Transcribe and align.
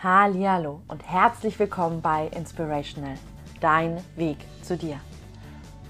Hallo 0.00 0.80
und 0.86 1.04
herzlich 1.04 1.58
willkommen 1.58 2.00
bei 2.00 2.28
Inspirational, 2.28 3.16
dein 3.60 4.00
Weg 4.14 4.36
zu 4.62 4.76
dir. 4.76 5.00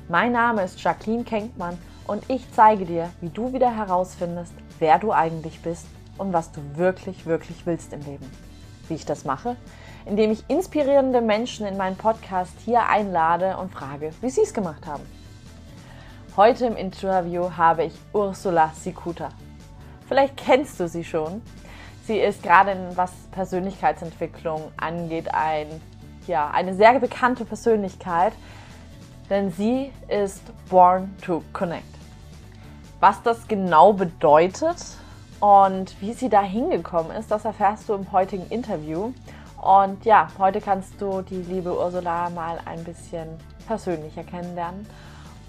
Mein 0.08 0.32
Name 0.32 0.62
ist 0.62 0.82
Jacqueline 0.82 1.24
Kenkmann 1.24 1.76
und 2.06 2.24
ich 2.30 2.50
zeige 2.54 2.86
dir, 2.86 3.10
wie 3.20 3.28
du 3.28 3.52
wieder 3.52 3.70
herausfindest, 3.70 4.54
wer 4.78 4.98
du 4.98 5.12
eigentlich 5.12 5.60
bist 5.60 5.86
und 6.16 6.32
was 6.32 6.50
du 6.52 6.62
wirklich, 6.76 7.26
wirklich 7.26 7.66
willst 7.66 7.92
im 7.92 8.00
Leben. 8.00 8.24
Wie 8.88 8.94
ich 8.94 9.04
das 9.04 9.26
mache? 9.26 9.56
Indem 10.06 10.30
ich 10.30 10.48
inspirierende 10.48 11.20
Menschen 11.20 11.66
in 11.66 11.76
meinen 11.76 11.96
Podcast 11.96 12.54
hier 12.64 12.88
einlade 12.88 13.58
und 13.58 13.70
frage, 13.70 14.14
wie 14.22 14.30
sie 14.30 14.40
es 14.40 14.54
gemacht 14.54 14.86
haben. 14.86 15.04
Heute 16.34 16.64
im 16.64 16.76
Interview 16.76 17.50
habe 17.58 17.84
ich 17.84 17.94
Ursula 18.14 18.72
Sikuta. 18.74 19.28
Vielleicht 20.08 20.38
kennst 20.38 20.80
du 20.80 20.88
sie 20.88 21.04
schon, 21.04 21.42
Sie 22.08 22.18
ist 22.18 22.42
gerade, 22.42 22.74
was 22.94 23.12
Persönlichkeitsentwicklung 23.32 24.72
angeht, 24.78 25.28
ein, 25.34 25.66
ja, 26.26 26.48
eine 26.48 26.72
sehr 26.72 26.98
bekannte 27.00 27.44
Persönlichkeit, 27.44 28.32
denn 29.28 29.52
sie 29.52 29.92
ist 30.08 30.40
Born 30.70 31.14
to 31.20 31.42
Connect. 31.52 31.84
Was 32.98 33.22
das 33.24 33.46
genau 33.46 33.92
bedeutet 33.92 34.82
und 35.40 36.00
wie 36.00 36.14
sie 36.14 36.30
da 36.30 36.40
hingekommen 36.40 37.14
ist, 37.14 37.30
das 37.30 37.44
erfährst 37.44 37.90
du 37.90 37.92
im 37.92 38.10
heutigen 38.10 38.46
Interview. 38.46 39.12
Und 39.60 40.06
ja, 40.06 40.28
heute 40.38 40.62
kannst 40.62 40.98
du 41.02 41.20
die 41.20 41.42
liebe 41.42 41.78
Ursula 41.78 42.30
mal 42.30 42.58
ein 42.64 42.84
bisschen 42.84 43.28
persönlicher 43.66 44.24
kennenlernen 44.24 44.86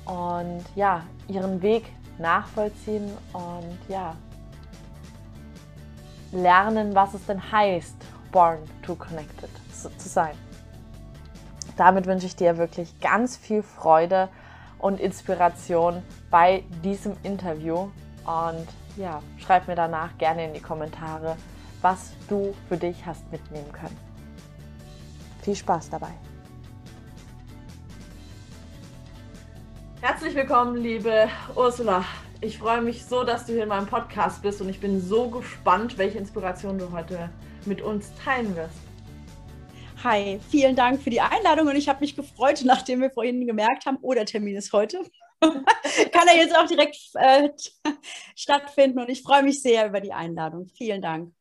und 0.03 0.66
ja, 0.76 1.03
ihren 1.30 1.62
Weg 1.62 1.86
nachvollziehen 2.17 3.09
und 3.31 3.80
ja, 3.88 4.14
lernen, 6.31 6.95
was 6.95 7.13
es 7.13 7.25
denn 7.25 7.51
heißt, 7.51 7.95
born 8.31 8.59
to 8.83 8.95
connected 8.95 9.49
zu 9.71 10.09
sein. 10.09 10.35
Damit 11.77 12.05
wünsche 12.05 12.25
ich 12.25 12.36
dir 12.36 12.58
wirklich 12.58 12.99
ganz 12.99 13.38
viel 13.38 13.63
Freude 13.63 14.30
und 14.80 14.99
Inspiration 14.99 16.03
bei 16.30 16.63
diesem 16.83 17.16
Interview. 17.23 17.89
Und 18.25 18.67
ja, 18.97 19.21
schreib 19.38 19.67
mir 19.67 19.75
danach 19.75 20.17
gerne 20.17 20.45
in 20.45 20.53
die 20.53 20.59
Kommentare, 20.59 21.38
was 21.81 22.11
du 22.27 22.53
für 22.67 22.77
dich 22.77 23.05
hast 23.05 23.30
mitnehmen 23.31 23.71
können. 23.71 23.97
Viel 25.41 25.55
Spaß 25.55 25.89
dabei. 25.89 26.11
Herzlich 30.02 30.36
willkommen, 30.36 30.77
liebe 30.77 31.30
Ursula 31.55 32.03
ich 32.42 32.58
freue 32.58 32.82
mich 32.82 33.06
so, 33.06 33.23
dass 33.23 33.45
du 33.45 33.54
hier 33.54 33.64
in 33.64 33.70
meinem 33.70 33.88
Podcast 33.88 34.42
bist 34.42 34.62
und 34.62 34.70
ich 34.70 34.80
bin 34.80 35.02
so 35.02 35.30
gespannt, 35.30 35.98
welche 35.98 36.18
Inspiration 36.18 36.78
du 36.78 36.92
heute 36.92 37.30
mit 37.66 37.82
uns 37.82 38.14
teilen 38.23 38.56
wirst. 38.56 38.78
Hi, 40.04 40.40
vielen 40.50 40.76
Dank 40.76 41.02
für 41.02 41.10
die 41.10 41.20
Einladung 41.20 41.67
und 41.67 41.76
ich 41.76 41.90
habe 41.90 42.00
mich 42.00 42.16
gefreut, 42.16 42.62
nachdem 42.64 43.02
wir 43.02 43.12
vorhin 43.12 43.45
gemerkt 43.45 43.86
haben, 43.86 43.98
oh, 44.02 44.14
der 44.14 44.26
Termin 44.26 44.56
ist 44.56 44.72
heute. 44.72 45.02
Kann 45.42 46.28
er 46.28 46.38
jetzt 46.38 46.56
auch 46.56 46.66
direkt 46.66 46.98
äh, 47.16 47.50
stattfinden 48.36 49.00
und 49.00 49.10
ich 49.10 49.22
freue 49.22 49.44
mich 49.44 49.62
sehr 49.62 49.88
über 49.88 50.00
die 50.00 50.14
Einladung. 50.14 50.67
Vielen 50.78 51.02
Dank. 51.02 51.34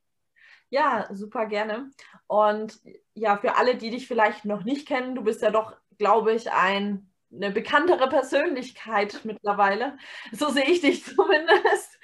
Ja, 0.71 1.09
super 1.13 1.47
gerne. 1.47 1.91
Und 2.27 2.81
ja, 3.15 3.37
für 3.39 3.57
alle, 3.57 3.77
die 3.77 3.91
dich 3.91 4.09
vielleicht 4.09 4.45
noch 4.45 4.65
nicht 4.65 4.87
kennen, 4.87 5.15
du 5.15 5.23
bist 5.23 5.43
ja 5.43 5.51
doch, 5.51 5.77
glaube 5.97 6.35
ich, 6.35 6.51
ein 6.51 7.09
eine 7.33 7.51
bekanntere 7.51 8.09
Persönlichkeit 8.09 9.21
mittlerweile. 9.25 9.97
So 10.33 10.48
sehe 10.51 10.65
ich 10.65 10.81
dich 10.81 11.05
zumindest. 11.17 11.98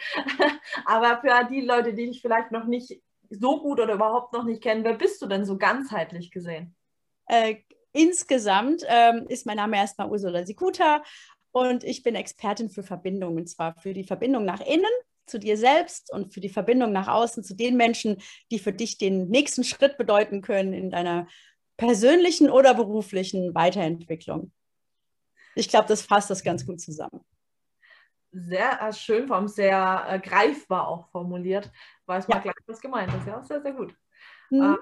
Aber 0.84 1.20
für 1.20 1.48
die 1.48 1.62
Leute, 1.62 1.94
die 1.94 2.06
dich 2.06 2.20
vielleicht 2.20 2.52
noch 2.52 2.66
nicht 2.66 3.00
so 3.30 3.60
gut 3.60 3.80
oder 3.80 3.94
überhaupt 3.94 4.32
noch 4.32 4.44
nicht 4.44 4.62
kennen, 4.62 4.84
wer 4.84 4.94
bist 4.94 5.20
du 5.22 5.26
denn 5.26 5.44
so 5.44 5.56
ganzheitlich 5.56 6.30
gesehen? 6.30 6.76
Äh, 7.26 7.56
insgesamt 7.92 8.82
ähm, 8.86 9.26
ist 9.28 9.46
mein 9.46 9.56
Name 9.56 9.76
erstmal 9.76 10.10
Ursula 10.10 10.44
Sikuta 10.44 11.02
und 11.52 11.84
ich 11.84 12.02
bin 12.02 12.14
Expertin 12.14 12.68
für 12.68 12.82
Verbindungen, 12.82 13.38
und 13.38 13.46
zwar 13.46 13.74
für 13.76 13.94
die 13.94 14.04
Verbindung 14.04 14.44
nach 14.44 14.60
innen 14.60 14.84
zu 15.26 15.38
dir 15.38 15.56
selbst 15.56 16.12
und 16.12 16.34
für 16.34 16.40
die 16.40 16.50
Verbindung 16.50 16.92
nach 16.92 17.08
außen 17.08 17.42
zu 17.42 17.54
den 17.54 17.76
Menschen, 17.76 18.18
die 18.50 18.58
für 18.58 18.72
dich 18.72 18.98
den 18.98 19.28
nächsten 19.28 19.64
Schritt 19.64 19.96
bedeuten 19.96 20.42
können 20.42 20.74
in 20.74 20.90
deiner 20.90 21.26
persönlichen 21.78 22.50
oder 22.50 22.74
beruflichen 22.74 23.54
Weiterentwicklung 23.54 24.52
ich 25.54 25.68
glaube, 25.68 25.88
das 25.88 26.02
fasst 26.02 26.30
das 26.30 26.42
ganz 26.42 26.66
gut 26.66 26.80
zusammen. 26.80 27.24
Sehr 28.32 28.80
äh, 28.82 28.92
schön, 28.92 29.28
vor 29.28 29.36
allem 29.36 29.46
sehr 29.48 30.06
äh, 30.08 30.18
greifbar 30.18 30.88
auch 30.88 31.08
formuliert. 31.10 31.70
Weiß 32.06 32.26
man 32.26 32.38
ja. 32.38 32.42
gleich, 32.42 32.54
was 32.66 32.80
gemeint 32.80 33.14
ist. 33.14 33.26
Ja, 33.26 33.40
sehr, 33.42 33.62
sehr 33.62 33.72
gut. 33.72 33.94
Mhm. 34.50 34.74
Äh, 34.74 34.76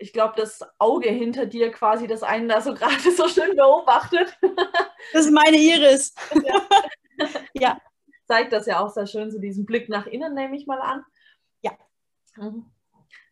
ich 0.00 0.12
glaube, 0.12 0.34
das 0.36 0.60
Auge 0.78 1.08
hinter 1.08 1.46
dir 1.46 1.72
quasi, 1.72 2.06
das 2.06 2.22
einen 2.22 2.48
da 2.48 2.60
so 2.60 2.74
gerade 2.74 3.10
so 3.10 3.28
schön 3.28 3.56
beobachtet. 3.56 4.36
Das 5.12 5.24
ist 5.24 5.32
meine 5.32 5.56
Iris. 5.56 6.12
ja. 6.44 7.28
ja. 7.54 7.80
Zeigt 8.26 8.52
das 8.52 8.66
ja 8.66 8.80
auch 8.80 8.90
sehr 8.90 9.06
schön, 9.06 9.30
so 9.30 9.38
diesen 9.38 9.64
Blick 9.64 9.88
nach 9.88 10.06
innen, 10.06 10.34
nehme 10.34 10.54
ich 10.54 10.66
mal 10.66 10.80
an. 10.80 11.02
Ja. 11.62 11.72
Mhm. 12.36 12.66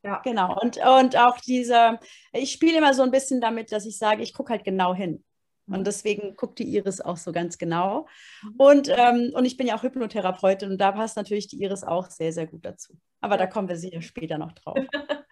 Ja. 0.02 0.22
Genau. 0.24 0.58
Und, 0.58 0.78
und 0.78 1.16
auch 1.18 1.38
dieser, 1.40 2.00
ich 2.32 2.52
spiele 2.52 2.78
immer 2.78 2.94
so 2.94 3.02
ein 3.02 3.10
bisschen 3.10 3.42
damit, 3.42 3.72
dass 3.72 3.84
ich 3.84 3.98
sage, 3.98 4.22
ich 4.22 4.32
gucke 4.32 4.52
halt 4.52 4.64
genau 4.64 4.94
hin. 4.94 5.22
Und 5.68 5.80
mhm. 5.80 5.84
deswegen 5.84 6.36
guckt 6.36 6.58
die 6.58 6.74
Iris 6.76 7.00
auch 7.00 7.16
so 7.16 7.32
ganz 7.32 7.58
genau. 7.58 8.06
Mhm. 8.42 8.54
Und, 8.56 8.88
ähm, 8.88 9.32
und 9.34 9.44
ich 9.44 9.56
bin 9.56 9.66
ja 9.66 9.76
auch 9.76 9.82
Hypnotherapeutin 9.82 10.70
und 10.70 10.78
da 10.78 10.92
passt 10.92 11.16
natürlich 11.16 11.48
die 11.48 11.60
Iris 11.60 11.82
auch 11.82 12.08
sehr, 12.08 12.32
sehr 12.32 12.46
gut 12.46 12.64
dazu. 12.64 12.96
Aber 13.20 13.36
da 13.36 13.46
kommen 13.46 13.68
wir 13.68 13.76
sicher 13.76 14.02
später 14.02 14.38
noch 14.38 14.52
drauf. 14.52 14.78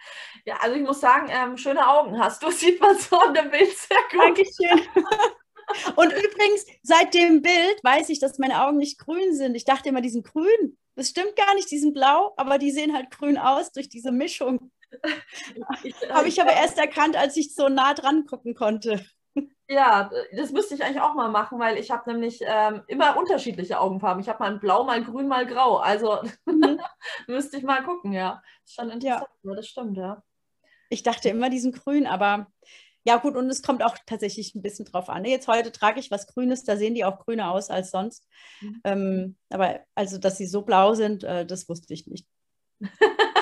ja, 0.44 0.56
also 0.60 0.76
ich 0.76 0.82
muss 0.82 1.00
sagen, 1.00 1.28
ähm, 1.30 1.56
schöne 1.56 1.88
Augen 1.88 2.18
hast 2.18 2.42
du, 2.42 2.50
sieht 2.52 2.80
man 2.80 2.98
so 2.98 3.20
in 3.28 3.34
dem 3.34 3.50
Bild 3.50 3.76
sehr 3.76 3.96
gut. 4.10 4.20
Dankeschön. 4.20 4.88
Und 5.96 6.12
übrigens, 6.12 6.66
seit 6.82 7.14
dem 7.14 7.40
Bild 7.40 7.82
weiß 7.82 8.10
ich, 8.10 8.18
dass 8.18 8.38
meine 8.38 8.66
Augen 8.66 8.76
nicht 8.76 8.98
grün 8.98 9.34
sind. 9.34 9.54
Ich 9.54 9.64
dachte 9.64 9.88
immer, 9.88 10.02
die 10.02 10.10
sind 10.10 10.26
grün. 10.26 10.76
Das 10.94 11.08
stimmt 11.08 11.36
gar 11.36 11.54
nicht, 11.54 11.70
die 11.70 11.78
sind 11.78 11.94
blau, 11.94 12.34
aber 12.36 12.58
die 12.58 12.70
sehen 12.70 12.94
halt 12.94 13.10
grün 13.10 13.38
aus 13.38 13.72
durch 13.72 13.88
diese 13.88 14.12
Mischung. 14.12 14.70
Habe 16.10 16.28
ich 16.28 16.40
aber 16.40 16.52
erst 16.52 16.78
erkannt, 16.78 17.16
als 17.16 17.36
ich 17.36 17.54
so 17.54 17.68
nah 17.68 17.94
dran 17.94 18.26
gucken 18.26 18.54
konnte. 18.54 19.04
Ja, 19.69 20.10
das 20.36 20.52
müsste 20.52 20.75
ich 20.75 20.84
eigentlich 20.84 21.00
auch 21.00 21.14
mal 21.14 21.30
machen, 21.30 21.58
weil 21.58 21.78
ich 21.78 21.91
habe 21.91 22.12
nämlich 22.12 22.41
ähm, 22.47 22.82
immer 22.86 23.16
unterschiedliche 23.16 23.80
Augenfarben. 23.80 24.22
Ich 24.22 24.28
habe 24.28 24.42
mal 24.42 24.58
blau, 24.58 24.84
mal 24.84 25.02
grün, 25.02 25.26
mal 25.26 25.47
grau. 25.47 25.78
Also 25.78 26.20
mhm. 26.44 26.78
müsste 27.26 27.56
ich 27.56 27.62
mal 27.62 27.82
gucken, 27.82 28.12
ja. 28.12 28.42
Ist 28.64 28.75
schon 28.75 28.91
interessant, 28.91 29.28
ja. 29.42 29.50
ja. 29.50 29.56
das 29.56 29.66
stimmt, 29.66 29.97
ja. 29.97 30.22
Ich 30.91 31.02
dachte 31.02 31.30
immer 31.30 31.48
diesen 31.48 31.72
grün, 31.72 32.06
aber 32.06 32.47
ja 33.04 33.16
gut, 33.16 33.36
und 33.36 33.48
es 33.48 33.62
kommt 33.62 33.82
auch 33.82 33.97
tatsächlich 34.06 34.54
ein 34.54 34.62
bisschen 34.62 34.84
drauf 34.84 35.08
an. 35.08 35.25
Jetzt 35.25 35.48
heute 35.48 35.72
trage 35.72 36.00
ich 36.00 36.10
was 36.10 36.26
Grünes, 36.26 36.64
da 36.64 36.76
sehen 36.76 36.94
die 36.94 37.04
auch 37.04 37.25
grüner 37.25 37.50
aus 37.50 37.70
als 37.70 37.91
sonst. 37.91 38.26
Mhm. 38.60 38.81
Ähm, 38.84 39.36
aber 39.50 39.81
also, 39.94 40.19
dass 40.19 40.36
sie 40.36 40.46
so 40.46 40.62
blau 40.62 40.94
sind, 40.94 41.25
äh, 41.25 41.46
das 41.46 41.69
wusste 41.69 41.94
ich 41.94 42.06
nicht. 42.06 42.26
bis, 42.78 42.91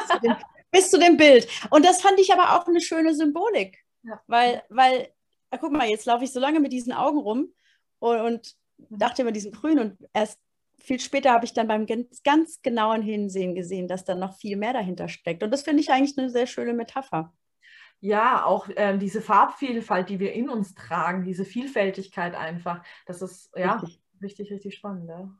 zu 0.09 0.21
dem, 0.21 0.37
bis 0.71 0.91
zu 0.91 0.99
dem 0.99 1.16
Bild. 1.16 1.49
Und 1.71 1.84
das 1.84 2.00
fand 2.00 2.19
ich 2.21 2.33
aber 2.33 2.56
auch 2.56 2.66
eine 2.66 2.81
schöne 2.81 3.15
Symbolik. 3.15 3.78
Ja. 4.04 4.21
Weil, 4.27 4.62
weil 4.69 5.12
ah, 5.53 5.59
guck 5.59 5.73
mal, 5.73 5.89
jetzt 5.89 6.07
laufe 6.07 6.25
ich 6.25 6.33
so 6.33 6.41
lange 6.41 6.61
mit 6.61 6.73
diesen 6.73 6.93
Augen 6.93 7.19
rum 7.19 7.53
und, 7.99 8.21
und 8.21 8.57
dachte 8.91 9.23
immer 9.23 9.33
diesen 9.33 9.53
Grün 9.53 9.79
und 9.79 9.99
erst 10.13 10.41
viel 10.79 10.99
später 10.99 11.33
habe 11.33 11.45
ich 11.45 11.53
dann 11.53 11.69
beim 11.69 11.87
ganz, 11.87 12.23
ganz 12.25 12.61
genauen 12.63 13.03
Hinsehen 13.03 13.55
gesehen, 13.55 13.87
dass 13.87 14.05
da 14.05 14.15
noch 14.15 14.37
viel 14.37 14.57
mehr 14.57 14.73
dahinter 14.73 15.09
steckt. 15.09 15.43
Und 15.43 15.53
das 15.53 15.63
finde 15.63 15.81
ich 15.81 15.91
eigentlich 15.91 16.19
eine 16.19 16.31
sehr 16.31 16.47
schöne 16.47 16.73
Metapher. 16.73 17.33
Ja, 18.01 18.45
auch 18.45 18.69
ähm, 18.75 18.99
diese 18.99 19.23
Farbvielfalt, 19.23 20.09
die 20.09 20.19
wir 20.19 20.33
in 20.33 20.49
uns 20.49 20.75
tragen, 20.75 21.23
diese 21.23 21.45
Vielfältigkeit 21.45 22.34
einfach, 22.34 22.83
das 23.07 23.23
ist 23.23 23.51
ja 23.57 23.75
richtig, 23.75 24.01
richtig, 24.21 24.53
richtig 24.53 24.75
spannend. 24.75 25.09
Ja. 25.09 25.31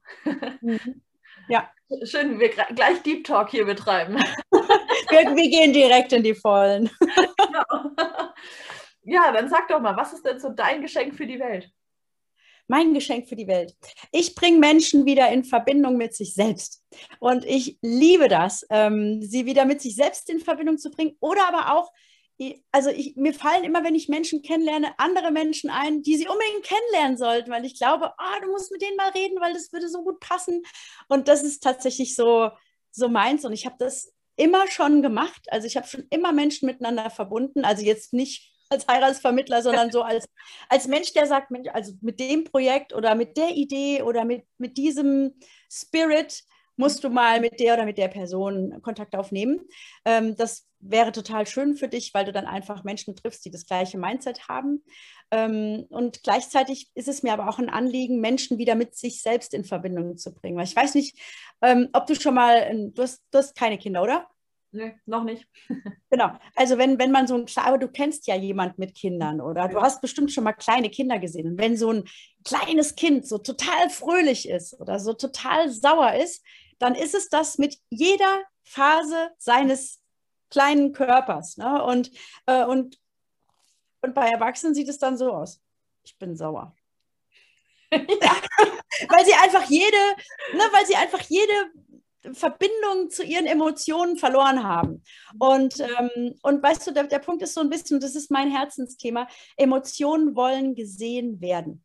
Mhm. 0.61 1.03
ja. 1.49 1.69
Schön, 2.05 2.39
wir 2.39 2.51
gleich 2.51 3.03
Deep 3.03 3.25
Talk 3.25 3.51
hier 3.51 3.65
betreiben. 3.65 4.15
wir, 4.53 5.37
wir 5.37 5.51
gehen 5.51 5.73
direkt 5.73 6.13
in 6.13 6.23
die 6.23 6.37
Vollen. 6.37 6.89
genau. 7.01 7.91
Ja, 9.05 9.33
dann 9.33 9.49
sag 9.49 9.69
doch 9.69 9.81
mal, 9.81 9.97
was 9.97 10.13
ist 10.13 10.25
denn 10.25 10.39
so 10.39 10.51
dein 10.51 10.83
Geschenk 10.83 11.15
für 11.15 11.27
die 11.27 11.41
Welt? 11.41 11.71
Mein 12.69 12.95
Geschenk 12.95 13.29
für 13.29 13.37
die 13.37 13.49
Welt. 13.49 13.75
Ich 14.13 14.35
bringe 14.35 14.59
Menschen 14.59 15.05
wieder 15.05 15.29
in 15.31 15.45
Verbindung 15.45 15.97
mit 15.97 16.15
sich 16.15 16.35
selbst. 16.35 16.83
Und 17.19 17.45
ich 17.45 17.79
liebe 17.83 18.29
das, 18.29 18.65
ähm, 18.71 19.21
sie 19.21 19.47
wieder 19.47 19.65
mit 19.65 19.81
sich 19.81 19.97
selbst 19.97 20.31
in 20.31 20.41
Verbindung 20.41 20.79
zu 20.79 20.91
bringen 20.91 21.17
oder 21.21 21.49
aber 21.49 21.77
auch, 21.77 21.93
also 22.71 22.91
ich, 22.91 23.15
mir 23.17 23.35
fallen 23.35 23.65
immer, 23.65 23.85
wenn 23.85 23.95
ich 23.95 24.09
Menschen 24.09 24.43
kennenlerne, 24.43 24.95
andere 24.99 25.31
Menschen 25.31 25.71
ein, 25.71 26.03
die 26.03 26.17
sie 26.17 26.29
unbedingt 26.29 26.65
kennenlernen 26.65 27.17
sollten, 27.17 27.51
weil 27.51 27.65
ich 27.65 27.77
glaube, 27.77 28.13
oh, 28.19 28.41
du 28.41 28.51
musst 28.51 28.73
mit 28.73 28.83
denen 28.83 28.97
mal 28.97 29.11
reden, 29.11 29.41
weil 29.41 29.53
das 29.53 29.73
würde 29.73 29.89
so 29.89 30.03
gut 30.03 30.21
passen. 30.21 30.63
Und 31.09 31.29
das 31.29 31.43
ist 31.43 31.63
tatsächlich 31.63 32.15
so, 32.15 32.51
so 32.91 33.09
meins. 33.09 33.45
Und 33.45 33.53
ich 33.53 33.67
habe 33.67 33.77
das 33.79 34.13
immer 34.37 34.67
schon 34.69 35.03
gemacht. 35.03 35.43
Also 35.49 35.67
ich 35.67 35.77
habe 35.77 35.87
schon 35.87 36.07
immer 36.11 36.33
Menschen 36.33 36.67
miteinander 36.67 37.11
verbunden. 37.11 37.65
Also 37.65 37.85
jetzt 37.85 38.13
nicht 38.13 38.52
als 38.73 38.89
Heiratsvermittler, 38.89 39.63
sondern 39.63 39.93
so 39.93 40.03
als, 40.03 40.27
als 40.69 40.89
Mensch, 40.89 41.13
der 41.13 41.27
sagt, 41.27 41.51
Mensch, 41.51 41.69
also 41.73 41.93
mit 42.01 42.19
dem 42.19 42.45
Projekt 42.45 42.93
oder 42.95 43.15
mit 43.15 43.37
der 43.37 43.51
Idee 43.51 44.03
oder 44.03 44.25
mit, 44.25 44.45
mit 44.59 44.77
diesem 44.77 45.35
Spirit 45.71 46.43
musst 46.77 47.05
du 47.05 47.11
mal 47.11 47.41
mit 47.41 47.61
der 47.61 47.75
oder 47.75 47.85
mit 47.85 47.99
der 47.99 48.09
Person 48.09 48.81
Kontakt 48.83 49.15
aufnehmen. 49.15 49.61
Ähm, 50.05 50.37
das 50.37 50.67
wäre 50.81 51.13
total 51.13 51.47
schön 51.47 51.77
für 51.77 51.89
dich, 51.89 52.13
weil 52.13 52.25
du 52.25 52.33
dann 52.33 52.47
einfach 52.47 52.83
Menschen 52.83 53.15
triffst, 53.15 53.45
die 53.45 53.51
das 53.51 53.67
gleiche 53.67 53.99
Mindset 53.99 54.49
haben. 54.49 54.83
Ähm, 55.31 55.87
und 55.91 56.23
gleichzeitig 56.23 56.91
ist 56.95 57.09
es 57.09 57.23
mir 57.23 57.33
aber 57.33 57.49
auch 57.49 57.59
ein 57.59 57.71
Anliegen, 57.71 58.21
Menschen 58.21 58.59
wieder 58.59 58.75
mit 58.75 58.97
sich 58.97 59.23
selbst 59.23 59.55
in 59.55 59.65
Verbindung 59.65 60.17
zu 60.17 60.35
bringen. 60.35 60.57
Weil 60.57 60.65
ich 60.65 60.77
weiß 60.77 60.95
nicht, 60.95 61.19
ähm, 61.63 61.89
ob 61.93 62.07
du 62.07 62.15
schon 62.15 62.35
mal, 62.35 62.91
du 62.93 63.03
hast, 63.03 63.23
du 63.31 63.39
hast 63.39 63.55
keine 63.55 63.79
Kinder, 63.79 64.03
oder? 64.03 64.27
Nee, 64.75 64.95
noch 65.05 65.23
nicht. 65.23 65.47
genau. 66.11 66.33
Also 66.57 66.79
wenn, 66.79 66.99
wenn 66.99 67.13
man 67.13 67.27
so 67.27 67.35
ein, 67.35 67.47
aber 67.57 67.77
du 67.77 67.89
kennst 67.89 68.27
ja 68.27 68.35
jemand 68.35 68.79
mit 68.79 68.95
Kindern 68.95 69.43
oder 69.43 69.69
du 69.69 69.81
hast 69.81 70.01
bestimmt 70.01 70.33
schon 70.33 70.45
mal 70.45 70.55
kleine 70.55 70.89
Kinder 70.89 71.19
gesehen. 71.19 71.47
Und 71.47 71.59
wenn 71.59 71.77
so 71.77 71.93
ein 71.93 72.05
kleines 72.45 72.95
Kind 72.95 73.27
so 73.27 73.37
total 73.37 73.91
fröhlich 73.91 74.49
ist 74.49 74.81
oder 74.81 74.99
so 74.99 75.13
total 75.13 75.71
sauer 75.71 76.15
ist, 76.15 76.43
dann 76.79 76.95
ist 76.95 77.15
es 77.15 77.29
das 77.29 77.59
mit 77.59 77.77
jeder 77.91 78.43
Phase 78.65 79.31
seines 79.37 80.01
kleinen 80.49 80.93
Körpers. 80.95 81.59
Ne? 81.59 81.85
Und, 81.85 82.11
äh, 82.47 82.65
und, 82.65 82.99
und 84.01 84.15
bei 84.15 84.29
Erwachsenen 84.29 84.75
sieht 84.75 84.89
es 84.89 84.99
dann 84.99 85.19
so 85.19 85.33
aus. 85.33 85.61
Ich 86.03 86.17
bin 86.19 86.35
sauer. 86.35 86.75
weil 87.91 89.25
sie 89.27 89.35
einfach 89.35 89.65
jede, 89.65 89.97
ne, 90.55 90.63
weil 90.73 90.87
sie 90.87 90.97
einfach 90.97 91.21
jede 91.21 91.71
Verbindung 92.33 93.11
zu 93.11 93.25
ihren 93.25 93.47
Emotionen 93.47 94.17
verloren 94.17 94.63
haben. 94.63 95.03
Und, 95.39 95.81
ähm, 95.81 96.35
und 96.43 96.63
weißt 96.63 96.87
du, 96.87 96.93
der, 96.93 97.05
der 97.05 97.19
Punkt 97.19 97.43
ist 97.43 97.55
so 97.55 97.61
ein 97.61 97.71
bisschen, 97.71 98.01
das 98.01 98.15
ist 98.15 98.31
mein 98.31 98.51
Herzensthema, 98.51 99.27
Emotionen 99.57 100.37
wollen 100.37 100.75
gesehen 100.75 101.41
werden. 101.41 101.85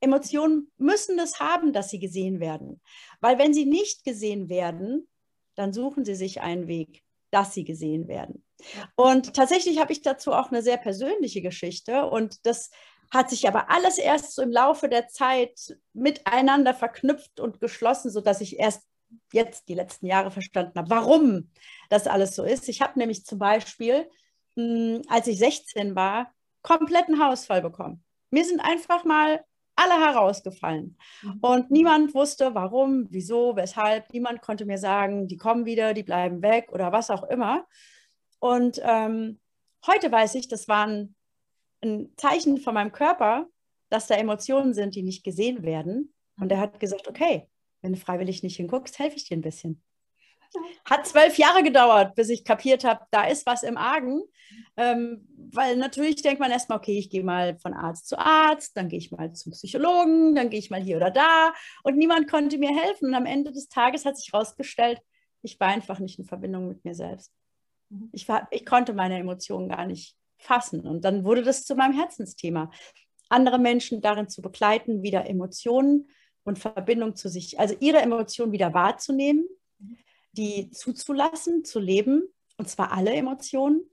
Emotionen 0.00 0.70
müssen 0.76 1.18
es 1.18 1.40
haben, 1.40 1.72
dass 1.72 1.88
sie 1.88 1.98
gesehen 1.98 2.40
werden. 2.40 2.80
Weil 3.20 3.38
wenn 3.38 3.54
sie 3.54 3.64
nicht 3.64 4.04
gesehen 4.04 4.48
werden, 4.48 5.08
dann 5.54 5.72
suchen 5.72 6.04
sie 6.04 6.14
sich 6.14 6.40
einen 6.42 6.66
Weg, 6.66 7.02
dass 7.30 7.54
sie 7.54 7.64
gesehen 7.64 8.08
werden. 8.08 8.44
Und 8.94 9.34
tatsächlich 9.34 9.80
habe 9.80 9.92
ich 9.92 10.02
dazu 10.02 10.32
auch 10.32 10.50
eine 10.50 10.62
sehr 10.62 10.76
persönliche 10.76 11.42
Geschichte 11.42 12.06
und 12.06 12.46
das 12.46 12.70
hat 13.10 13.28
sich 13.28 13.46
aber 13.46 13.70
alles 13.70 13.98
erst 13.98 14.34
so 14.34 14.42
im 14.42 14.50
Laufe 14.50 14.88
der 14.88 15.08
Zeit 15.08 15.76
miteinander 15.92 16.72
verknüpft 16.72 17.40
und 17.40 17.60
geschlossen, 17.60 18.10
sodass 18.10 18.40
ich 18.40 18.58
erst 18.58 18.82
jetzt 19.32 19.68
die 19.68 19.74
letzten 19.74 20.06
Jahre 20.06 20.30
verstanden 20.30 20.78
habe, 20.78 20.90
warum 20.90 21.50
das 21.88 22.06
alles 22.06 22.34
so 22.34 22.44
ist. 22.44 22.68
Ich 22.68 22.82
habe 22.82 22.98
nämlich 22.98 23.24
zum 23.24 23.38
Beispiel, 23.38 24.08
mh, 24.56 24.64
hm, 24.64 25.02
als 25.08 25.26
ich 25.26 25.38
16 25.38 25.94
war, 25.94 26.32
kompletten 26.62 27.22
Hausfall 27.22 27.62
bekommen. 27.62 28.04
Mir 28.30 28.44
sind 28.44 28.60
einfach 28.60 29.04
mal 29.04 29.44
alle 29.76 30.00
herausgefallen. 30.00 30.96
Mhm. 31.22 31.38
Und 31.40 31.70
niemand 31.70 32.14
wusste, 32.14 32.54
warum, 32.54 33.06
wieso, 33.10 33.56
weshalb. 33.56 34.12
Niemand 34.12 34.42
konnte 34.42 34.64
mir 34.64 34.78
sagen, 34.78 35.28
die 35.28 35.36
kommen 35.36 35.64
wieder, 35.64 35.94
die 35.94 36.02
bleiben 36.02 36.42
weg 36.42 36.70
oder 36.72 36.92
was 36.92 37.10
auch 37.10 37.24
immer. 37.24 37.66
Und 38.38 38.80
ähm, 38.82 39.40
heute 39.86 40.10
weiß 40.10 40.34
ich, 40.34 40.48
das 40.48 40.68
war 40.68 40.86
ein, 40.86 41.14
ein 41.82 42.12
Zeichen 42.16 42.58
von 42.58 42.74
meinem 42.74 42.92
Körper, 42.92 43.46
dass 43.88 44.06
da 44.06 44.14
Emotionen 44.14 44.74
sind, 44.74 44.94
die 44.94 45.02
nicht 45.02 45.24
gesehen 45.24 45.62
werden. 45.62 46.14
Und 46.38 46.50
er 46.50 46.58
hat 46.58 46.80
gesagt, 46.80 47.08
okay, 47.08 47.48
wenn 47.82 47.92
du 47.92 47.98
freiwillig 47.98 48.42
nicht 48.42 48.56
hinguckst, 48.56 48.98
helfe 48.98 49.16
ich 49.16 49.28
dir 49.28 49.36
ein 49.36 49.42
bisschen. 49.42 49.82
Hat 50.84 51.06
zwölf 51.06 51.38
Jahre 51.38 51.62
gedauert, 51.62 52.14
bis 52.14 52.28
ich 52.28 52.44
kapiert 52.44 52.84
habe, 52.84 53.06
da 53.10 53.24
ist 53.24 53.46
was 53.46 53.62
im 53.62 53.76
Argen. 53.76 54.22
Ähm, 54.76 55.26
weil 55.36 55.76
natürlich 55.76 56.22
denkt 56.22 56.40
man 56.40 56.50
erstmal, 56.50 56.78
okay, 56.78 56.98
ich 56.98 57.10
gehe 57.10 57.22
mal 57.22 57.58
von 57.58 57.72
Arzt 57.72 58.08
zu 58.08 58.18
Arzt, 58.18 58.76
dann 58.76 58.88
gehe 58.88 58.98
ich 58.98 59.10
mal 59.10 59.32
zum 59.32 59.52
Psychologen, 59.52 60.34
dann 60.34 60.50
gehe 60.50 60.58
ich 60.58 60.70
mal 60.70 60.82
hier 60.82 60.96
oder 60.96 61.10
da. 61.10 61.52
Und 61.82 61.96
niemand 61.96 62.30
konnte 62.30 62.58
mir 62.58 62.74
helfen. 62.76 63.08
Und 63.08 63.14
am 63.14 63.26
Ende 63.26 63.52
des 63.52 63.68
Tages 63.68 64.04
hat 64.04 64.16
sich 64.18 64.32
herausgestellt, 64.32 65.00
ich 65.42 65.58
war 65.58 65.68
einfach 65.68 65.98
nicht 65.98 66.18
in 66.18 66.24
Verbindung 66.24 66.68
mit 66.68 66.84
mir 66.84 66.94
selbst. 66.94 67.32
Mhm. 67.88 68.10
Ich, 68.12 68.28
war, 68.28 68.46
ich 68.50 68.66
konnte 68.66 68.92
meine 68.92 69.18
Emotionen 69.18 69.68
gar 69.68 69.86
nicht 69.86 70.16
fassen. 70.38 70.80
Und 70.86 71.04
dann 71.04 71.24
wurde 71.24 71.42
das 71.42 71.64
zu 71.64 71.74
meinem 71.74 71.94
Herzensthema. 71.94 72.70
Andere 73.28 73.58
Menschen 73.58 74.02
darin 74.02 74.28
zu 74.28 74.42
begleiten, 74.42 75.02
wieder 75.02 75.28
Emotionen 75.28 76.08
und 76.44 76.58
Verbindung 76.58 77.16
zu 77.16 77.28
sich, 77.28 77.58
also 77.58 77.74
ihre 77.80 77.98
Emotionen 77.98 78.52
wieder 78.52 78.74
wahrzunehmen 78.74 79.46
die 80.32 80.70
zuzulassen, 80.70 81.64
zu 81.64 81.78
leben, 81.78 82.22
und 82.56 82.68
zwar 82.68 82.92
alle 82.92 83.12
Emotionen, 83.12 83.88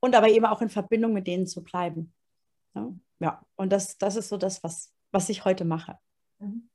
und 0.00 0.14
aber 0.14 0.28
eben 0.28 0.46
auch 0.46 0.60
in 0.62 0.68
Verbindung 0.68 1.12
mit 1.12 1.26
denen 1.26 1.46
zu 1.46 1.62
bleiben. 1.62 2.12
Ja, 2.74 2.92
ja. 3.20 3.46
und 3.56 3.70
das, 3.70 3.98
das 3.98 4.16
ist 4.16 4.28
so 4.28 4.36
das, 4.36 4.62
was, 4.62 4.92
was 5.10 5.28
ich 5.28 5.44
heute 5.44 5.64
mache. 5.64 5.98
Mhm. 6.38 6.68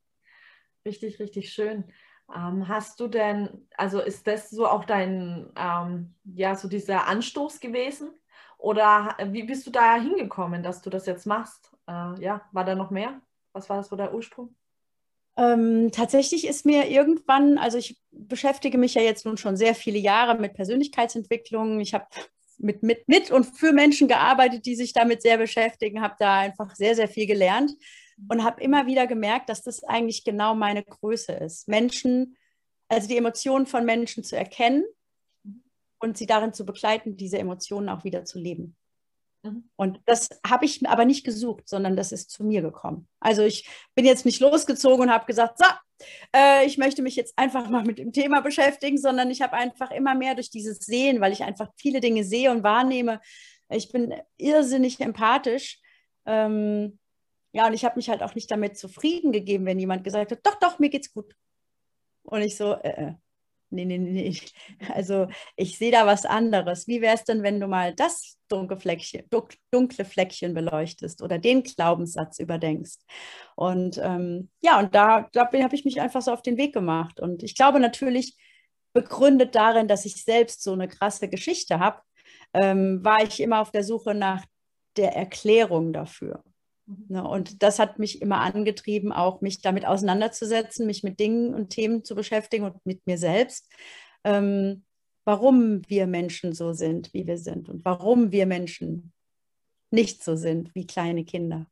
Richtig, 0.85 1.19
richtig 1.19 1.51
schön. 1.51 1.91
Ähm, 2.33 2.67
hast 2.67 2.99
du 2.99 3.07
denn, 3.07 3.67
also 3.75 3.99
ist 3.99 4.27
das 4.27 4.49
so 4.49 4.67
auch 4.67 4.85
dein, 4.85 5.51
ähm, 5.55 6.15
ja, 6.23 6.55
so 6.55 6.67
dieser 6.67 7.07
Anstoß 7.07 7.59
gewesen? 7.59 8.11
Oder 8.57 9.15
wie 9.25 9.43
bist 9.43 9.67
du 9.67 9.71
da 9.71 9.95
hingekommen, 9.95 10.63
dass 10.63 10.81
du 10.81 10.89
das 10.89 11.05
jetzt 11.05 11.25
machst? 11.25 11.73
Äh, 11.87 12.21
ja, 12.21 12.47
war 12.51 12.63
da 12.63 12.75
noch 12.75 12.89
mehr? 12.89 13.21
Was 13.51 13.69
war 13.69 13.77
das 13.77 13.89
so 13.89 13.95
der 13.95 14.13
Ursprung? 14.13 14.55
Ähm, 15.37 15.91
tatsächlich 15.91 16.47
ist 16.47 16.65
mir 16.65 16.89
irgendwann, 16.89 17.59
also 17.59 17.77
ich 17.77 17.99
beschäftige 18.11 18.77
mich 18.79 18.95
ja 18.95 19.03
jetzt 19.03 19.25
nun 19.25 19.37
schon 19.37 19.55
sehr 19.55 19.75
viele 19.75 19.99
Jahre 19.99 20.39
mit 20.39 20.55
Persönlichkeitsentwicklung. 20.55 21.79
Ich 21.79 21.93
habe 21.93 22.07
mit, 22.57 22.81
mit, 22.81 23.07
mit 23.07 23.29
und 23.29 23.43
für 23.43 23.71
Menschen 23.71 24.07
gearbeitet, 24.07 24.65
die 24.65 24.75
sich 24.75 24.93
damit 24.93 25.21
sehr 25.21 25.37
beschäftigen, 25.37 26.01
habe 26.01 26.15
da 26.17 26.39
einfach 26.39 26.75
sehr, 26.75 26.95
sehr 26.95 27.07
viel 27.07 27.27
gelernt 27.27 27.71
und 28.29 28.43
habe 28.43 28.61
immer 28.61 28.87
wieder 28.87 29.05
gemerkt, 29.05 29.49
dass 29.49 29.61
das 29.61 29.83
eigentlich 29.83 30.23
genau 30.23 30.55
meine 30.55 30.83
Größe 30.83 31.33
ist. 31.33 31.67
Menschen, 31.67 32.35
also 32.87 33.07
die 33.07 33.17
Emotionen 33.17 33.67
von 33.67 33.85
Menschen 33.85 34.23
zu 34.23 34.35
erkennen 34.35 34.85
und 35.99 36.17
sie 36.17 36.25
darin 36.25 36.53
zu 36.53 36.65
begleiten, 36.65 37.15
diese 37.15 37.37
Emotionen 37.37 37.89
auch 37.89 38.03
wieder 38.03 38.25
zu 38.25 38.39
leben. 38.39 38.75
Mhm. 39.43 39.69
Und 39.75 39.99
das 40.05 40.29
habe 40.45 40.65
ich 40.65 40.87
aber 40.87 41.05
nicht 41.05 41.25
gesucht, 41.25 41.67
sondern 41.67 41.95
das 41.95 42.11
ist 42.11 42.31
zu 42.31 42.43
mir 42.43 42.61
gekommen. 42.61 43.07
Also 43.19 43.43
ich 43.43 43.67
bin 43.95 44.05
jetzt 44.05 44.25
nicht 44.25 44.39
losgezogen 44.39 45.03
und 45.03 45.11
habe 45.11 45.25
gesagt, 45.25 45.57
so, 45.59 45.65
äh, 46.35 46.65
ich 46.65 46.77
möchte 46.77 47.01
mich 47.01 47.15
jetzt 47.15 47.37
einfach 47.37 47.69
mal 47.69 47.83
mit 47.83 47.97
dem 47.97 48.11
Thema 48.11 48.41
beschäftigen, 48.41 48.97
sondern 48.97 49.29
ich 49.31 49.41
habe 49.41 49.53
einfach 49.53 49.91
immer 49.91 50.15
mehr 50.15 50.35
durch 50.35 50.49
dieses 50.49 50.79
Sehen, 50.79 51.21
weil 51.21 51.33
ich 51.33 51.43
einfach 51.43 51.69
viele 51.77 51.99
Dinge 51.99 52.23
sehe 52.23 52.51
und 52.51 52.63
wahrnehme. 52.63 53.19
Ich 53.69 53.91
bin 53.91 54.13
irrsinnig 54.37 54.99
empathisch. 54.99 55.79
Ähm, 56.25 56.99
ja, 57.53 57.67
und 57.67 57.73
ich 57.73 57.85
habe 57.85 57.95
mich 57.95 58.09
halt 58.09 58.21
auch 58.23 58.35
nicht 58.35 58.51
damit 58.51 58.77
zufrieden 58.77 59.31
gegeben, 59.31 59.65
wenn 59.65 59.79
jemand 59.79 60.03
gesagt 60.03 60.31
hat, 60.31 60.39
doch, 60.43 60.59
doch, 60.59 60.79
mir 60.79 60.89
geht's 60.89 61.13
gut. 61.13 61.33
Und 62.23 62.41
ich 62.41 62.55
so, 62.57 62.73
äh, 62.73 63.07
äh 63.07 63.13
nee, 63.69 63.85
nee, 63.85 63.97
nee. 63.97 64.37
Also 64.93 65.27
ich 65.55 65.77
sehe 65.77 65.91
da 65.91 66.05
was 66.05 66.25
anderes. 66.25 66.87
Wie 66.87 67.01
wäre 67.01 67.15
es 67.15 67.23
denn, 67.23 67.43
wenn 67.43 67.59
du 67.59 67.67
mal 67.67 67.93
das 67.93 68.37
dunkle 68.47 68.79
Fleckchen, 68.79 69.23
dunkle 69.71 70.05
Fleckchen 70.05 70.53
beleuchtest 70.53 71.21
oder 71.21 71.39
den 71.39 71.63
Glaubenssatz 71.63 72.39
überdenkst? 72.39 72.99
Und 73.55 73.99
ähm, 74.03 74.49
ja, 74.61 74.79
und 74.79 74.95
da, 74.95 75.27
da 75.33 75.45
habe 75.51 75.75
ich 75.75 75.85
mich 75.85 76.01
einfach 76.01 76.21
so 76.21 76.31
auf 76.31 76.41
den 76.41 76.57
Weg 76.57 76.73
gemacht. 76.73 77.19
Und 77.19 77.43
ich 77.43 77.55
glaube 77.55 77.79
natürlich, 77.79 78.35
begründet 78.93 79.53
darin, 79.55 79.87
dass 79.87 80.05
ich 80.05 80.23
selbst 80.23 80.63
so 80.63 80.73
eine 80.73 80.87
krasse 80.87 81.29
Geschichte 81.29 81.79
habe, 81.79 82.01
ähm, 82.53 83.03
war 83.03 83.21
ich 83.23 83.39
immer 83.39 83.61
auf 83.61 83.71
der 83.71 83.83
Suche 83.83 84.13
nach 84.15 84.43
der 84.97 85.15
Erklärung 85.15 85.93
dafür. 85.93 86.43
Mhm. 86.87 87.05
Ne, 87.09 87.27
und 87.27 87.61
das 87.61 87.79
hat 87.79 87.99
mich 87.99 88.21
immer 88.21 88.39
angetrieben, 88.39 89.11
auch 89.11 89.41
mich 89.41 89.61
damit 89.61 89.85
auseinanderzusetzen, 89.85 90.87
mich 90.87 91.03
mit 91.03 91.19
Dingen 91.19 91.53
und 91.53 91.69
Themen 91.69 92.03
zu 92.03 92.15
beschäftigen 92.15 92.65
und 92.65 92.85
mit 92.85 93.05
mir 93.05 93.17
selbst. 93.17 93.69
Ähm, 94.23 94.83
warum 95.25 95.81
wir 95.89 96.07
Menschen 96.07 96.53
so 96.53 96.73
sind, 96.73 97.13
wie 97.13 97.27
wir 97.27 97.37
sind 97.37 97.69
und 97.69 97.83
warum 97.83 98.31
wir 98.31 98.45
Menschen 98.45 99.11
nicht 99.91 100.23
so 100.23 100.35
sind 100.35 100.73
wie 100.73 100.87
kleine 100.87 101.25
Kinder. 101.25 101.67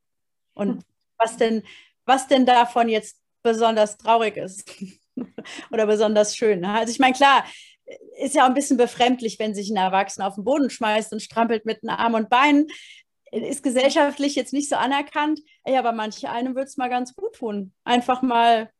Und 0.53 0.69
hm. 0.69 0.79
was 1.17 1.37
denn, 1.37 1.63
was 2.05 2.27
denn 2.27 2.45
davon 2.45 2.89
jetzt 2.89 3.21
besonders 3.43 3.97
traurig 3.97 4.37
ist 4.37 4.69
oder 5.71 5.85
besonders 5.85 6.35
schön. 6.35 6.61
Ne? 6.61 6.73
Also 6.73 6.91
ich 6.91 6.99
meine, 6.99 7.13
klar, 7.13 7.45
ist 8.17 8.35
ja 8.35 8.43
auch 8.43 8.49
ein 8.49 8.55
bisschen 8.55 8.77
befremdlich, 8.77 9.37
wenn 9.39 9.53
sich 9.53 9.69
ein 9.69 9.77
Erwachsener 9.77 10.27
auf 10.27 10.35
den 10.35 10.43
Boden 10.43 10.69
schmeißt 10.69 11.13
und 11.13 11.21
strampelt 11.21 11.65
mit 11.65 11.83
den 11.83 11.89
Armen 11.89 12.15
und 12.23 12.29
Beinen 12.29 12.67
ist 13.43 13.63
gesellschaftlich 13.63 14.35
jetzt 14.35 14.53
nicht 14.53 14.69
so 14.69 14.75
anerkannt. 14.75 15.41
Ja, 15.65 15.79
aber 15.79 15.91
manche 15.91 16.29
einem 16.29 16.55
würde 16.55 16.67
es 16.67 16.77
mal 16.77 16.89
ganz 16.89 17.15
gut 17.15 17.35
tun. 17.35 17.73
Einfach 17.83 18.21
mal, 18.21 18.71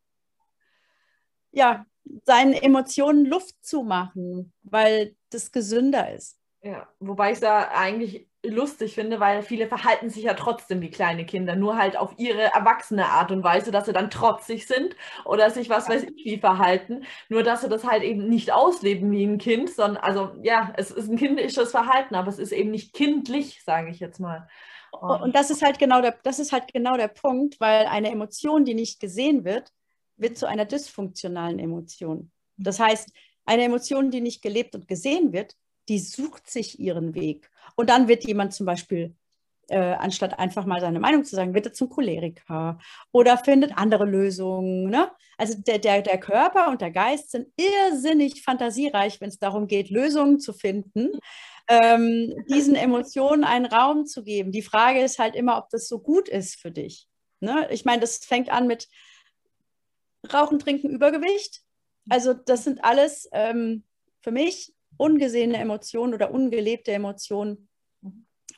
ja, 1.51 1.85
seinen 2.23 2.53
Emotionen 2.53 3.25
Luft 3.25 3.55
zu 3.61 3.83
machen, 3.83 4.53
weil 4.63 5.15
das 5.29 5.51
gesünder 5.51 6.13
ist. 6.13 6.39
Ja, 6.61 6.87
wobei 6.99 7.31
ich 7.31 7.39
da 7.39 7.69
eigentlich 7.69 8.27
lustig 8.49 8.95
finde, 8.95 9.19
weil 9.19 9.41
viele 9.41 9.67
verhalten 9.67 10.09
sich 10.09 10.23
ja 10.23 10.33
trotzdem 10.33 10.81
wie 10.81 10.89
kleine 10.89 11.25
Kinder, 11.25 11.55
nur 11.55 11.77
halt 11.77 11.97
auf 11.97 12.13
ihre 12.17 12.53
erwachsene 12.53 13.05
Art 13.05 13.31
und 13.31 13.43
Weise, 13.43 13.71
dass 13.71 13.85
sie 13.85 13.93
dann 13.93 14.09
trotzig 14.09 14.67
sind 14.67 14.95
oder 15.25 15.49
sich 15.49 15.69
was 15.69 15.89
weiß 15.89 16.03
ich 16.03 16.25
wie 16.25 16.37
verhalten, 16.37 17.03
nur 17.29 17.43
dass 17.43 17.61
sie 17.61 17.69
das 17.69 17.85
halt 17.85 18.03
eben 18.03 18.27
nicht 18.27 18.51
ausleben 18.51 19.11
wie 19.11 19.25
ein 19.25 19.37
Kind, 19.37 19.69
sondern 19.69 19.97
also 19.97 20.31
ja, 20.41 20.73
es 20.77 20.91
ist 20.91 21.09
ein 21.09 21.17
kindisches 21.17 21.71
Verhalten, 21.71 22.15
aber 22.15 22.29
es 22.29 22.39
ist 22.39 22.51
eben 22.51 22.71
nicht 22.71 22.93
kindlich, 22.93 23.63
sage 23.63 23.89
ich 23.89 23.99
jetzt 23.99 24.19
mal. 24.19 24.47
Und, 24.91 25.21
und 25.21 25.35
das 25.35 25.49
ist 25.49 25.61
halt 25.61 25.79
genau 25.79 26.01
der, 26.01 26.15
das 26.23 26.39
ist 26.39 26.51
halt 26.51 26.73
genau 26.73 26.97
der 26.97 27.09
Punkt, 27.09 27.59
weil 27.59 27.85
eine 27.87 28.11
Emotion, 28.11 28.65
die 28.65 28.73
nicht 28.73 28.99
gesehen 28.99 29.43
wird, 29.43 29.71
wird 30.17 30.37
zu 30.37 30.47
einer 30.47 30.65
dysfunktionalen 30.65 31.59
Emotion. 31.59 32.31
Das 32.57 32.79
heißt, 32.79 33.09
eine 33.45 33.63
Emotion, 33.63 34.11
die 34.11 34.21
nicht 34.21 34.41
gelebt 34.41 34.75
und 34.75 34.87
gesehen 34.87 35.33
wird, 35.33 35.55
die 35.87 35.99
sucht 35.99 36.49
sich 36.49 36.79
ihren 36.79 37.13
Weg. 37.15 37.49
Und 37.75 37.89
dann 37.89 38.07
wird 38.07 38.25
jemand 38.25 38.53
zum 38.53 38.65
Beispiel, 38.65 39.15
äh, 39.69 39.77
anstatt 39.77 40.37
einfach 40.37 40.65
mal 40.65 40.79
seine 40.79 40.99
Meinung 40.99 41.23
zu 41.23 41.35
sagen, 41.35 41.53
wird 41.53 41.65
er 41.65 41.73
zum 41.73 41.89
Choleriker 41.89 42.79
oder 43.11 43.37
findet 43.37 43.77
andere 43.77 44.05
Lösungen. 44.05 44.89
Ne? 44.89 45.11
Also 45.37 45.55
der, 45.57 45.79
der, 45.79 46.01
der 46.01 46.19
Körper 46.19 46.69
und 46.69 46.81
der 46.81 46.91
Geist 46.91 47.31
sind 47.31 47.47
irrsinnig 47.57 48.43
fantasiereich, 48.43 49.19
wenn 49.21 49.29
es 49.29 49.39
darum 49.39 49.67
geht, 49.67 49.89
Lösungen 49.89 50.39
zu 50.39 50.53
finden, 50.53 51.19
ähm, 51.67 52.33
diesen 52.47 52.75
Emotionen 52.75 53.43
einen 53.43 53.65
Raum 53.65 54.05
zu 54.05 54.23
geben. 54.23 54.51
Die 54.51 54.61
Frage 54.61 55.01
ist 55.01 55.17
halt 55.17 55.35
immer, 55.35 55.57
ob 55.57 55.69
das 55.69 55.87
so 55.87 55.99
gut 55.99 56.29
ist 56.29 56.55
für 56.55 56.71
dich. 56.71 57.07
Ne? 57.39 57.67
Ich 57.71 57.85
meine, 57.85 58.01
das 58.01 58.17
fängt 58.17 58.49
an 58.49 58.67
mit 58.67 58.87
Rauchen, 60.31 60.59
Trinken, 60.59 60.89
Übergewicht. 60.89 61.61
Also 62.09 62.33
das 62.33 62.63
sind 62.63 62.83
alles 62.83 63.27
ähm, 63.31 63.83
für 64.21 64.31
mich 64.31 64.74
ungesehene 64.97 65.57
Emotionen 65.57 66.13
oder 66.13 66.31
ungelebte 66.31 66.91
Emotionen 66.91 67.67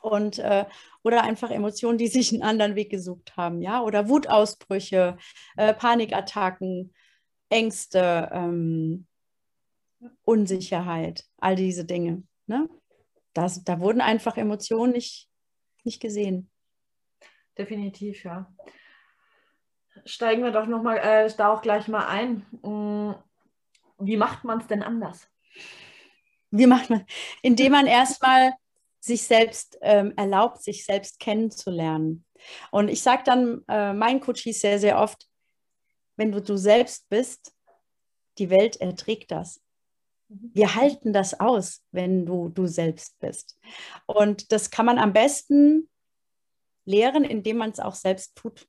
und 0.00 0.38
äh, 0.38 0.64
oder 1.02 1.22
einfach 1.22 1.50
Emotionen, 1.50 1.98
die 1.98 2.08
sich 2.08 2.32
einen 2.32 2.42
anderen 2.42 2.74
Weg 2.74 2.90
gesucht 2.90 3.36
haben, 3.36 3.62
ja, 3.62 3.82
oder 3.82 4.08
Wutausbrüche, 4.08 5.16
äh, 5.56 5.74
Panikattacken, 5.74 6.92
Ängste, 7.48 8.28
ähm, 8.32 9.06
Unsicherheit, 10.24 11.24
all 11.38 11.56
diese 11.56 11.84
Dinge. 11.84 12.22
Ne? 12.46 12.68
Das, 13.32 13.64
da 13.64 13.80
wurden 13.80 14.00
einfach 14.00 14.36
Emotionen 14.36 14.92
nicht, 14.92 15.28
nicht 15.84 16.00
gesehen. 16.00 16.50
Definitiv, 17.56 18.24
ja. 18.24 18.52
Steigen 20.04 20.44
wir 20.44 20.52
doch 20.52 20.66
noch 20.66 20.82
mal 20.82 20.96
äh, 20.98 21.32
da 21.36 21.52
auch 21.52 21.60
gleich 21.60 21.88
mal 21.88 22.06
ein. 22.06 22.46
Mm, 22.62 23.14
wie 23.98 24.16
macht 24.16 24.44
man 24.44 24.60
es 24.60 24.68
denn 24.68 24.82
anders? 24.82 25.28
Wie 26.50 26.66
macht 26.66 26.90
man? 26.90 27.04
Indem 27.42 27.72
man 27.72 27.86
erstmal 27.86 28.52
sich 29.00 29.22
selbst 29.22 29.78
ähm, 29.82 30.12
erlaubt, 30.16 30.62
sich 30.62 30.84
selbst 30.84 31.20
kennenzulernen. 31.20 32.24
Und 32.70 32.88
ich 32.88 33.02
sage 33.02 33.22
dann 33.24 33.62
äh, 33.68 33.92
meinen 33.92 34.20
Coaches 34.20 34.60
sehr, 34.60 34.78
sehr 34.78 34.98
oft, 34.98 35.26
wenn 36.16 36.32
du 36.32 36.40
du 36.40 36.56
selbst 36.56 37.08
bist, 37.08 37.54
die 38.38 38.50
Welt 38.50 38.80
erträgt 38.80 39.30
das. 39.30 39.60
Mhm. 40.28 40.50
Wir 40.52 40.74
halten 40.74 41.12
das 41.12 41.38
aus, 41.38 41.82
wenn 41.92 42.26
du 42.26 42.48
du 42.48 42.66
selbst 42.66 43.18
bist. 43.18 43.58
Und 44.06 44.52
das 44.52 44.70
kann 44.70 44.86
man 44.86 44.98
am 44.98 45.12
besten 45.12 45.88
lehren, 46.84 47.24
indem 47.24 47.58
man 47.58 47.70
es 47.70 47.80
auch 47.80 47.94
selbst 47.94 48.34
tut. 48.34 48.66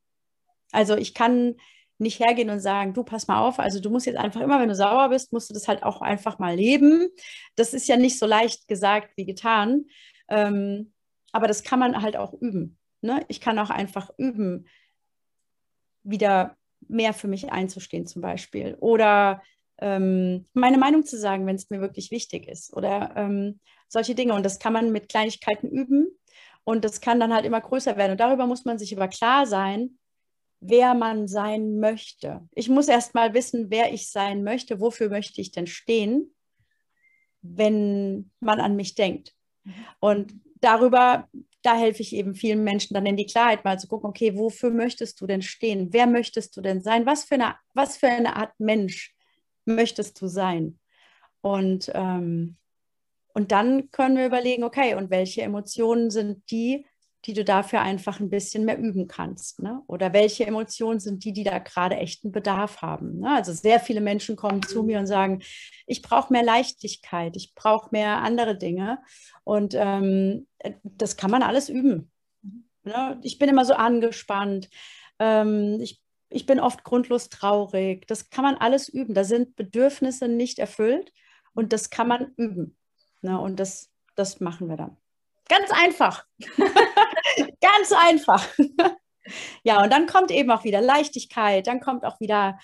Also 0.72 0.96
ich 0.96 1.14
kann 1.14 1.56
nicht 2.00 2.20
hergehen 2.20 2.50
und 2.50 2.60
sagen, 2.60 2.94
du 2.94 3.04
pass 3.04 3.28
mal 3.28 3.42
auf, 3.42 3.60
also 3.60 3.80
du 3.80 3.90
musst 3.90 4.06
jetzt 4.06 4.18
einfach 4.18 4.42
immer, 4.42 4.60
wenn 4.60 4.70
du 4.70 4.76
sauer 4.76 5.10
bist, 5.10 5.34
musst 5.34 5.50
du 5.50 5.54
das 5.54 5.68
halt 5.68 5.84
auch 5.84 6.02
einfach 6.02 6.40
mal 6.40 6.56
leben. 6.56 7.10
Das 7.56 7.74
ist 7.74 7.88
ja 7.88 7.98
nicht 7.98 8.18
so 8.18 8.26
leicht 8.26 8.68
gesagt 8.68 9.12
wie 9.18 9.26
getan, 9.26 9.86
ähm, 10.30 10.94
aber 11.32 11.48
das 11.48 11.64
kann 11.64 11.80
man 11.80 12.02
halt 12.02 12.16
auch 12.16 12.34
üben. 12.34 12.78
Ne? 13.02 13.24
Ich 13.28 13.42
kann 13.42 13.60
auch 13.60 13.70
einfach 13.70 14.10
üben, 14.18 14.68
wieder 16.04 16.56
mehr 16.88 17.14
für 17.14 17.28
mich 17.28 17.52
einzustehen 17.52 18.08
zum 18.08 18.22
Beispiel 18.22 18.76
oder 18.80 19.42
ähm, 19.80 20.46
meine 20.54 20.78
Meinung 20.78 21.06
zu 21.06 21.18
sagen, 21.18 21.46
wenn 21.46 21.56
es 21.56 21.70
mir 21.70 21.82
wirklich 21.82 22.12
wichtig 22.12 22.48
ist 22.48 22.74
oder 22.74 23.14
ähm, 23.16 23.60
solche 23.88 24.16
Dinge. 24.16 24.34
Und 24.34 24.46
das 24.46 24.60
kann 24.60 24.74
man 24.74 24.92
mit 24.92 25.10
Kleinigkeiten 25.10 25.70
üben 25.70 26.08
und 26.64 26.86
das 26.86 27.02
kann 27.02 27.20
dann 27.20 27.34
halt 27.34 27.46
immer 27.46 27.62
größer 27.62 27.98
werden. 27.98 28.12
Und 28.12 28.20
darüber 28.20 28.48
muss 28.48 28.66
man 28.66 28.78
sich 28.78 28.96
aber 28.96 29.08
klar 29.08 29.46
sein, 29.46 29.98
wer 30.60 30.94
man 30.94 31.28
sein 31.28 31.80
möchte. 31.80 32.48
Ich 32.54 32.70
muss 32.70 32.88
erst 32.88 33.14
mal 33.14 33.34
wissen, 33.34 33.70
wer 33.70 33.94
ich 33.94 34.12
sein 34.12 34.44
möchte, 34.44 34.80
wofür 34.80 35.10
möchte 35.10 35.42
ich 35.42 35.52
denn 35.52 35.68
stehen, 35.68 36.34
wenn 37.42 38.32
man 38.40 38.60
an 38.60 38.76
mich 38.76 38.96
denkt. 38.96 39.36
Und 40.00 40.34
darüber, 40.62 41.30
da 41.62 41.78
helfe 41.78 42.02
ich 42.02 42.14
eben 42.14 42.36
vielen 42.36 42.64
Menschen 42.64 42.94
dann 42.94 43.06
in 43.06 43.18
die 43.18 43.26
Klarheit 43.26 43.64
mal 43.64 43.80
zu 43.80 43.88
gucken, 43.88 44.10
okay, 44.10 44.36
wofür 44.36 44.72
möchtest 44.72 45.20
du 45.22 45.28
denn 45.28 45.42
stehen? 45.42 45.94
Wer 45.94 46.08
möchtest 46.08 46.56
du 46.58 46.62
denn 46.62 46.82
sein? 46.82 47.06
Was 47.06 47.24
für 47.24 47.36
eine, 47.36 47.56
was 47.74 47.98
für 47.98 48.08
eine 48.08 48.36
Art 48.36 48.54
Mensch 48.60 49.16
möchtest 49.66 50.22
du 50.22 50.28
sein? 50.28 50.80
Und, 51.42 51.92
ähm, 51.94 52.58
und 53.34 53.52
dann 53.52 53.92
können 53.92 54.18
wir 54.18 54.26
überlegen, 54.26 54.64
okay, 54.64 54.96
und 54.96 55.10
welche 55.10 55.42
Emotionen 55.42 56.12
sind 56.12 56.50
die, 56.52 56.86
die 57.26 57.34
du 57.34 57.44
dafür 57.44 57.82
einfach 57.82 58.20
ein 58.20 58.30
bisschen 58.30 58.66
mehr 58.66 58.78
üben 58.78 59.08
kannst. 59.08 59.62
Ne? 59.62 59.82
Oder 59.88 60.14
welche 60.14 60.46
Emotionen 60.46 61.00
sind 61.00 61.26
die, 61.26 61.34
die 61.34 61.44
da 61.44 61.60
gerade 61.60 61.98
echten 61.98 62.32
Bedarf 62.32 62.82
haben. 62.82 63.20
Ne? 63.20 63.36
Also 63.36 63.52
sehr 63.52 63.80
viele 63.80 64.00
Menschen 64.00 64.36
kommen 64.36 64.64
zu 64.64 64.84
mir 64.84 65.00
und 65.00 65.08
sagen, 65.08 65.42
ich 65.86 66.02
brauche 66.02 66.32
mehr 66.32 66.44
Leichtigkeit, 66.44 67.36
ich 67.36 67.54
brauche 67.56 67.90
mehr 67.92 68.20
andere 68.20 68.58
Dinge. 68.58 69.00
Und 69.44 69.74
ähm, 69.76 70.48
das 70.84 71.18
kann 71.18 71.32
man 71.32 71.44
alles 71.44 71.68
üben. 71.68 72.10
Ne? 72.84 73.20
Ich 73.22 73.38
bin 73.38 73.50
immer 73.50 73.66
so 73.66 73.74
angespannt. 73.74 74.70
Ähm, 75.20 75.80
ich, 75.82 76.02
ich 76.30 76.46
bin 76.46 76.62
oft 76.62 76.86
grundlos 76.86 77.28
traurig. 77.28 78.08
Das 78.08 78.30
kann 78.30 78.46
man 78.46 78.56
alles 78.56 78.88
üben. 78.88 79.14
Da 79.14 79.26
sind 79.26 79.58
Bedürfnisse 79.58 80.30
nicht 80.30 80.58
erfüllt 80.58 81.12
und 81.54 81.74
das 81.74 81.90
kann 81.90 82.08
man 82.08 82.34
üben. 82.38 82.78
Ne? 83.22 83.38
Und 83.40 83.60
das, 83.60 83.92
das 84.16 84.40
machen 84.40 84.70
wir 84.70 84.78
dann. 84.78 84.96
Ganz 85.50 85.72
einfach. 85.72 86.26
Ganz 87.62 87.92
einfach. 87.92 88.48
ja, 89.64 89.84
und 89.84 89.92
dann 89.92 90.08
kommt 90.08 90.32
eben 90.32 90.52
auch 90.52 90.64
wieder 90.64 90.82
Leichtigkeit, 90.82 91.68
dann 91.68 91.80
kommt 91.80 92.06
auch 92.06 92.20
wieder, 92.20 92.60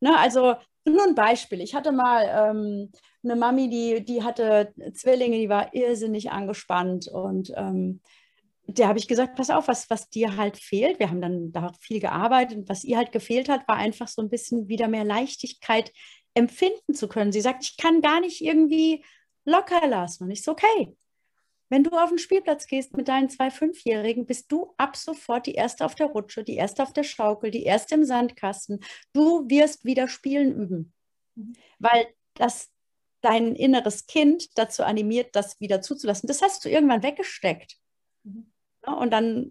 ne, 0.00 0.18
also 0.18 0.56
nur 0.84 1.04
ein 1.04 1.14
Beispiel. 1.14 1.60
Ich 1.60 1.74
hatte 1.74 1.92
mal 1.92 2.50
ähm, 2.50 2.92
eine 3.22 3.36
Mami, 3.36 3.68
die, 3.68 4.04
die 4.04 4.22
hatte 4.22 4.72
Zwillinge, 4.94 5.36
die 5.36 5.48
war 5.48 5.74
irrsinnig 5.74 6.30
angespannt 6.30 7.08
und 7.08 7.52
ähm, 7.56 8.00
der 8.76 8.88
habe 8.88 8.98
ich 8.98 9.08
gesagt, 9.08 9.36
pass 9.36 9.50
auf, 9.50 9.68
was, 9.68 9.90
was 9.90 10.08
dir 10.10 10.36
halt 10.36 10.56
fehlt. 10.56 10.98
Wir 10.98 11.10
haben 11.10 11.20
dann 11.20 11.52
da 11.52 11.72
viel 11.80 12.00
gearbeitet 12.00 12.58
und 12.58 12.68
was 12.68 12.84
ihr 12.84 12.96
halt 12.96 13.12
gefehlt 13.12 13.48
hat, 13.48 13.66
war 13.66 13.76
einfach 13.76 14.08
so 14.08 14.22
ein 14.22 14.30
bisschen 14.30 14.68
wieder 14.68 14.88
mehr 14.88 15.04
Leichtigkeit 15.04 15.92
empfinden 16.34 16.94
zu 16.94 17.08
können. 17.08 17.32
Sie 17.32 17.40
sagt, 17.40 17.64
ich 17.64 17.76
kann 17.76 18.00
gar 18.00 18.20
nicht 18.20 18.40
irgendwie 18.40 19.04
locker 19.44 19.86
lassen. 19.88 20.24
Und 20.24 20.30
ich 20.30 20.42
so, 20.42 20.52
okay, 20.52 20.96
wenn 21.70 21.84
du 21.84 21.90
auf 21.90 22.10
den 22.10 22.18
Spielplatz 22.18 22.66
gehst 22.66 22.96
mit 22.96 23.08
deinen 23.08 23.30
zwei 23.30 23.50
Fünfjährigen, 23.50 24.26
bist 24.26 24.50
du 24.52 24.74
ab 24.76 24.96
sofort 24.96 25.46
die 25.46 25.54
Erste 25.54 25.84
auf 25.84 25.94
der 25.94 26.08
Rutsche, 26.08 26.42
die 26.42 26.56
Erste 26.56 26.82
auf 26.82 26.92
der 26.92 27.04
Schaukel, 27.04 27.50
die 27.50 27.62
Erste 27.62 27.94
im 27.94 28.04
Sandkasten. 28.04 28.80
Du 29.12 29.48
wirst 29.48 29.84
wieder 29.84 30.08
Spielen 30.08 30.52
üben, 30.52 30.92
mhm. 31.36 31.54
weil 31.78 32.06
das 32.34 32.70
dein 33.20 33.54
inneres 33.54 34.06
Kind 34.06 34.58
dazu 34.58 34.82
animiert, 34.82 35.36
das 35.36 35.60
wieder 35.60 35.80
zuzulassen. 35.80 36.26
Das 36.26 36.42
hast 36.42 36.64
du 36.64 36.68
irgendwann 36.68 37.02
weggesteckt. 37.02 37.76
Mhm. 38.24 38.52
und 38.82 39.10
dann 39.12 39.50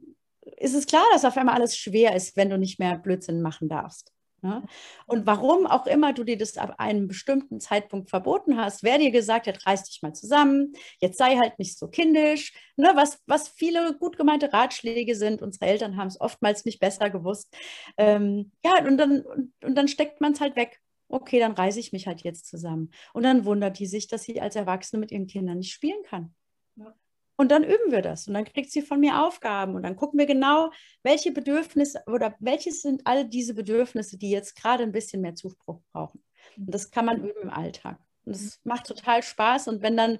ist 0.58 0.76
es 0.76 0.86
klar, 0.86 1.06
dass 1.12 1.26
auf 1.26 1.38
einmal 1.38 1.56
alles 1.56 1.76
schwer 1.76 2.16
ist, 2.16 2.38
wenn 2.38 2.50
du 2.50 2.58
nicht 2.58 2.80
mehr 2.80 2.98
Blödsinn 2.98 3.42
machen 3.42 3.68
darfst. 3.70 4.14
Ne? 4.41 4.63
Und 5.05 5.25
warum 5.25 5.65
auch 5.65 5.86
immer 5.88 6.13
du 6.13 6.24
dir 6.24 6.38
das 6.38 6.58
ab 6.58 6.75
einem 6.77 7.08
bestimmten 7.08 7.60
Zeitpunkt 7.60 8.10
verboten 8.10 8.58
hast, 8.58 8.84
wer 8.84 8.98
dir 8.98 9.12
gesagt 9.12 9.48
hat, 9.48 9.65
reiß 9.65 9.84
dich 9.84 10.01
mal 10.01 10.13
zusammen, 10.13 10.74
jetzt 11.00 11.17
sei 11.17 11.38
halt 11.38 11.60
nicht 11.60 11.77
so 11.77 11.88
kindisch, 11.88 12.53
ne? 12.77 12.91
was, 12.96 13.19
was 13.25 13.50
viele 13.50 13.98
gut 13.98 14.17
gemeinte 14.17 14.53
Ratschläge 14.53 15.15
sind. 15.15 15.41
Unsere 15.41 15.65
Eltern 15.65 15.98
haben 15.98 16.08
es 16.08 16.19
oftmals 16.19 16.65
nicht 16.65 16.79
besser 16.79 17.10
gewusst. 17.10 17.55
Ähm, 17.98 18.51
ja, 18.65 18.86
und 18.86 18.98
dann, 18.98 19.22
und, 19.22 19.53
und 19.63 19.75
dann 19.75 19.88
steckt 19.88 20.22
man 20.22 20.34
es 20.34 20.41
halt 20.41 20.55
weg. 20.55 20.79
Okay, 21.10 21.39
dann 21.39 21.53
reiße 21.53 21.79
ich 21.79 21.91
mich 21.91 22.08
halt 22.08 22.22
jetzt 22.22 22.48
zusammen. 22.48 22.91
Und 23.13 23.24
dann 23.24 23.43
wundert 23.46 23.79
die 23.79 23.88
sich, 23.88 24.08
dass 24.08 24.24
sie 24.24 24.39
als 24.41 24.55
Erwachsene 24.55 25.00
mit 25.00 25.12
ihren 25.12 25.27
Kindern 25.27 25.58
nicht 25.58 25.74
spielen 25.74 26.03
kann. 26.03 26.36
Und 27.39 27.51
dann 27.51 27.63
üben 27.63 27.89
wir 27.89 28.01
das 28.01 28.27
und 28.27 28.34
dann 28.34 28.43
kriegt 28.43 28.69
sie 28.69 28.81
von 28.81 29.00
mir 29.00 29.25
Aufgaben 29.25 29.75
und 29.75 29.84
dann 29.84 29.96
gucken 29.96 30.19
wir 30.19 30.25
genau, 30.25 30.72
welche 31.03 31.31
Bedürfnisse 31.31 32.03
oder 32.05 32.36
welche 32.41 32.74
sind 32.74 33.03
all 33.05 33.29
diese 33.29 33.53
Bedürfnisse, 33.53 34.17
die 34.17 34.29
jetzt 34.29 34.58
gerade 34.58 34.84
ein 34.84 34.91
bisschen 34.91 35.22
mehr 35.22 35.36
Zuspruch 35.36 35.79
brauchen. 35.93 36.22
Und 36.58 36.75
das 36.75 36.91
kann 36.91 37.05
man 37.05 37.24
üben 37.24 37.43
im 37.43 37.50
Alltag. 37.50 37.98
Und 38.25 38.36
das 38.36 38.60
macht 38.65 38.88
total 38.88 39.24
Spaß. 39.24 39.69
Und 39.69 39.81
wenn 39.81 39.96
dann, 39.96 40.19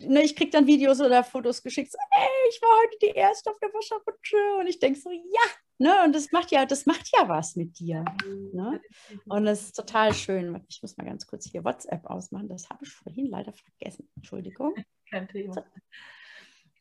ne, 0.00 0.20
ich 0.24 0.34
kriege 0.34 0.50
dann 0.50 0.66
Videos 0.66 1.00
oder 1.00 1.22
Fotos 1.22 1.62
geschickt, 1.62 1.92
so, 1.92 1.98
ey, 2.10 2.50
ich 2.50 2.60
war 2.60 2.76
heute 2.82 2.98
die 3.02 3.16
Erste 3.16 3.52
auf 3.52 3.60
der 3.60 3.68
Wasserrutsche. 3.68 4.36
Und 4.58 4.66
ich 4.66 4.80
denke 4.80 4.98
so, 4.98 5.12
ja, 5.12 5.48
ne, 5.78 6.02
und 6.04 6.12
das 6.12 6.32
macht 6.32 6.50
ja, 6.50 6.66
das 6.66 6.86
macht 6.86 7.08
ja 7.16 7.28
was 7.28 7.54
mit 7.54 7.78
dir. 7.78 8.04
Ne? 8.52 8.80
Und 9.26 9.44
das 9.44 9.62
ist 9.62 9.76
total 9.76 10.12
schön. 10.12 10.60
Ich 10.68 10.82
muss 10.82 10.96
mal 10.96 11.06
ganz 11.06 11.24
kurz 11.24 11.48
hier 11.48 11.64
WhatsApp 11.64 12.04
ausmachen. 12.06 12.48
Das 12.48 12.68
habe 12.68 12.84
ich 12.84 12.90
vorhin 12.90 13.26
leider 13.26 13.52
vergessen. 13.52 14.10
Entschuldigung. 14.16 14.74
Kein 15.08 15.28
Thema. 15.28 15.54
So. 15.54 15.62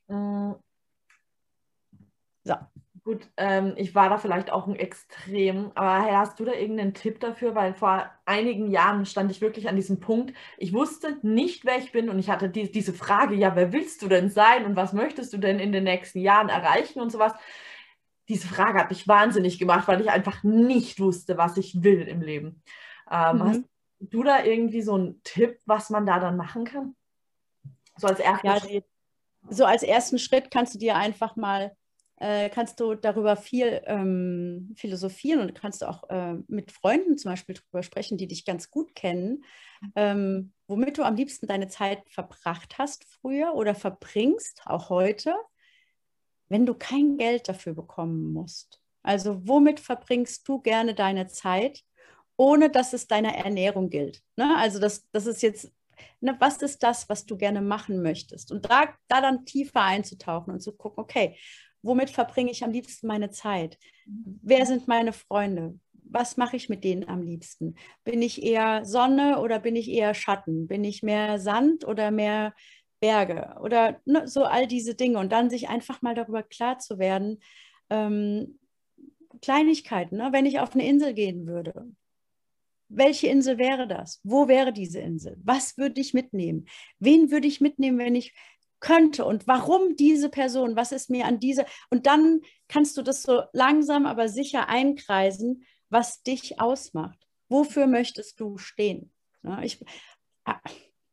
Mm. 0.08 0.54
So. 2.44 2.56
Gut, 3.04 3.28
ähm, 3.38 3.74
ich 3.78 3.94
war 3.94 4.10
da 4.10 4.18
vielleicht 4.18 4.52
auch 4.52 4.66
ein 4.66 4.76
Extrem, 4.76 5.72
aber 5.76 6.12
hast 6.12 6.40
du 6.40 6.46
da 6.46 6.54
irgendeinen 6.54 6.96
Tipp 6.96 7.20
dafür? 7.20 7.54
Weil 7.54 7.76
vor 7.76 8.10
einigen 8.26 8.72
Jahren 8.72 9.06
stand 9.06 9.30
ich 9.30 9.42
wirklich 9.42 9.70
an 9.70 9.76
diesem 9.76 10.00
Punkt, 10.00 10.34
ich 10.58 10.74
wusste 10.74 11.20
nicht, 11.22 11.66
wer 11.66 11.78
ich 11.78 11.92
bin 11.92 12.10
und 12.10 12.18
ich 12.18 12.32
hatte 12.32 12.50
die, 12.50 12.72
diese 12.72 12.94
Frage, 12.94 13.36
ja, 13.36 13.56
wer 13.56 13.72
willst 13.72 14.02
du 14.02 14.08
denn 14.08 14.32
sein 14.32 14.66
und 14.66 14.76
was 14.76 14.92
möchtest 14.92 15.34
du 15.34 15.38
denn 15.38 15.60
in 15.60 15.72
den 15.72 15.84
nächsten 15.84 16.20
Jahren 16.20 16.50
erreichen 16.50 17.00
und 17.00 17.12
sowas. 17.12 17.34
diese 18.28 18.48
Frage 18.48 18.80
hat 18.80 18.90
mich 18.90 19.08
wahnsinnig 19.08 19.60
gemacht, 19.60 19.88
weil 19.88 20.02
ich 20.02 20.10
einfach 20.10 20.44
nicht 20.44 21.00
wusste, 21.00 21.38
was 21.38 21.58
ich 21.58 21.84
will 21.84 22.08
im 22.08 22.22
Leben. 22.22 22.64
Ähm, 23.12 23.38
mhm. 23.38 23.44
Hast 23.44 23.64
du 24.00 24.24
da 24.24 24.44
irgendwie 24.44 24.82
so 24.82 24.96
einen 24.96 25.22
Tipp, 25.24 25.60
was 25.66 25.92
man 25.92 26.08
da 26.08 26.20
dann 26.20 26.38
machen 26.38 26.66
kann? 26.66 26.96
So 27.98 28.08
als 28.08 28.20
ersten 28.20 28.48
ja, 28.48 28.60
Schritt. 28.60 28.86
So 29.50 29.66
als 29.66 29.84
ersten 29.84 30.20
Schritt 30.20 30.52
kannst 30.52 30.74
du 30.74 30.80
dir 30.80 30.96
einfach 30.96 31.36
mal, 31.36 31.76
äh, 32.18 32.50
kannst 32.50 32.80
du 32.80 32.96
darüber 32.96 33.36
viel 33.36 33.82
ähm, 33.86 34.74
philosophieren 34.76 35.42
und 35.42 35.56
kannst 35.56 35.82
du 35.82 35.90
auch 35.90 36.10
äh, 36.10 36.36
mit 36.48 36.72
Freunden 36.72 37.18
zum 37.18 37.32
Beispiel 37.32 37.56
darüber 37.56 37.84
sprechen, 37.84 38.18
die 38.18 38.28
dich 38.28 38.46
ganz 38.46 38.72
gut 38.72 38.96
kennen, 38.96 39.44
ähm, 39.96 40.54
womit 40.68 40.98
du 40.98 41.04
am 41.04 41.16
liebsten 41.16 41.48
deine 41.48 41.68
Zeit 41.68 42.00
verbracht 42.10 42.78
hast 42.78 43.06
früher 43.06 43.54
oder 43.54 43.76
verbringst, 43.76 44.62
auch 44.66 44.90
heute 44.90 45.36
wenn 46.50 46.66
du 46.66 46.74
kein 46.74 47.18
Geld 47.18 47.50
dafür 47.50 47.74
bekommen 47.74 48.34
musst? 48.34 48.82
Also 49.04 49.48
womit 49.48 49.80
verbringst 49.80 50.48
du 50.48 50.60
gerne 50.60 50.96
deine 50.96 51.28
Zeit, 51.28 51.84
ohne 52.38 52.70
dass 52.70 52.94
es 52.94 53.08
deiner 53.08 53.36
Ernährung 53.36 53.90
gilt? 53.90 54.22
Ne? 54.36 54.56
Also 54.58 54.80
das, 54.80 55.08
das 55.12 55.26
ist 55.26 55.42
jetzt, 55.42 55.72
ne, 56.20 56.36
was 56.40 56.62
ist 56.62 56.84
das, 56.84 57.10
was 57.10 57.26
du 57.26 57.38
gerne 57.38 57.62
machen 57.62 58.02
möchtest? 58.02 58.52
Und 58.52 58.70
da, 58.70 58.90
da 59.08 59.22
dann 59.22 59.46
tiefer 59.46 59.82
einzutauchen 59.82 60.54
und 60.54 60.62
zu 60.62 60.74
gucken, 60.74 61.04
okay, 61.04 61.38
womit 61.82 62.10
verbringe 62.10 62.52
ich 62.52 62.64
am 62.64 62.72
liebsten 62.72 63.08
meine 63.08 63.30
Zeit? 63.30 63.78
Wer 64.42 64.66
sind 64.66 64.88
meine 64.88 65.14
Freunde? 65.14 65.80
Was 66.08 66.38
mache 66.38 66.56
ich 66.56 66.70
mit 66.70 66.84
denen 66.84 67.08
am 67.08 67.22
liebsten? 67.22 67.76
Bin 68.04 68.22
ich 68.22 68.44
eher 68.44 68.86
Sonne 68.86 69.40
oder 69.40 69.60
bin 69.60 69.76
ich 69.76 69.90
eher 69.90 70.14
Schatten? 70.14 70.68
Bin 70.68 70.84
ich 70.84 71.04
mehr 71.04 71.40
Sand 71.40 71.86
oder 71.86 72.12
mehr 72.12 72.54
Berge 73.00 73.56
oder 73.62 74.00
ne, 74.06 74.28
so 74.28 74.44
all 74.44 74.68
diese 74.68 74.96
Dinge 74.96 75.20
und 75.20 75.32
dann 75.32 75.50
sich 75.50 75.70
einfach 75.70 76.02
mal 76.02 76.16
darüber 76.16 76.44
klar 76.44 76.80
zu 76.80 76.98
werden, 76.98 77.40
ähm, 77.90 78.60
Kleinigkeiten, 79.42 80.18
ne? 80.18 80.30
wenn 80.32 80.46
ich 80.46 80.60
auf 80.60 80.74
eine 80.74 80.88
Insel 80.88 81.14
gehen 81.14 81.46
würde. 81.46 81.88
Welche 82.88 83.28
Insel 83.28 83.58
wäre 83.58 83.88
das? 83.88 84.20
Wo 84.24 84.48
wäre 84.48 84.72
diese 84.72 85.00
Insel? 85.00 85.38
Was 85.44 85.78
würde 85.78 86.00
ich 86.00 86.14
mitnehmen? 86.14 86.68
Wen 87.00 87.32
würde 87.32 87.48
ich 87.48 87.62
mitnehmen, 87.62 87.98
wenn 87.98 88.16
ich 88.16 88.34
könnte? 88.80 89.26
Und 89.26 89.48
warum 89.48 89.96
diese 89.96 90.30
Person? 90.30 90.76
Was 90.76 90.92
ist 90.92 91.10
mir 91.10 91.26
an 91.26 91.40
dieser? 91.40 91.66
Und 91.90 92.06
dann 92.06 92.42
kannst 92.68 92.98
du 92.98 93.02
das 93.02 93.24
so 93.24 93.44
langsam, 93.54 94.06
aber 94.06 94.30
sicher 94.30 94.70
einkreisen, 94.70 95.66
was 95.90 96.22
dich 96.24 96.60
ausmacht. 96.60 97.18
Wofür 97.50 97.88
möchtest 97.88 98.40
du 98.40 98.58
stehen? 98.58 99.12
Ich, 99.62 99.84
ah, 100.46 100.60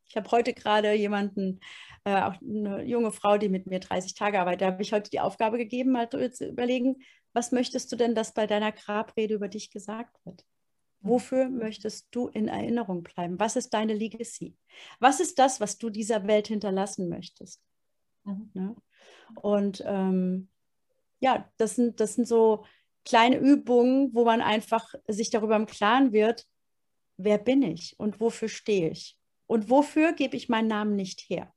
ich 0.07 0.15
habe 0.15 0.29
heute 0.31 0.53
gerade 0.53 0.93
jemanden, 0.93 1.59
äh, 2.03 2.21
auch 2.21 2.35
eine 2.41 2.83
junge 2.83 3.11
Frau, 3.11 3.37
die 3.37 3.49
mit 3.49 3.67
mir 3.67 3.79
30 3.79 4.13
Tage 4.15 4.39
arbeitet, 4.39 4.61
da 4.61 4.65
habe 4.67 4.81
ich 4.81 4.93
heute 4.93 5.09
die 5.09 5.19
Aufgabe 5.19 5.57
gegeben, 5.57 5.91
mal 5.91 6.09
zu 6.09 6.47
überlegen, 6.47 6.97
was 7.33 7.51
möchtest 7.51 7.91
du 7.91 7.95
denn, 7.95 8.13
dass 8.13 8.33
bei 8.33 8.45
deiner 8.45 8.71
Grabrede 8.71 9.33
über 9.33 9.47
dich 9.47 9.71
gesagt 9.71 10.15
wird? 10.25 10.45
Mhm. 11.03 11.09
Wofür 11.09 11.49
möchtest 11.49 12.07
du 12.11 12.27
in 12.29 12.47
Erinnerung 12.47 13.03
bleiben? 13.03 13.39
Was 13.39 13.55
ist 13.55 13.73
deine 13.73 13.93
Legacy? 13.93 14.55
Was 14.99 15.19
ist 15.19 15.37
das, 15.37 15.59
was 15.59 15.77
du 15.77 15.89
dieser 15.89 16.25
Welt 16.27 16.47
hinterlassen 16.47 17.09
möchtest? 17.09 17.61
Mhm. 18.23 18.49
Ne? 18.53 18.75
Und 19.41 19.83
ähm, 19.85 20.49
ja, 21.19 21.49
das 21.57 21.75
sind, 21.75 21.99
das 21.99 22.15
sind 22.15 22.27
so 22.27 22.65
kleine 23.05 23.37
Übungen, 23.37 24.13
wo 24.13 24.25
man 24.25 24.41
einfach 24.41 24.93
sich 25.07 25.29
darüber 25.29 25.55
im 25.55 25.65
Klaren 25.65 26.13
wird, 26.13 26.47
wer 27.17 27.37
bin 27.37 27.61
ich 27.61 27.95
und 27.99 28.19
wofür 28.19 28.49
stehe 28.49 28.89
ich? 28.89 29.17
Und 29.45 29.69
wofür 29.69 30.13
gebe 30.13 30.37
ich 30.37 30.49
meinen 30.49 30.67
Namen 30.67 30.95
nicht 30.95 31.29
her? 31.29 31.53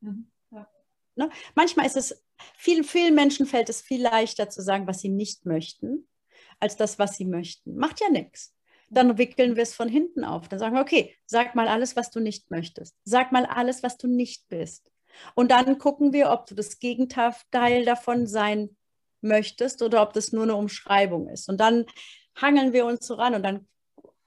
Mhm. 0.00 0.30
Ja. 0.50 0.68
Ne? 1.16 1.30
Manchmal 1.54 1.86
ist 1.86 1.96
es, 1.96 2.24
vielen, 2.56 2.84
vielen 2.84 3.14
Menschen 3.14 3.46
fällt 3.46 3.68
es 3.68 3.82
viel 3.82 4.02
leichter 4.02 4.48
zu 4.48 4.62
sagen, 4.62 4.86
was 4.86 5.00
sie 5.00 5.08
nicht 5.08 5.46
möchten, 5.46 6.08
als 6.60 6.76
das, 6.76 6.98
was 6.98 7.16
sie 7.16 7.24
möchten. 7.24 7.76
Macht 7.76 8.00
ja 8.00 8.08
nichts. 8.08 8.54
Dann 8.94 9.18
wickeln 9.18 9.56
wir 9.56 9.62
es 9.62 9.74
von 9.74 9.88
hinten 9.88 10.24
auf. 10.24 10.48
Dann 10.48 10.58
sagen 10.58 10.74
wir, 10.74 10.82
okay, 10.82 11.14
sag 11.26 11.54
mal 11.54 11.68
alles, 11.68 11.96
was 11.96 12.10
du 12.10 12.20
nicht 12.20 12.50
möchtest. 12.50 12.96
Sag 13.04 13.32
mal 13.32 13.46
alles, 13.46 13.82
was 13.82 13.96
du 13.96 14.06
nicht 14.06 14.48
bist. 14.48 14.90
Und 15.34 15.50
dann 15.50 15.78
gucken 15.78 16.12
wir, 16.12 16.30
ob 16.30 16.46
du 16.46 16.54
das 16.54 16.78
Gegenteil 16.78 17.84
davon 17.84 18.26
sein 18.26 18.76
möchtest 19.20 19.82
oder 19.82 20.02
ob 20.02 20.12
das 20.12 20.32
nur 20.32 20.44
eine 20.44 20.56
Umschreibung 20.56 21.28
ist. 21.28 21.48
Und 21.48 21.58
dann 21.58 21.86
hangeln 22.36 22.72
wir 22.72 22.84
uns 22.86 23.06
so 23.06 23.14
ran 23.14 23.34
und 23.34 23.42
dann 23.42 23.66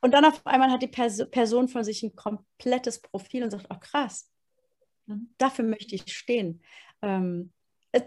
und 0.02 0.12
dann 0.12 0.26
auf 0.26 0.46
einmal 0.46 0.72
hat 0.72 0.82
die 0.82 0.88
Pers 0.88 1.28
Person 1.32 1.68
von 1.68 1.84
sich 1.84 2.04
ein 2.04 2.16
komplettes 2.16 3.02
Profil 3.02 3.44
und 3.44 3.52
sagt, 3.52 3.68
oh 3.70 3.78
krass, 3.80 4.30
mhm. 5.06 5.34
dafür 5.38 5.66
möchte 5.66 5.96
ich 5.96 6.04
stehen. 6.16 6.62
Ähm, 7.02 7.52
äh, 7.92 8.02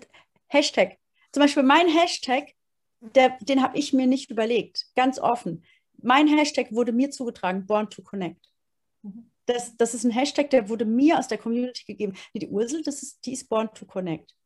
Hashtag. 0.47 0.99
Zum 1.33 1.43
Beispiel 1.43 1.63
mein 1.63 1.89
Hashtag, 1.89 2.55
der, 3.01 3.37
den 3.41 3.63
habe 3.63 3.79
ich 3.79 3.93
mir 3.93 4.07
nicht 4.07 4.31
überlegt, 4.31 4.87
ganz 4.95 5.19
offen. 5.19 5.65
Mein 6.03 6.29
Hashtag 6.29 6.73
wurde 6.73 6.93
mir 6.93 7.11
zugetragen, 7.11 7.67
Born 7.67 7.91
to 7.91 8.03
Connect. 8.03 8.53
Mhm. 9.03 9.31
Das, 9.47 9.77
das 9.77 9.95
ist 9.95 10.05
ein 10.05 10.11
Hashtag, 10.11 10.51
der 10.51 10.69
wurde 10.69 10.85
mir 10.85 11.19
aus 11.19 11.29
der 11.29 11.39
Community 11.39 11.85
gegeben. 11.85 12.15
Die 12.35 12.49
Ursel, 12.49 12.83
das 12.83 13.03
ist, 13.03 13.25
die 13.27 13.33
ist 13.33 13.49
Born 13.49 13.69
to 13.75 13.85
Connect. 13.85 14.37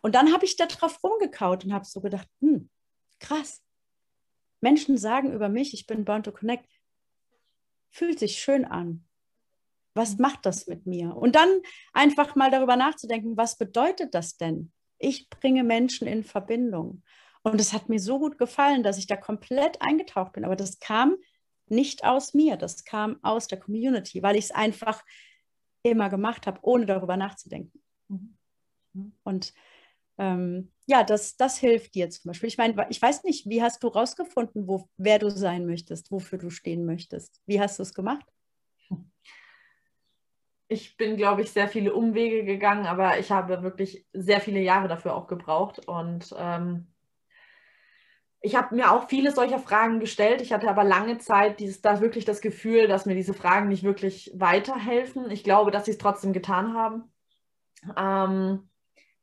Und 0.00 0.14
dann 0.14 0.32
habe 0.32 0.44
ich 0.44 0.56
da 0.56 0.66
drauf 0.66 1.02
rumgekaut 1.02 1.64
und 1.64 1.72
habe 1.72 1.84
so 1.84 2.00
gedacht, 2.00 2.28
hm, 2.40 2.68
krass, 3.20 3.62
Menschen 4.60 4.96
sagen 4.96 5.32
über 5.32 5.48
mich, 5.48 5.74
ich 5.74 5.86
bin 5.86 6.04
Born 6.04 6.22
to 6.22 6.32
Connect, 6.32 6.66
fühlt 7.90 8.18
sich 8.18 8.38
schön 8.40 8.64
an. 8.64 9.04
Was 9.94 10.16
mhm. 10.16 10.22
macht 10.22 10.46
das 10.46 10.66
mit 10.66 10.86
mir? 10.86 11.16
Und 11.16 11.36
dann 11.36 11.48
einfach 11.92 12.34
mal 12.34 12.50
darüber 12.50 12.76
nachzudenken, 12.76 13.36
was 13.36 13.58
bedeutet 13.58 14.14
das 14.14 14.36
denn? 14.36 14.72
Ich 14.98 15.28
bringe 15.28 15.64
Menschen 15.64 16.06
in 16.06 16.24
Verbindung. 16.24 17.02
Und 17.42 17.60
es 17.60 17.72
hat 17.72 17.88
mir 17.88 17.98
so 17.98 18.18
gut 18.18 18.38
gefallen, 18.38 18.82
dass 18.82 18.98
ich 18.98 19.06
da 19.06 19.16
komplett 19.16 19.82
eingetaucht 19.82 20.32
bin. 20.32 20.44
Aber 20.44 20.56
das 20.56 20.78
kam 20.78 21.16
nicht 21.66 22.04
aus 22.04 22.34
mir, 22.34 22.56
das 22.56 22.84
kam 22.84 23.18
aus 23.22 23.48
der 23.48 23.58
Community, 23.58 24.22
weil 24.22 24.36
ich 24.36 24.46
es 24.46 24.50
einfach 24.50 25.02
immer 25.82 26.08
gemacht 26.08 26.46
habe, 26.46 26.60
ohne 26.62 26.86
darüber 26.86 27.16
nachzudenken. 27.16 27.82
Mhm. 28.08 28.36
Und 29.24 29.54
ähm, 30.18 30.72
ja, 30.86 31.02
das, 31.02 31.36
das 31.36 31.58
hilft 31.58 31.94
dir 31.94 32.10
zum 32.10 32.28
Beispiel. 32.28 32.48
Ich 32.48 32.58
meine, 32.58 32.86
ich 32.90 33.00
weiß 33.00 33.24
nicht, 33.24 33.48
wie 33.48 33.62
hast 33.62 33.82
du 33.82 33.88
rausgefunden, 33.88 34.68
wo, 34.68 34.88
wer 34.96 35.18
du 35.18 35.30
sein 35.30 35.66
möchtest, 35.66 36.10
wofür 36.10 36.38
du 36.38 36.50
stehen 36.50 36.84
möchtest? 36.84 37.40
Wie 37.46 37.60
hast 37.60 37.78
du 37.78 37.82
es 37.82 37.94
gemacht? 37.94 38.26
Ich 40.68 40.96
bin, 40.96 41.16
glaube 41.16 41.42
ich, 41.42 41.50
sehr 41.50 41.68
viele 41.68 41.92
Umwege 41.92 42.44
gegangen, 42.44 42.86
aber 42.86 43.18
ich 43.18 43.30
habe 43.30 43.62
wirklich 43.62 44.06
sehr 44.12 44.40
viele 44.40 44.60
Jahre 44.60 44.88
dafür 44.88 45.14
auch 45.14 45.26
gebraucht. 45.26 45.86
Und 45.86 46.34
ähm, 46.38 46.91
ich 48.42 48.56
habe 48.56 48.74
mir 48.74 48.90
auch 48.90 49.08
viele 49.08 49.30
solcher 49.30 49.60
Fragen 49.60 50.00
gestellt. 50.00 50.40
Ich 50.42 50.52
hatte 50.52 50.68
aber 50.68 50.84
lange 50.84 51.18
Zeit 51.18 51.60
dieses, 51.60 51.80
da 51.80 52.00
wirklich 52.00 52.24
das 52.24 52.40
Gefühl, 52.40 52.88
dass 52.88 53.06
mir 53.06 53.14
diese 53.14 53.34
Fragen 53.34 53.68
nicht 53.68 53.84
wirklich 53.84 54.32
weiterhelfen. 54.34 55.30
Ich 55.30 55.44
glaube, 55.44 55.70
dass 55.70 55.84
sie 55.84 55.92
es 55.92 55.98
trotzdem 55.98 56.32
getan 56.32 56.74
haben. 56.74 57.04
Ähm, 57.96 58.68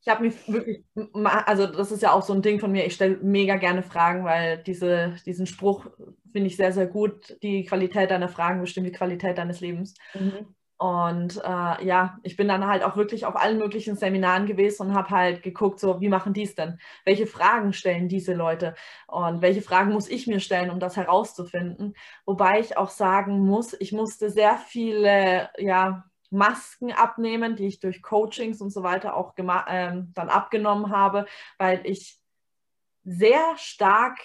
ich 0.02 0.08
habe 0.08 0.24
mich 0.24 0.36
wirklich, 0.48 0.86
also 1.24 1.68
das 1.68 1.92
ist 1.92 2.02
ja 2.02 2.14
auch 2.14 2.22
so 2.22 2.34
ein 2.34 2.42
Ding 2.42 2.60
von 2.60 2.72
mir, 2.72 2.86
ich 2.86 2.96
stelle 2.96 3.18
mega 3.18 3.58
gerne 3.58 3.84
Fragen, 3.84 4.24
weil 4.24 4.64
diese, 4.64 5.16
diesen 5.26 5.46
Spruch 5.46 5.88
finde 6.32 6.48
ich 6.48 6.56
sehr, 6.56 6.72
sehr 6.72 6.88
gut. 6.88 7.38
Die 7.44 7.66
Qualität 7.66 8.12
deiner 8.12 8.30
Fragen 8.30 8.62
bestimmt 8.62 8.88
die 8.88 8.94
Qualität 8.94 9.38
deines 9.38 9.60
Lebens. 9.60 9.96
Mhm. 10.14 10.56
Und 10.80 11.36
äh, 11.44 11.86
ja, 11.86 12.18
ich 12.24 12.38
bin 12.38 12.48
dann 12.48 12.65
halt 12.65 12.84
auch 12.84 12.96
wirklich 12.96 13.26
auf 13.26 13.36
allen 13.36 13.58
möglichen 13.58 13.98
Seminaren 13.98 14.46
gewesen 14.46 14.88
und 14.88 14.94
habe 14.94 15.10
halt 15.10 15.44
geguckt, 15.44 15.78
so, 15.78 16.00
wie 16.00 16.08
machen 16.08 16.34
die 16.34 16.44
es 16.44 16.56
denn? 16.56 16.80
Welche 17.04 17.28
Fragen 17.28 17.74
stellen 17.74 18.08
diese 18.08 18.34
Leute? 18.34 18.76
Und 19.06 19.42
welche 19.42 19.62
Fragen 19.62 19.92
muss 19.92 20.08
ich 20.10 20.26
mir 20.26 20.39
stellen, 20.39 20.70
um 20.70 20.80
das 20.80 20.96
herauszufinden? 20.96 21.96
Wobei 22.26 22.62
ich 22.62 22.78
auch 22.78 22.92
sagen 22.92 23.46
muss, 23.46 23.76
ich 23.78 23.92
musste 23.92 24.30
sehr 24.30 24.56
viele, 24.58 25.50
ja, 25.58 26.06
Masken 26.30 26.94
abnehmen, 26.94 27.58
die 27.58 27.68
ich 27.68 27.82
durch 27.82 28.02
Coachings 28.02 28.62
und 28.62 28.70
so 28.70 28.82
weiter 28.82 29.18
auch 29.18 29.34
ähm, 29.38 30.12
dann 30.13 30.30
abgenommen 30.30 30.92
habe, 30.92 31.26
weil 31.58 31.82
ich 31.86 32.20
sehr 33.04 33.58
stark 33.58 34.20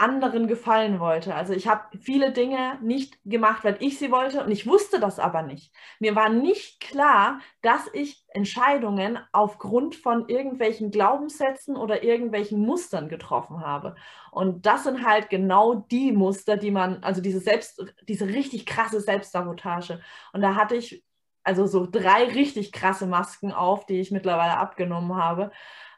anderen 0.00 0.46
gefallen 0.46 0.98
wollte. 0.98 1.34
Also 1.34 1.52
ich 1.52 1.68
habe 1.68 1.82
viele 1.98 2.32
Dinge 2.32 2.78
nicht 2.82 3.18
gemacht, 3.24 3.64
weil 3.64 3.76
ich 3.80 3.98
sie 3.98 4.10
wollte 4.10 4.42
und 4.42 4.50
ich 4.50 4.66
wusste 4.66 4.98
das 4.98 5.18
aber 5.18 5.42
nicht. 5.42 5.72
Mir 5.98 6.16
war 6.16 6.28
nicht 6.28 6.80
klar, 6.80 7.40
dass 7.62 7.88
ich 7.92 8.24
Entscheidungen 8.28 9.18
aufgrund 9.32 9.94
von 9.94 10.28
irgendwelchen 10.28 10.90
Glaubenssätzen 10.90 11.76
oder 11.76 12.02
irgendwelchen 12.02 12.60
Mustern 12.60 13.08
getroffen 13.08 13.60
habe. 13.60 13.94
Und 14.30 14.66
das 14.66 14.84
sind 14.84 15.04
halt 15.04 15.28
genau 15.28 15.74
die 15.74 16.12
Muster, 16.12 16.56
die 16.56 16.70
man, 16.70 17.02
also 17.02 17.20
diese 17.20 17.40
selbst, 17.40 17.84
diese 18.08 18.26
richtig 18.26 18.66
krasse 18.66 19.00
Selbstsabotage. 19.00 20.00
Und 20.32 20.40
da 20.40 20.54
hatte 20.54 20.76
ich 20.76 21.04
also 21.42 21.66
so 21.66 21.86
drei 21.86 22.24
richtig 22.24 22.72
krasse 22.72 23.06
Masken 23.06 23.52
auf, 23.52 23.86
die 23.86 24.00
ich 24.00 24.10
mittlerweile 24.10 24.56
abgenommen 24.58 25.16
habe, 25.16 25.50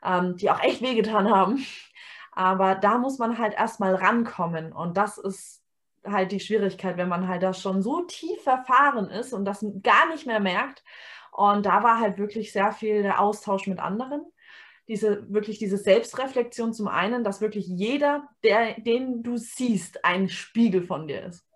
ähm, 0.05 0.37
die 0.37 0.51
auch 0.51 0.62
echt 0.62 0.83
wehgetan 0.83 1.31
haben. 1.31 1.65
Aber 2.33 2.75
da 2.75 2.99
muss 2.99 3.18
man 3.18 3.38
halt 3.38 3.55
erstmal 3.55 3.95
rankommen. 3.95 4.73
Und 4.73 4.97
das 4.97 5.18
ist 5.18 5.62
halt 6.05 6.33
die 6.33 6.40
Schwierigkeit, 6.40 6.97
wenn 6.97 7.09
man 7.09 7.29
halt 7.29 7.42
da 7.42 7.55
schon 7.55 7.83
so 7.83 8.03
tief 8.03 8.42
verfahren 8.42 9.11
ist 9.11 9.33
und 9.33 9.45
das 9.45 9.64
gar 9.83 10.09
nicht 10.09 10.27
mehr 10.27 10.40
merkt. 10.40 10.83
Und 11.31 11.66
da 11.66 11.83
war 11.83 12.01
halt 12.01 12.18
wirklich 12.18 12.53
sehr 12.53 12.73
viel 12.73 13.03
der 13.03 13.21
Austausch 13.21 13.66
mit 13.66 13.79
anderen. 13.79 14.25
diese 14.88 15.33
wirklich 15.33 15.59
diese 15.59 15.79
Selbstreflexion 15.79 16.73
zum 16.75 16.88
einen, 16.88 17.25
dass 17.25 17.40
wirklich 17.40 17.66
jeder, 17.66 18.29
der, 18.42 18.81
den 18.81 19.23
du 19.23 19.37
siehst, 19.37 20.05
ein 20.05 20.29
Spiegel 20.29 20.83
von 20.83 21.07
dir 21.07 21.25
ist. 21.25 21.47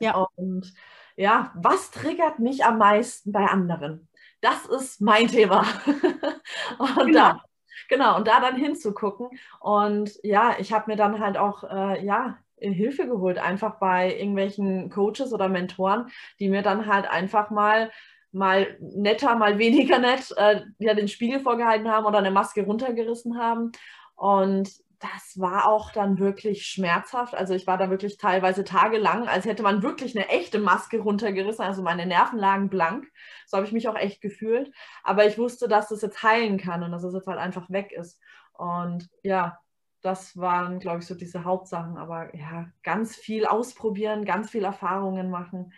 Ja. 0.00 0.14
Und 0.36 0.74
ja, 1.16 1.52
was 1.54 1.90
triggert 1.90 2.38
mich 2.38 2.64
am 2.64 2.78
meisten 2.78 3.32
bei 3.32 3.46
anderen? 3.46 4.08
Das 4.40 4.66
ist 4.66 5.00
mein 5.00 5.28
Thema. 5.28 5.66
und 6.78 7.06
genau. 7.06 7.12
da, 7.12 7.44
genau, 7.88 8.16
und 8.16 8.26
da 8.26 8.40
dann 8.40 8.56
hinzugucken. 8.56 9.28
Und 9.60 10.12
ja, 10.22 10.56
ich 10.58 10.72
habe 10.72 10.90
mir 10.90 10.96
dann 10.96 11.20
halt 11.20 11.36
auch, 11.36 11.64
äh, 11.64 12.04
ja, 12.04 12.38
Hilfe 12.58 13.06
geholt, 13.06 13.38
einfach 13.38 13.78
bei 13.78 14.16
irgendwelchen 14.16 14.88
Coaches 14.88 15.32
oder 15.32 15.48
Mentoren, 15.48 16.06
die 16.40 16.48
mir 16.48 16.62
dann 16.62 16.86
halt 16.86 17.06
einfach 17.08 17.50
mal 17.50 17.90
mal 18.32 18.76
netter, 18.80 19.34
mal 19.36 19.58
weniger 19.58 19.98
nett, 19.98 20.32
äh, 20.36 20.62
ja, 20.78 20.94
den 20.94 21.08
Spiegel 21.08 21.40
vorgehalten 21.40 21.90
haben 21.90 22.06
oder 22.06 22.18
eine 22.18 22.30
Maske 22.30 22.64
runtergerissen 22.64 23.38
haben. 23.38 23.72
Und 24.14 24.70
das 25.00 25.38
war 25.38 25.68
auch 25.68 25.92
dann 25.92 26.18
wirklich 26.18 26.66
schmerzhaft. 26.66 27.34
Also 27.34 27.54
ich 27.54 27.66
war 27.66 27.76
da 27.76 27.90
wirklich 27.90 28.16
teilweise 28.16 28.64
tagelang, 28.64 29.28
als 29.28 29.44
hätte 29.44 29.62
man 29.62 29.82
wirklich 29.82 30.16
eine 30.16 30.28
echte 30.28 30.58
Maske 30.58 31.00
runtergerissen. 31.00 31.64
Also 31.64 31.82
meine 31.82 32.06
Nerven 32.06 32.38
lagen 32.38 32.68
blank. 32.68 33.06
So 33.46 33.56
habe 33.56 33.66
ich 33.66 33.72
mich 33.72 33.88
auch 33.88 33.96
echt 33.96 34.20
gefühlt. 34.20 34.72
Aber 35.02 35.26
ich 35.26 35.38
wusste, 35.38 35.68
dass 35.68 35.88
das 35.88 36.02
jetzt 36.02 36.22
heilen 36.22 36.58
kann 36.58 36.82
und 36.82 36.92
dass 36.92 37.04
es 37.04 37.14
jetzt 37.14 37.26
halt 37.26 37.38
einfach 37.38 37.68
weg 37.68 37.92
ist. 37.92 38.20
Und 38.54 39.08
ja, 39.22 39.58
das 40.00 40.36
waren, 40.36 40.78
glaube 40.78 41.00
ich, 41.00 41.06
so 41.06 41.14
diese 41.14 41.44
Hauptsachen. 41.44 41.98
Aber 41.98 42.34
ja, 42.34 42.66
ganz 42.82 43.16
viel 43.16 43.44
ausprobieren, 43.44 44.24
ganz 44.24 44.50
viel 44.50 44.64
Erfahrungen 44.64 45.30
machen. 45.30 45.72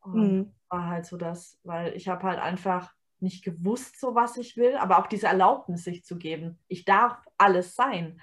Und 0.00 0.36
mhm. 0.36 0.54
war 0.68 0.86
halt 0.86 1.06
so 1.06 1.16
das, 1.16 1.58
weil 1.62 1.94
ich 1.94 2.08
habe 2.08 2.22
halt 2.22 2.38
einfach 2.38 2.92
nicht 3.20 3.44
gewusst, 3.44 4.00
so 4.00 4.14
was 4.14 4.36
ich 4.36 4.56
will, 4.56 4.76
aber 4.76 4.98
auch 4.98 5.06
diese 5.06 5.28
Erlaubnis 5.28 5.84
sich 5.84 6.04
zu 6.04 6.18
geben. 6.18 6.58
Ich 6.68 6.84
darf 6.84 7.16
alles 7.38 7.76
sein. 7.76 8.20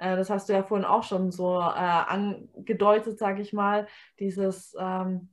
Äh, 0.00 0.16
das 0.16 0.30
hast 0.30 0.48
du 0.48 0.54
ja 0.54 0.62
vorhin 0.62 0.86
auch 0.86 1.04
schon 1.04 1.30
so 1.30 1.58
äh, 1.58 1.62
angedeutet, 1.62 3.18
sage 3.18 3.42
ich 3.42 3.52
mal, 3.52 3.86
dieses 4.18 4.74
ähm, 4.80 5.28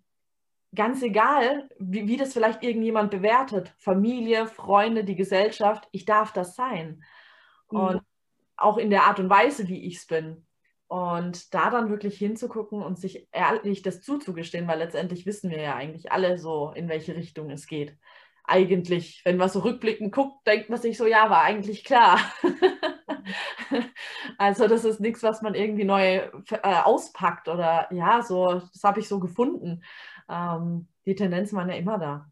ganz 0.76 1.02
egal, 1.02 1.70
wie, 1.80 2.08
wie 2.08 2.18
das 2.18 2.34
vielleicht 2.34 2.64
irgendjemand 2.64 3.10
bewertet, 3.10 3.74
Familie, 3.78 4.46
Freunde, 4.46 5.06
die 5.06 5.16
Gesellschaft, 5.16 5.88
ich 5.92 6.06
darf 6.06 6.34
das 6.34 6.56
sein. 6.56 7.04
Mhm. 7.72 7.80
Und 7.80 8.02
auch 8.58 8.78
in 8.78 8.90
der 8.90 9.06
Art 9.06 9.20
und 9.20 9.30
Weise, 9.30 9.68
wie 9.70 9.86
ich 9.86 9.98
es 9.98 10.08
bin. 10.08 10.46
Und 10.88 11.54
da 11.54 11.70
dann 11.70 11.90
wirklich 11.90 12.18
hinzugucken 12.18 12.82
und 12.82 12.98
sich 12.98 13.28
ehrlich 13.32 13.82
das 13.82 14.02
zuzugestehen, 14.02 14.68
weil 14.68 14.80
letztendlich 14.80 15.26
wissen 15.26 15.50
wir 15.50 15.62
ja 15.62 15.76
eigentlich 15.76 16.12
alle 16.12 16.38
so, 16.38 16.72
in 16.76 16.90
welche 16.90 17.16
Richtung 17.16 17.50
es 17.52 17.68
geht. 17.68 17.98
Eigentlich, 18.44 19.22
wenn 19.26 19.38
man 19.38 19.50
so 19.50 19.60
rückblickend 19.60 20.14
guckt, 20.14 20.46
denkt 20.48 20.70
man 20.70 20.80
sich 20.80 20.98
so, 20.98 21.06
ja, 21.06 21.30
war 21.30 21.42
eigentlich 21.42 21.84
klar. 21.84 22.20
also 24.38 24.67
das 24.67 24.86
ist 24.86 25.00
nichts, 25.00 25.23
was 25.23 25.41
man 25.41 25.56
irgendwie 25.56 25.84
neu 25.86 26.30
äh, 26.52 26.82
auspackt 26.84 27.47
oder 27.47 27.91
ja, 27.93 28.21
so, 28.21 28.62
das 28.73 28.84
habe 28.84 29.00
ich 29.00 29.08
so 29.08 29.19
gefunden. 29.19 29.84
Ähm, 30.30 30.88
die 31.06 31.15
Tendenzen 31.15 31.58
waren 31.58 31.69
ja 31.69 31.76
immer 31.76 31.97
da. 31.97 32.32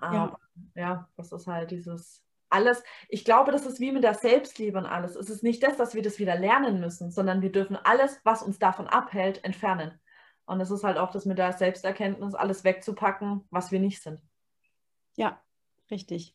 ja. 0.00 0.38
ja, 0.74 1.08
das 1.16 1.32
ist 1.32 1.46
halt 1.46 1.70
dieses 1.70 2.22
alles, 2.50 2.82
ich 3.08 3.24
glaube, 3.24 3.52
das 3.52 3.64
ist 3.64 3.80
wie 3.80 3.92
mit 3.92 4.02
der 4.02 4.14
Selbstliebe 4.14 4.76
und 4.76 4.86
alles. 4.86 5.14
Es 5.14 5.30
ist 5.30 5.42
nicht 5.42 5.62
das, 5.62 5.76
dass 5.76 5.94
wir 5.94 6.02
das 6.02 6.18
wieder 6.18 6.36
lernen 6.36 6.80
müssen, 6.80 7.10
sondern 7.10 7.42
wir 7.42 7.52
dürfen 7.52 7.76
alles, 7.76 8.20
was 8.24 8.42
uns 8.42 8.58
davon 8.58 8.88
abhält, 8.88 9.44
entfernen. 9.44 9.98
Und 10.46 10.60
es 10.60 10.70
ist 10.70 10.82
halt 10.82 10.98
auch 10.98 11.12
das 11.12 11.26
mit 11.26 11.38
der 11.38 11.52
Selbsterkenntnis, 11.52 12.34
alles 12.34 12.64
wegzupacken, 12.64 13.46
was 13.50 13.70
wir 13.70 13.78
nicht 13.78 14.02
sind. 14.02 14.20
Ja, 15.16 15.40
richtig. 15.90 16.34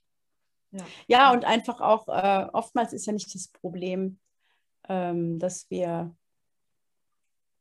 Ja, 0.71 0.85
ja 1.07 1.33
und 1.33 1.43
einfach 1.43 1.81
auch, 1.81 2.07
äh, 2.07 2.47
oftmals 2.53 2.93
ist 2.93 3.05
ja 3.05 3.13
nicht 3.13 3.35
das 3.35 3.49
Problem, 3.49 4.19
ähm, 4.89 5.39
dass 5.39 5.69
wir 5.69 6.15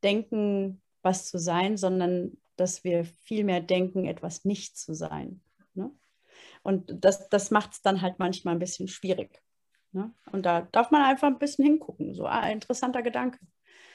denken, 0.03 0.83
was 1.03 1.27
zu 1.29 1.39
sein, 1.39 1.77
sondern 1.77 2.37
dass 2.57 2.85
wir 2.85 3.05
vielmehr 3.05 3.61
denken, 3.61 4.07
etwas 4.07 4.45
nicht 4.45 4.79
zu 4.79 4.95
sein. 4.95 5.41
Ne? 5.75 5.91
Und 6.63 7.05
das, 7.05 7.29
das 7.29 7.51
macht 7.51 7.73
es 7.73 7.83
dann 7.83 8.03
halt 8.03 8.19
manchmal 8.19 8.55
ein 8.55 8.61
bisschen 8.61 8.89
schwierig. 8.89 9.43
Ne? 9.93 10.13
Und 10.33 10.47
da 10.47 10.63
darf 10.73 10.91
man 10.91 11.03
einfach 11.03 11.29
ein 11.29 11.39
bisschen 11.39 11.65
hingucken. 11.65 12.15
So, 12.15 12.27
ah, 12.27 12.49
interessanter 12.49 13.03
Gedanke. 13.03 13.39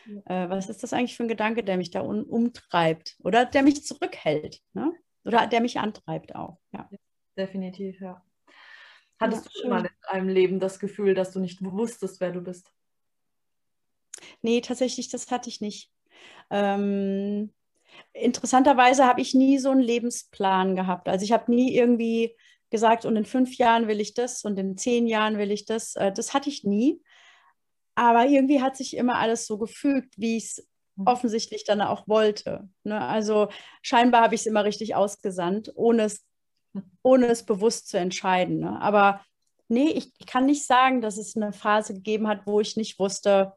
Ja. 0.06 0.46
Äh, 0.46 0.50
was 0.50 0.70
ist 0.70 0.84
das 0.84 0.94
eigentlich 0.94 1.16
für 1.16 1.24
ein 1.24 1.30
Gedanke, 1.30 1.64
der 1.64 1.78
mich 1.78 1.92
da 1.92 2.02
um, 2.02 2.24
umtreibt 2.24 3.18
oder 3.24 3.46
der 3.46 3.64
mich 3.64 3.86
zurückhält? 3.86 4.62
Ne? 4.74 4.94
Oder 5.26 5.48
der 5.48 5.62
mich 5.62 5.80
antreibt 5.80 6.36
auch. 6.36 6.60
Ja. 6.72 6.90
Definitiv, 7.38 8.00
ja. 8.02 8.24
Hattest 9.20 9.46
ja, 9.46 9.52
du 9.52 9.60
schon 9.60 9.70
mal 9.70 9.86
in 9.86 9.92
deinem 10.12 10.30
Leben 10.30 10.60
das 10.60 10.80
Gefühl, 10.80 11.14
dass 11.14 11.32
du 11.32 11.40
nicht 11.40 11.62
wusstest, 11.62 12.22
wer 12.22 12.32
du 12.32 12.42
bist? 12.42 12.72
Nee, 14.42 14.62
tatsächlich, 14.62 15.10
das 15.10 15.32
hatte 15.32 15.50
ich 15.50 15.62
nicht. 15.62 15.92
Ähm, 16.50 17.54
interessanterweise 18.14 19.06
habe 19.06 19.22
ich 19.22 19.34
nie 19.34 19.58
so 19.58 19.72
einen 19.72 19.82
Lebensplan 19.82 20.76
gehabt. 20.76 21.08
Also 21.08 21.24
ich 21.24 21.32
habe 21.32 21.52
nie 21.52 21.76
irgendwie 21.76 22.36
gesagt, 22.70 23.06
und 23.06 23.16
in 23.16 23.26
fünf 23.26 23.58
Jahren 23.58 23.88
will 23.88 24.00
ich 24.00 24.14
das 24.14 24.44
und 24.44 24.58
in 24.60 24.78
zehn 24.78 25.08
Jahren 25.08 25.38
will 25.38 25.52
ich 25.52 25.66
das. 25.66 25.96
Äh, 25.96 26.12
das 26.12 26.34
hatte 26.34 26.50
ich 26.50 26.64
nie. 26.64 27.02
Aber 27.96 28.26
irgendwie 28.28 28.62
hat 28.62 28.78
sich 28.78 28.96
immer 28.96 29.16
alles 29.16 29.46
so 29.46 29.58
gefügt, 29.58 30.14
wie 30.18 30.38
ich 30.38 30.46
es 30.46 30.68
mhm. 30.96 31.08
offensichtlich 31.08 31.64
dann 31.66 31.82
auch 31.82 32.08
wollte. 32.08 32.70
Ne? 32.84 33.00
Also 33.00 33.50
scheinbar 33.82 34.22
habe 34.22 34.36
ich 34.36 34.42
es 34.42 34.48
immer 34.48 34.64
richtig 34.64 34.96
ausgesandt, 34.96 35.72
ohne 35.76 36.04
es, 36.04 36.26
ohne 37.04 37.28
es 37.28 37.44
bewusst 37.44 37.90
zu 37.90 37.98
entscheiden. 37.98 38.60
Ne? 38.60 38.80
Aber 38.82 39.22
nee, 39.68 39.90
ich, 39.90 40.14
ich 40.18 40.28
kann 40.28 40.46
nicht 40.46 40.66
sagen, 40.66 41.02
dass 41.02 41.18
es 41.18 41.36
eine 41.36 41.52
Phase 41.52 41.94
gegeben 41.94 42.28
hat, 42.28 42.46
wo 42.46 42.60
ich 42.60 42.78
nicht 42.78 43.00
wusste, 43.00 43.54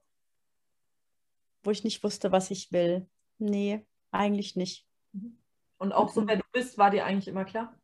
wo 1.62 1.70
ich 1.70 1.84
nicht 1.84 2.02
wusste, 2.02 2.32
was 2.32 2.50
ich 2.50 2.72
will. 2.72 3.08
Nee, 3.38 3.84
eigentlich 4.10 4.56
nicht. 4.56 4.86
Und 5.78 5.92
auch 5.92 6.10
so, 6.10 6.26
wer 6.26 6.36
du 6.36 6.44
bist, 6.52 6.78
war 6.78 6.90
dir 6.90 7.04
eigentlich 7.04 7.28
immer 7.28 7.44
klar? 7.44 7.76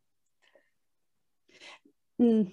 Hm. 2.19 2.53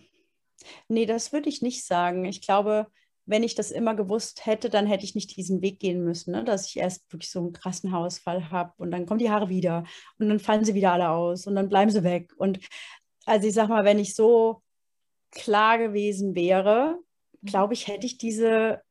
Nee, 0.88 1.05
das 1.05 1.33
würde 1.33 1.49
ich 1.49 1.61
nicht 1.61 1.85
sagen. 1.85 2.25
Ich 2.25 2.41
glaube, 2.41 2.88
wenn 3.25 3.43
ich 3.43 3.55
das 3.55 3.71
immer 3.71 3.95
gewusst 3.95 4.45
hätte, 4.45 4.69
dann 4.69 4.85
hätte 4.88 5.03
ich 5.03 5.15
nicht 5.15 5.35
diesen 5.35 5.61
Weg 5.61 5.79
gehen 5.79 6.03
müssen, 6.03 6.31
ne? 6.31 6.43
dass 6.43 6.67
ich 6.67 6.77
erst 6.77 7.11
wirklich 7.11 7.31
so 7.31 7.39
einen 7.39 7.53
krassen 7.53 7.91
Haarausfall 7.91 8.51
habe 8.51 8.73
und 8.77 8.91
dann 8.91 9.05
kommen 9.05 9.19
die 9.19 9.31
Haare 9.31 9.49
wieder 9.49 9.83
und 10.19 10.29
dann 10.29 10.39
fallen 10.39 10.63
sie 10.63 10.75
wieder 10.75 10.93
alle 10.93 11.09
aus 11.09 11.47
und 11.47 11.55
dann 11.55 11.69
bleiben 11.69 11.91
sie 11.91 12.03
weg. 12.03 12.33
Und 12.38 12.59
also 13.25 13.47
ich 13.47 13.53
sag 13.53 13.69
mal, 13.69 13.83
wenn 13.83 13.99
ich 13.99 14.15
so 14.15 14.61
klar 15.31 15.77
gewesen 15.77 16.35
wäre, 16.35 16.99
mhm. 17.41 17.45
glaube 17.47 17.73
ich, 17.73 17.88
hätte 17.88 18.05
ich 18.05 18.17
diese, 18.17 18.81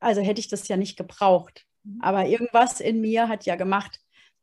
also 0.00 0.22
hätte 0.22 0.40
ich 0.40 0.48
das 0.48 0.66
ja 0.68 0.76
nicht 0.76 0.96
gebraucht. 0.96 1.66
Mhm. 1.84 2.00
Aber 2.02 2.26
irgendwas 2.26 2.80
in 2.80 3.00
mir 3.00 3.28
hat 3.28 3.46
ja 3.46 3.56
gemacht, 3.56 4.00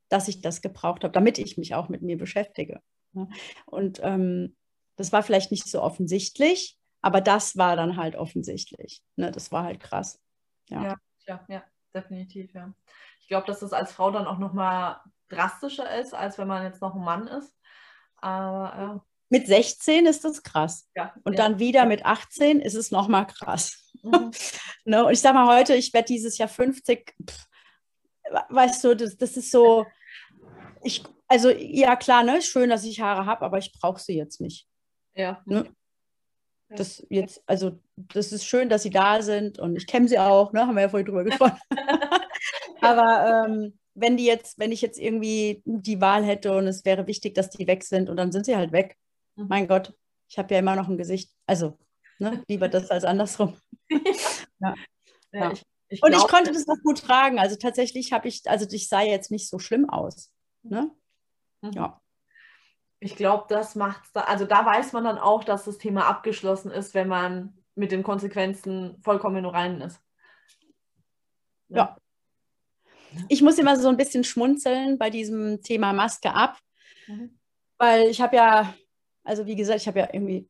dass 0.10 0.28
ich 0.28 0.42
das 0.42 0.62
gebraucht 0.62 1.04
habe, 1.04 1.14
damit 1.14 1.38
ich 1.38 1.58
mich 1.58 1.76
auch 1.76 1.90
mit 1.90 2.02
mir 2.02 2.18
beschäftige. 2.18 2.82
Ne? 3.14 3.30
Und 3.66 4.00
ähm, 4.04 4.56
das 4.96 5.12
war 5.12 5.24
vielleicht 5.24 5.52
nicht 5.52 5.68
so 5.68 5.82
offensichtlich, 5.82 6.78
aber 7.02 7.22
das 7.22 7.58
war 7.58 7.76
dann 7.76 7.98
halt 7.98 8.16
offensichtlich. 8.16 9.02
Ne? 9.16 9.32
Das 9.32 9.52
war 9.52 9.64
halt 9.64 9.80
krass. 9.80 10.22
Ja, 10.70 10.84
ja, 10.84 10.96
ja, 11.28 11.46
ja 11.48 11.64
definitiv, 11.94 12.54
ja. 12.54 12.74
Ich 13.22 13.28
glaube, 13.28 13.48
dass 13.48 13.60
das 13.60 13.74
als 13.74 13.92
Frau 13.92 14.12
dann 14.12 14.28
auch 14.28 14.38
nochmal 14.38 15.00
drastischer 15.30 16.00
ist, 16.00 16.14
als 16.14 16.38
wenn 16.38 16.48
man 16.48 16.64
jetzt 16.64 16.82
noch 16.82 16.96
ein 16.96 17.04
Mann 17.04 17.28
ist. 17.28 17.56
Aber 18.18 18.78
ja. 18.78 19.06
Mit 19.30 19.48
16 19.48 20.06
ist 20.06 20.26
das 20.26 20.44
krass. 20.44 20.90
Ja, 20.94 21.14
und 21.24 21.40
dann 21.40 21.58
wieder 21.58 21.86
mit 21.86 22.06
18 22.06 22.60
ist 22.60 22.76
es 22.76 22.92
nochmal 22.92 23.28
krass. 23.28 23.81
Mhm. 24.04 24.32
ne? 24.86 25.06
Und 25.06 25.14
ich 25.14 25.22
sage 25.22 25.36
mal 25.36 25.58
heute, 25.58 25.76
ich 25.76 25.94
werde 25.94 26.08
dieses 26.08 26.38
Jahr 26.38 26.50
50. 26.50 27.14
Pff, 27.30 27.48
weißt 28.50 28.84
du, 28.84 28.96
das, 28.96 29.18
das 29.18 29.38
ist 29.38 29.52
so. 29.52 29.86
Ich, 30.84 31.04
also 31.28 31.50
ja 31.50 31.96
klar, 31.96 32.24
ne, 32.24 32.42
schön, 32.42 32.70
dass 32.70 32.84
ich 32.84 33.02
Haare 33.02 33.26
habe, 33.26 33.46
aber 33.46 33.58
ich 33.58 33.72
brauche 33.72 34.02
sie 34.02 34.16
jetzt 34.16 34.42
nicht. 34.42 34.68
Ja. 35.14 35.42
Ne? 35.46 35.66
Das 36.70 37.06
jetzt, 37.10 37.44
also 37.46 37.80
das 37.96 38.32
ist 38.32 38.46
schön, 38.46 38.70
dass 38.70 38.84
sie 38.84 38.90
da 38.90 39.22
sind 39.22 39.60
und 39.60 39.76
ich 39.76 39.88
kenne 39.88 40.08
sie 40.08 40.18
auch, 40.18 40.54
ne? 40.54 40.62
haben 40.62 40.76
wir 40.76 40.84
ja 40.84 40.90
vorhin 40.90 41.06
drüber 41.06 41.26
gesprochen. 41.26 41.60
Aber 42.82 43.46
ähm, 43.48 43.78
wenn 43.94 44.18
die 44.18 44.26
jetzt, 44.26 44.58
wenn 44.58 44.72
ich 44.72 44.82
jetzt 44.82 45.00
irgendwie 45.00 45.62
die 45.66 46.02
Wahl 46.02 46.24
hätte 46.24 46.56
und 46.56 46.68
es 46.68 46.86
wäre 46.86 47.08
wichtig, 47.08 47.36
dass 47.36 47.50
die 47.50 47.68
weg 47.68 47.84
sind 47.84 48.10
und 48.10 48.18
dann 48.18 48.32
sind 48.32 48.46
sie 48.46 48.56
halt 48.56 48.72
weg. 48.72 48.98
Mhm. 49.36 49.48
Mein 49.50 49.68
Gott, 49.68 49.94
ich 50.30 50.38
habe 50.38 50.54
ja 50.54 50.60
immer 50.60 50.76
noch 50.76 50.88
ein 50.88 50.98
Gesicht. 50.98 51.32
Also, 51.46 51.78
ne? 52.20 52.44
lieber 52.48 52.70
das 52.70 52.90
als 52.90 53.04
andersrum. 53.04 53.58
Ja. 54.60 54.76
ja. 55.32 55.52
Ich, 55.52 55.64
ich 55.90 56.04
und 56.04 56.14
ich 56.14 56.28
konnte 56.28 56.52
das 56.52 56.68
noch 56.68 56.82
gut 56.84 57.02
tragen. 57.02 57.40
Also 57.40 57.56
tatsächlich 57.56 58.14
habe 58.14 58.28
ich, 58.28 58.42
also 58.46 58.66
ich 58.72 58.88
sah 58.88 59.02
jetzt 59.02 59.32
nicht 59.32 59.50
so 59.50 59.60
schlimm 59.60 59.90
aus. 59.90 60.32
Ne? 60.64 60.92
Mhm. 61.62 61.72
Ja 61.74 62.02
ich 63.02 63.16
glaube, 63.16 63.46
das 63.50 63.76
macht 63.76 64.04
da, 64.14 64.22
also 64.22 64.46
da 64.46 64.64
weiß 64.64 64.94
man 64.94 65.04
dann 65.04 65.18
auch, 65.18 65.44
dass 65.44 65.66
das 65.66 65.80
Thema 65.80 66.06
abgeschlossen 66.06 66.70
ist, 66.72 66.94
wenn 66.94 67.08
man 67.08 67.58
mit 67.74 67.92
den 67.92 68.04
Konsequenzen 68.04 69.02
vollkommen 69.02 69.38
im 69.38 69.46
Reinen 69.48 69.82
ist. 69.82 70.00
Ja. 71.70 71.98
Ich 73.28 73.42
muss 73.42 73.58
immer 73.58 73.76
so 73.76 73.90
ein 73.90 73.98
bisschen 73.98 74.24
schmunzeln 74.24 75.00
bei 75.00 75.10
diesem 75.10 75.64
Thema 75.64 75.94
Maske 75.94 76.34
ab, 76.34 76.60
mhm. 77.08 77.40
weil 77.80 78.08
ich 78.08 78.22
habe 78.22 78.36
ja, 78.36 78.74
also 79.24 79.48
wie 79.48 79.56
gesagt, 79.56 79.82
ich 79.82 79.88
habe 79.88 80.00
ja 80.00 80.10
irgendwie 80.14 80.48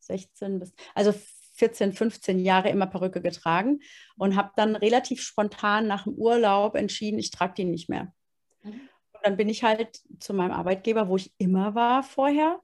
16 0.00 0.58
bis, 0.58 0.74
also 0.94 1.14
14, 1.56 1.92
15 1.92 2.38
Jahre 2.38 2.68
immer 2.68 2.86
Perücke 2.86 3.20
getragen 3.20 3.80
und 4.16 4.36
habe 4.36 4.50
dann 4.56 4.76
relativ 4.76 5.22
spontan 5.22 5.86
nach 5.86 6.04
dem 6.04 6.14
Urlaub 6.14 6.76
entschieden, 6.76 7.18
ich 7.18 7.30
trage 7.30 7.54
die 7.54 7.64
nicht 7.64 7.88
mehr. 7.88 8.12
Mhm. 8.62 8.88
Und 9.12 9.20
dann 9.24 9.36
bin 9.36 9.48
ich 9.48 9.64
halt 9.64 10.00
zu 10.20 10.34
meinem 10.34 10.52
Arbeitgeber, 10.52 11.08
wo 11.08 11.16
ich 11.16 11.32
immer 11.38 11.74
war 11.74 12.02
vorher, 12.02 12.60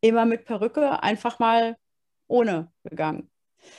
immer 0.00 0.24
mit 0.24 0.44
Perücke, 0.44 1.02
einfach 1.02 1.38
mal 1.38 1.76
ohne 2.26 2.72
gegangen. 2.84 3.30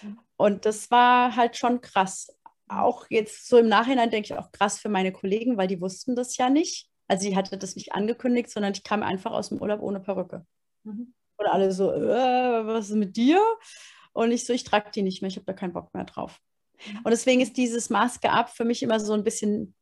Mhm. 0.02 0.20
Und 0.38 0.66
das 0.66 0.92
war 0.92 1.36
halt 1.36 1.58
schon 1.58 1.82
krass. 1.82 2.36
Auch 2.68 3.06
jetzt 3.10 3.48
so 3.48 3.58
im 3.58 3.68
Nachhinein 3.68 4.12
denke 4.12 4.34
ich 4.34 4.40
auch 4.40 4.52
krass 4.52 4.80
für 4.80 4.90
meine 4.90 5.12
Kollegen, 5.12 5.58
weil 5.58 5.68
die 5.68 5.82
wussten 5.82 6.16
das 6.16 6.38
ja 6.38 6.50
nicht. 6.50 6.88
Also 7.08 7.28
sie 7.28 7.36
hatte 7.36 7.58
das 7.58 7.76
nicht 7.76 7.94
angekündigt, 7.94 8.50
sondern 8.50 8.74
ich 8.74 8.84
kam 8.84 9.04
einfach 9.04 9.32
aus 9.32 9.50
dem 9.50 9.60
Urlaub 9.60 9.82
ohne 9.82 10.00
Perücke. 10.00 10.46
Mhm. 10.84 11.14
Und 11.38 11.48
alle 11.48 11.72
so, 11.72 11.92
äh, 11.92 12.66
was 12.66 12.90
ist 12.90 12.96
mit 12.96 13.18
dir? 13.18 13.42
Und 14.14 14.32
ich 14.32 14.46
so, 14.46 14.54
ich 14.54 14.64
trage 14.64 14.92
die 14.92 15.02
nicht 15.02 15.22
mehr, 15.22 15.30
ich 15.30 15.36
habe 15.36 15.46
da 15.46 15.54
keinen 15.54 15.74
Bock 15.74 15.94
mehr 15.94 16.04
drauf. 16.04 16.40
Mhm. 16.86 17.00
Und 17.04 17.12
deswegen 17.12 17.42
ist 17.42 17.58
dieses 17.58 17.90
Maske 17.90 18.32
ab 18.32 18.50
für 18.50 18.66
mich 18.66 18.84
immer 18.84 19.00
so 19.00 19.14
ein 19.14 19.24
bisschen 19.24 19.76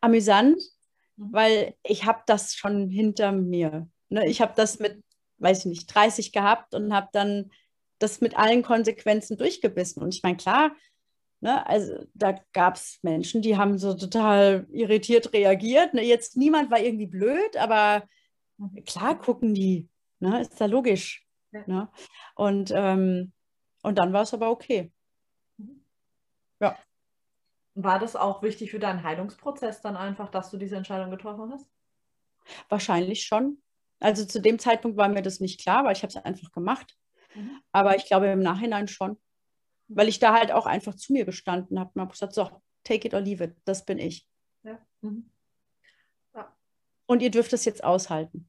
amüsant, 0.00 0.60
mhm. 1.16 1.32
weil 1.32 1.74
ich 1.82 2.04
habe 2.04 2.22
das 2.26 2.54
schon 2.54 2.88
hinter 2.88 3.32
mir. 3.32 3.88
Ne? 4.08 4.26
Ich 4.28 4.40
habe 4.40 4.54
das 4.56 4.78
mit, 4.78 5.02
weiß 5.38 5.60
ich 5.60 5.66
nicht, 5.66 5.86
30 5.86 6.32
gehabt 6.32 6.74
und 6.74 6.92
habe 6.92 7.08
dann 7.12 7.50
das 7.98 8.20
mit 8.20 8.36
allen 8.36 8.62
Konsequenzen 8.62 9.36
durchgebissen. 9.36 10.02
Und 10.02 10.14
ich 10.14 10.22
meine, 10.22 10.36
klar, 10.36 10.72
ne, 11.40 11.66
also 11.66 11.94
da 12.14 12.34
gab 12.52 12.74
es 12.74 12.98
Menschen, 13.02 13.42
die 13.42 13.56
haben 13.56 13.78
so 13.78 13.94
total 13.94 14.66
irritiert 14.72 15.32
reagiert. 15.32 15.94
Ne? 15.94 16.02
Jetzt 16.02 16.36
niemand 16.36 16.70
war 16.70 16.80
irgendwie 16.80 17.06
blöd, 17.06 17.56
aber 17.56 18.08
mhm. 18.56 18.84
klar 18.84 19.18
gucken 19.18 19.54
die. 19.54 19.88
Ne? 20.18 20.40
Ist 20.40 20.60
da 20.60 20.66
logisch. 20.66 21.24
Ja. 21.52 21.62
Ne? 21.66 21.88
Und 22.34 22.72
ähm, 22.74 23.32
und 23.84 23.98
dann 23.98 24.12
war 24.12 24.22
es 24.22 24.32
aber 24.32 24.50
okay. 24.50 24.90
Ja. 26.58 26.78
War 27.74 27.98
das 27.98 28.16
auch 28.16 28.42
wichtig 28.42 28.70
für 28.70 28.78
deinen 28.78 29.02
Heilungsprozess 29.02 29.82
dann 29.82 29.96
einfach, 29.96 30.30
dass 30.30 30.50
du 30.50 30.56
diese 30.56 30.76
Entscheidung 30.76 31.10
getroffen 31.10 31.52
hast? 31.52 31.68
Wahrscheinlich 32.68 33.24
schon. 33.24 33.62
Also 34.00 34.24
zu 34.24 34.40
dem 34.40 34.58
Zeitpunkt 34.58 34.96
war 34.96 35.08
mir 35.08 35.22
das 35.22 35.40
nicht 35.40 35.60
klar, 35.60 35.84
weil 35.84 35.92
ich 35.92 36.02
habe 36.02 36.08
es 36.08 36.16
einfach 36.16 36.50
gemacht. 36.52 36.96
Mhm. 37.34 37.60
Aber 37.72 37.96
ich 37.96 38.06
glaube 38.06 38.28
im 38.28 38.40
Nachhinein 38.40 38.88
schon. 38.88 39.20
Weil 39.88 40.08
ich 40.08 40.18
da 40.18 40.32
halt 40.32 40.50
auch 40.50 40.64
einfach 40.64 40.94
zu 40.94 41.12
mir 41.12 41.26
gestanden 41.26 41.78
habe 41.78 41.90
und 41.94 42.00
habe 42.00 42.12
gesagt, 42.12 42.32
so, 42.32 42.48
take 42.84 43.06
it 43.06 43.12
or 43.12 43.20
leave 43.20 43.44
it, 43.44 43.56
das 43.66 43.84
bin 43.84 43.98
ich. 43.98 44.26
Ja. 44.62 44.78
Mhm. 45.02 45.30
Ja. 46.34 46.56
Und 47.06 47.20
ihr 47.20 47.30
dürft 47.30 47.52
es 47.52 47.66
jetzt 47.66 47.84
aushalten. 47.84 48.48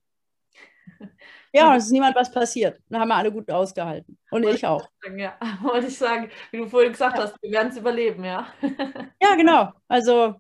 Ja, 1.56 1.72
und 1.72 1.78
es 1.78 1.86
ist 1.86 1.92
niemand 1.92 2.18
was 2.18 2.30
passiert. 2.30 2.82
Da 2.90 3.00
haben 3.00 3.08
wir 3.08 3.16
alle 3.16 3.32
gut 3.32 3.50
ausgehalten. 3.50 4.18
Und 4.30 4.44
wollte 4.44 4.58
ich 4.58 4.66
auch. 4.66 4.86
Sagen, 5.02 5.20
ja, 5.20 5.38
wollte 5.62 5.88
ich 5.88 5.98
sagen, 5.98 6.30
wie 6.52 6.58
du 6.58 6.68
vorhin 6.68 6.92
gesagt 6.92 7.18
ja. 7.18 7.24
hast, 7.24 7.42
wir 7.42 7.52
werden 7.52 7.70
es 7.70 7.78
überleben, 7.78 8.26
ja. 8.26 8.48
Ja, 9.22 9.36
genau. 9.36 9.72
Also, 9.88 10.36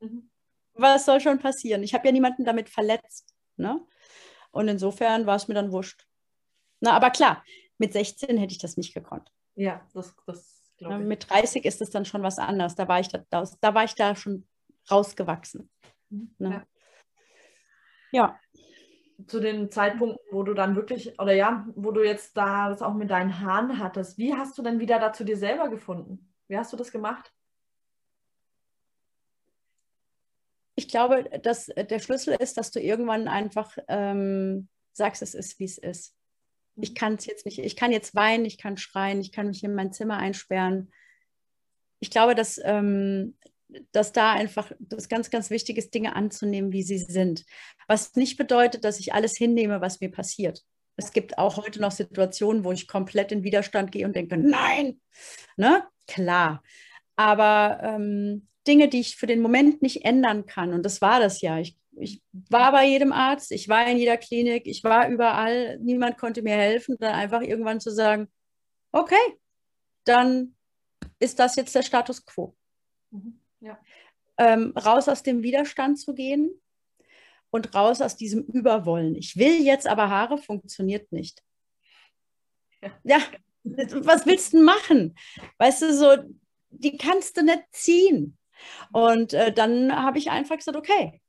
mhm. 0.00 0.30
was 0.72 1.04
soll 1.04 1.20
schon 1.20 1.38
passieren? 1.38 1.82
Ich 1.82 1.92
habe 1.92 2.06
ja 2.06 2.12
niemanden 2.12 2.44
damit 2.44 2.70
verletzt. 2.70 3.34
Ne? 3.56 3.78
Und 4.52 4.68
insofern 4.68 5.26
war 5.26 5.36
es 5.36 5.48
mir 5.48 5.54
dann 5.54 5.70
wurscht. 5.70 6.06
Na, 6.80 6.92
aber 6.92 7.10
klar, 7.10 7.44
mit 7.76 7.92
16 7.92 8.38
hätte 8.38 8.52
ich 8.52 8.58
das 8.58 8.78
nicht 8.78 8.94
gekonnt. 8.94 9.30
Ja, 9.56 9.86
das, 9.92 10.16
das 10.26 10.72
glaube 10.78 11.02
ich. 11.02 11.06
Mit 11.06 11.28
30 11.28 11.66
ist 11.66 11.82
es 11.82 11.90
dann 11.90 12.06
schon 12.06 12.22
was 12.22 12.38
anderes. 12.38 12.74
Da 12.74 12.88
war 12.88 13.00
ich 13.00 13.08
da, 13.08 13.22
da, 13.28 13.46
da 13.60 13.74
war 13.74 13.84
ich 13.84 13.94
da 13.94 14.16
schon 14.16 14.48
rausgewachsen. 14.90 15.68
Mhm. 16.08 16.34
Ne? 16.38 16.66
Ja. 18.12 18.26
ja 18.26 18.40
zu 19.26 19.40
den 19.40 19.70
Zeitpunkten, 19.70 20.20
wo 20.30 20.42
du 20.42 20.54
dann 20.54 20.76
wirklich, 20.76 21.18
oder 21.20 21.32
ja, 21.32 21.66
wo 21.74 21.92
du 21.92 22.02
jetzt 22.02 22.36
da 22.36 22.68
das 22.68 22.82
auch 22.82 22.94
mit 22.94 23.10
deinen 23.10 23.40
Haaren 23.40 23.78
hattest, 23.78 24.18
wie 24.18 24.34
hast 24.34 24.58
du 24.58 24.62
denn 24.62 24.80
wieder 24.80 24.98
dazu 24.98 25.24
dir 25.24 25.36
selber 25.36 25.68
gefunden? 25.68 26.32
Wie 26.48 26.56
hast 26.56 26.72
du 26.72 26.76
das 26.76 26.92
gemacht? 26.92 27.32
Ich 30.76 30.88
glaube, 30.88 31.24
dass 31.42 31.66
der 31.66 32.00
Schlüssel 32.00 32.36
ist, 32.38 32.56
dass 32.56 32.70
du 32.70 32.80
irgendwann 32.80 33.28
einfach 33.28 33.76
ähm, 33.88 34.68
sagst, 34.92 35.22
es 35.22 35.34
ist, 35.34 35.58
wie 35.60 35.64
es 35.64 35.78
ist. 35.78 36.16
Ich 36.76 36.90
mhm. 36.90 36.94
kann 36.94 37.14
es 37.14 37.26
jetzt 37.26 37.46
nicht, 37.46 37.58
ich 37.58 37.76
kann 37.76 37.92
jetzt 37.92 38.14
weinen, 38.14 38.44
ich 38.44 38.58
kann 38.58 38.76
schreien, 38.76 39.20
ich 39.20 39.32
kann 39.32 39.48
mich 39.48 39.62
in 39.62 39.74
mein 39.74 39.92
Zimmer 39.92 40.16
einsperren. 40.16 40.92
Ich 42.00 42.10
glaube, 42.10 42.34
dass 42.34 42.60
ähm, 42.62 43.36
dass 43.92 44.12
da 44.12 44.32
einfach 44.32 44.72
das 44.78 45.08
ganz, 45.08 45.30
ganz 45.30 45.50
wichtig 45.50 45.78
ist, 45.78 45.94
Dinge 45.94 46.16
anzunehmen, 46.16 46.72
wie 46.72 46.82
sie 46.82 46.98
sind. 46.98 47.44
Was 47.86 48.14
nicht 48.16 48.36
bedeutet, 48.36 48.84
dass 48.84 49.00
ich 49.00 49.14
alles 49.14 49.36
hinnehme, 49.36 49.80
was 49.80 50.00
mir 50.00 50.10
passiert. 50.10 50.62
Es 50.96 51.12
gibt 51.12 51.38
auch 51.38 51.56
heute 51.56 51.80
noch 51.80 51.90
Situationen, 51.90 52.64
wo 52.64 52.72
ich 52.72 52.86
komplett 52.86 53.32
in 53.32 53.42
Widerstand 53.42 53.90
gehe 53.90 54.06
und 54.06 54.14
denke, 54.14 54.36
nein, 54.36 55.00
ne? 55.56 55.84
Klar. 56.06 56.62
Aber 57.16 57.80
ähm, 57.82 58.48
Dinge, 58.66 58.88
die 58.88 59.00
ich 59.00 59.16
für 59.16 59.26
den 59.26 59.40
Moment 59.40 59.82
nicht 59.82 60.04
ändern 60.04 60.46
kann, 60.46 60.72
und 60.72 60.84
das 60.84 61.00
war 61.00 61.20
das 61.20 61.40
ja. 61.40 61.58
Ich, 61.58 61.76
ich 61.96 62.22
war 62.32 62.72
bei 62.72 62.86
jedem 62.86 63.12
Arzt, 63.12 63.52
ich 63.52 63.68
war 63.68 63.86
in 63.86 63.98
jeder 63.98 64.16
Klinik, 64.16 64.66
ich 64.66 64.84
war 64.84 65.08
überall, 65.08 65.78
niemand 65.78 66.18
konnte 66.18 66.42
mir 66.42 66.56
helfen, 66.56 66.96
dann 67.00 67.14
einfach 67.14 67.42
irgendwann 67.42 67.80
zu 67.80 67.90
sagen, 67.90 68.28
okay, 68.92 69.38
dann 70.04 70.54
ist 71.18 71.38
das 71.38 71.56
jetzt 71.56 71.74
der 71.74 71.82
Status 71.82 72.24
quo. 72.24 72.54
Mhm. 73.10 73.40
Ja. 73.64 73.78
Ähm, 74.36 74.72
raus 74.76 75.08
aus 75.08 75.22
dem 75.22 75.42
Widerstand 75.42 75.98
zu 75.98 76.14
gehen 76.14 76.60
und 77.50 77.74
raus 77.74 78.00
aus 78.00 78.16
diesem 78.16 78.44
Überwollen. 78.44 79.14
Ich 79.14 79.36
will 79.36 79.62
jetzt 79.62 79.86
aber 79.86 80.10
Haare, 80.10 80.38
funktioniert 80.38 81.10
nicht. 81.12 81.42
Ja, 82.82 82.90
ja 83.04 83.18
was 83.62 84.26
willst 84.26 84.52
du 84.52 84.62
machen? 84.62 85.16
Weißt 85.58 85.82
du, 85.82 85.94
so, 85.94 86.16
die 86.70 86.96
kannst 86.96 87.36
du 87.36 87.42
nicht 87.42 87.64
ziehen. 87.72 88.36
Und 88.92 89.32
äh, 89.32 89.52
dann 89.52 89.94
habe 89.94 90.18
ich 90.18 90.30
einfach 90.30 90.56
gesagt, 90.56 90.76
okay, 90.76 91.20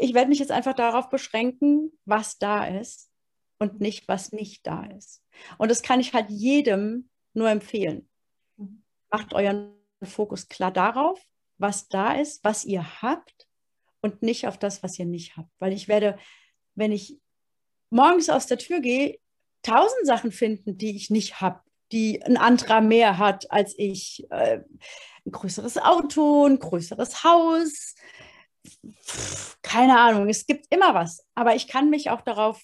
ich 0.00 0.14
werde 0.14 0.28
mich 0.28 0.38
jetzt 0.38 0.50
einfach 0.50 0.74
darauf 0.74 1.08
beschränken, 1.08 1.92
was 2.04 2.38
da 2.38 2.66
ist 2.66 3.10
und 3.58 3.80
nicht, 3.80 4.08
was 4.08 4.32
nicht 4.32 4.66
da 4.66 4.84
ist. 4.84 5.22
Und 5.58 5.70
das 5.70 5.82
kann 5.82 6.00
ich 6.00 6.12
halt 6.12 6.30
jedem 6.30 7.08
nur 7.34 7.48
empfehlen. 7.48 8.08
Mhm. 8.56 8.82
Macht 9.10 9.32
euren 9.34 9.79
Fokus 10.06 10.48
klar 10.48 10.70
darauf, 10.70 11.20
was 11.58 11.88
da 11.88 12.12
ist, 12.12 12.42
was 12.44 12.64
ihr 12.64 13.02
habt 13.02 13.46
und 14.00 14.22
nicht 14.22 14.46
auf 14.46 14.58
das, 14.58 14.82
was 14.82 14.98
ihr 14.98 15.04
nicht 15.04 15.36
habt. 15.36 15.50
Weil 15.58 15.72
ich 15.72 15.88
werde, 15.88 16.18
wenn 16.74 16.92
ich 16.92 17.18
morgens 17.90 18.30
aus 18.30 18.46
der 18.46 18.58
Tür 18.58 18.80
gehe, 18.80 19.18
tausend 19.62 20.06
Sachen 20.06 20.32
finden, 20.32 20.78
die 20.78 20.96
ich 20.96 21.10
nicht 21.10 21.40
habe, 21.40 21.60
die 21.92 22.22
ein 22.22 22.36
anderer 22.36 22.80
mehr 22.80 23.18
hat 23.18 23.50
als 23.50 23.74
ich. 23.76 24.26
Äh, 24.30 24.60
ein 25.26 25.32
größeres 25.32 25.76
Auto, 25.76 26.46
ein 26.46 26.58
größeres 26.58 27.24
Haus, 27.24 27.94
keine 29.60 29.98
Ahnung, 30.00 30.30
es 30.30 30.46
gibt 30.46 30.66
immer 30.70 30.94
was. 30.94 31.26
Aber 31.34 31.54
ich 31.54 31.68
kann 31.68 31.90
mich 31.90 32.08
auch 32.08 32.22
darauf 32.22 32.62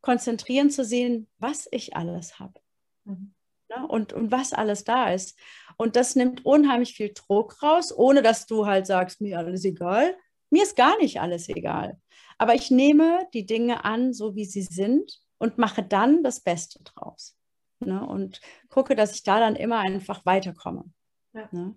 konzentrieren 0.00 0.70
zu 0.70 0.82
sehen, 0.82 1.28
was 1.36 1.68
ich 1.70 1.94
alles 1.94 2.38
habe. 2.38 2.58
Mhm 3.04 3.34
ne? 3.68 3.86
und, 3.86 4.12
und 4.12 4.30
was 4.30 4.52
alles 4.52 4.84
da 4.84 5.10
ist. 5.10 5.38
Und 5.76 5.96
das 5.96 6.16
nimmt 6.16 6.44
unheimlich 6.44 6.94
viel 6.94 7.12
Druck 7.14 7.62
raus, 7.62 7.96
ohne 7.96 8.22
dass 8.22 8.46
du 8.46 8.66
halt 8.66 8.86
sagst, 8.86 9.20
mir 9.20 9.38
alles 9.38 9.64
egal. 9.64 10.16
Mir 10.50 10.62
ist 10.62 10.76
gar 10.76 10.96
nicht 10.98 11.20
alles 11.20 11.48
egal. 11.48 11.98
Aber 12.38 12.54
ich 12.54 12.70
nehme 12.70 13.26
die 13.32 13.46
Dinge 13.46 13.84
an, 13.84 14.12
so 14.12 14.34
wie 14.34 14.44
sie 14.44 14.62
sind 14.62 15.20
und 15.38 15.58
mache 15.58 15.82
dann 15.82 16.22
das 16.22 16.40
Beste 16.40 16.82
draus. 16.82 17.36
Ne? 17.80 18.04
Und 18.06 18.40
gucke, 18.68 18.94
dass 18.94 19.14
ich 19.14 19.22
da 19.22 19.40
dann 19.40 19.56
immer 19.56 19.78
einfach 19.78 20.24
weiterkomme. 20.24 20.84
Ja. 21.32 21.48
Ne? 21.52 21.76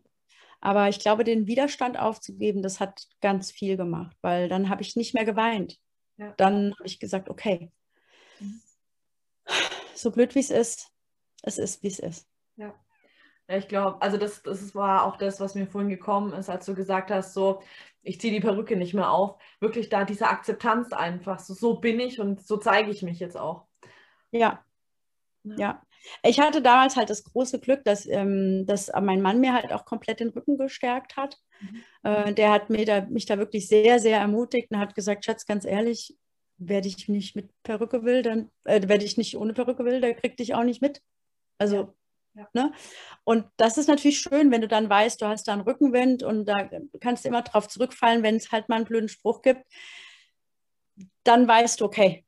Aber 0.59 0.89
ich 0.89 0.99
glaube, 0.99 1.23
den 1.23 1.47
Widerstand 1.47 1.99
aufzugeben, 1.99 2.63
das 2.63 2.79
hat 2.79 3.07
ganz 3.21 3.51
viel 3.51 3.77
gemacht, 3.77 4.17
weil 4.21 4.49
dann 4.49 4.69
habe 4.69 4.81
ich 4.81 4.95
nicht 4.95 5.13
mehr 5.13 5.25
geweint. 5.25 5.77
Ja. 6.17 6.33
Dann 6.37 6.73
habe 6.73 6.87
ich 6.87 6.99
gesagt, 6.99 7.29
okay, 7.29 7.71
mhm. 8.39 8.61
so 9.93 10.11
blöd 10.11 10.33
wie 10.33 10.39
es 10.39 10.49
ist, 10.49 10.91
es 11.43 11.57
ist, 11.57 11.83
wie 11.83 11.87
es 11.87 11.99
ist. 11.99 12.27
Ja. 12.55 12.73
Ja, 13.49 13.57
ich 13.57 13.67
glaube, 13.67 14.01
also 14.01 14.17
das, 14.17 14.43
das 14.43 14.75
war 14.75 15.05
auch 15.05 15.17
das, 15.17 15.39
was 15.39 15.55
mir 15.55 15.67
vorhin 15.67 15.89
gekommen 15.89 16.33
ist, 16.33 16.49
als 16.49 16.65
du 16.65 16.75
gesagt 16.75 17.11
hast, 17.11 17.33
so, 17.33 17.61
ich 18.03 18.19
ziehe 18.19 18.33
die 18.33 18.39
Perücke 18.39 18.75
nicht 18.75 18.93
mehr 18.93 19.11
auf. 19.11 19.37
Wirklich 19.59 19.89
da 19.89 20.03
diese 20.03 20.27
Akzeptanz 20.27 20.91
einfach, 20.93 21.39
so, 21.39 21.53
so 21.53 21.79
bin 21.79 21.99
ich 21.99 22.19
und 22.19 22.45
so 22.45 22.57
zeige 22.57 22.91
ich 22.91 23.03
mich 23.03 23.19
jetzt 23.19 23.37
auch. 23.37 23.65
Ja. 24.31 24.63
ja. 25.43 25.55
ja. 25.57 25.81
Ich 26.23 26.39
hatte 26.39 26.61
damals 26.61 26.95
halt 26.95 27.09
das 27.09 27.23
große 27.23 27.59
Glück, 27.59 27.83
dass, 27.83 28.05
ähm, 28.05 28.65
dass 28.65 28.91
mein 29.01 29.21
Mann 29.21 29.39
mir 29.39 29.53
halt 29.53 29.71
auch 29.73 29.85
komplett 29.85 30.19
den 30.19 30.29
Rücken 30.29 30.57
gestärkt 30.57 31.17
hat. 31.17 31.37
Mhm. 31.61 31.83
Äh, 32.03 32.33
der 32.33 32.51
hat 32.51 32.69
mir 32.69 32.85
da, 32.85 33.01
mich 33.01 33.25
da 33.25 33.37
wirklich 33.37 33.67
sehr, 33.67 33.99
sehr 33.99 34.19
ermutigt 34.19 34.71
und 34.71 34.79
hat 34.79 34.95
gesagt, 34.95 35.25
Schatz, 35.25 35.45
ganz 35.45 35.65
ehrlich, 35.65 36.17
werde 36.57 36.87
ich 36.87 37.07
nicht 37.07 37.35
mit 37.35 37.49
Perücke 37.63 38.03
will, 38.03 38.21
dann 38.21 38.49
äh, 38.63 38.87
werde 38.87 39.05
ich 39.05 39.17
nicht 39.17 39.37
ohne 39.37 39.53
Perücke 39.53 39.85
will, 39.85 40.01
der 40.01 40.15
kriegt 40.15 40.39
dich 40.39 40.55
auch 40.55 40.63
nicht 40.63 40.81
mit. 40.81 41.01
Also, 41.59 41.75
ja. 41.75 41.93
Ne? 42.53 42.71
Und 43.23 43.45
das 43.57 43.77
ist 43.77 43.87
natürlich 43.87 44.19
schön, 44.19 44.51
wenn 44.51 44.61
du 44.61 44.67
dann 44.67 44.89
weißt, 44.89 45.21
du 45.21 45.27
hast 45.27 45.47
da 45.47 45.53
einen 45.53 45.61
Rückenwind 45.61 46.23
und 46.23 46.45
da 46.45 46.69
kannst 46.99 47.23
du 47.23 47.29
immer 47.29 47.41
drauf 47.41 47.67
zurückfallen, 47.67 48.23
wenn 48.23 48.35
es 48.35 48.51
halt 48.51 48.69
mal 48.69 48.77
einen 48.77 48.85
blöden 48.85 49.09
Spruch 49.09 49.41
gibt. 49.41 49.65
Dann 51.23 51.47
weißt 51.47 51.81
du, 51.81 51.85
okay. 51.85 52.25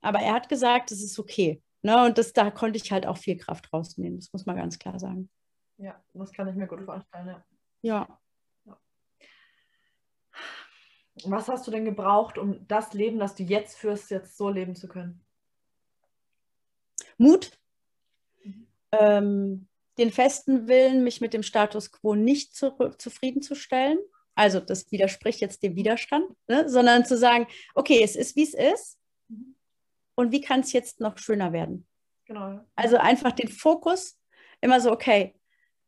Aber 0.00 0.20
er 0.20 0.34
hat 0.34 0.48
gesagt, 0.48 0.92
es 0.92 1.02
ist 1.02 1.18
okay. 1.18 1.62
Ne? 1.82 2.04
Und 2.04 2.18
das, 2.18 2.32
da 2.32 2.50
konnte 2.50 2.78
ich 2.78 2.90
halt 2.92 3.06
auch 3.06 3.18
viel 3.18 3.36
Kraft 3.36 3.72
rausnehmen, 3.72 4.18
das 4.18 4.32
muss 4.32 4.46
man 4.46 4.56
ganz 4.56 4.78
klar 4.78 4.98
sagen. 4.98 5.30
Ja, 5.78 6.02
das 6.14 6.32
kann 6.32 6.48
ich 6.48 6.54
mir 6.54 6.66
gut 6.66 6.82
vorstellen, 6.82 7.28
ja. 7.28 7.44
Ja. 7.82 8.20
ja. 8.64 8.78
Was 11.24 11.48
hast 11.48 11.66
du 11.66 11.70
denn 11.70 11.84
gebraucht, 11.84 12.38
um 12.38 12.66
das 12.66 12.92
Leben, 12.92 13.18
das 13.18 13.34
du 13.34 13.42
jetzt 13.42 13.76
führst, 13.76 14.10
jetzt 14.10 14.36
so 14.36 14.48
leben 14.48 14.74
zu 14.74 14.88
können? 14.88 15.24
Mut. 17.18 17.58
Ähm, 18.92 19.68
den 19.98 20.12
festen 20.12 20.68
Willen, 20.68 21.04
mich 21.04 21.20
mit 21.20 21.32
dem 21.32 21.42
Status 21.42 21.90
quo 21.90 22.14
nicht 22.14 22.54
zu, 22.54 22.72
zufriedenzustellen. 22.98 23.98
Also 24.34 24.60
das 24.60 24.90
widerspricht 24.92 25.40
jetzt 25.40 25.62
dem 25.62 25.76
Widerstand, 25.76 26.26
ne? 26.46 26.68
sondern 26.68 27.06
zu 27.06 27.16
sagen, 27.16 27.46
okay, 27.74 28.02
es 28.02 28.16
ist, 28.16 28.36
wie 28.36 28.42
es 28.42 28.54
ist. 28.54 28.98
Mhm. 29.28 29.56
Und 30.14 30.32
wie 30.32 30.42
kann 30.42 30.60
es 30.60 30.72
jetzt 30.72 31.00
noch 31.00 31.16
schöner 31.18 31.52
werden? 31.52 31.86
Genau. 32.26 32.60
Also 32.74 32.96
einfach 32.98 33.32
den 33.32 33.48
Fokus 33.48 34.18
immer 34.60 34.80
so, 34.80 34.92
okay, 34.92 35.34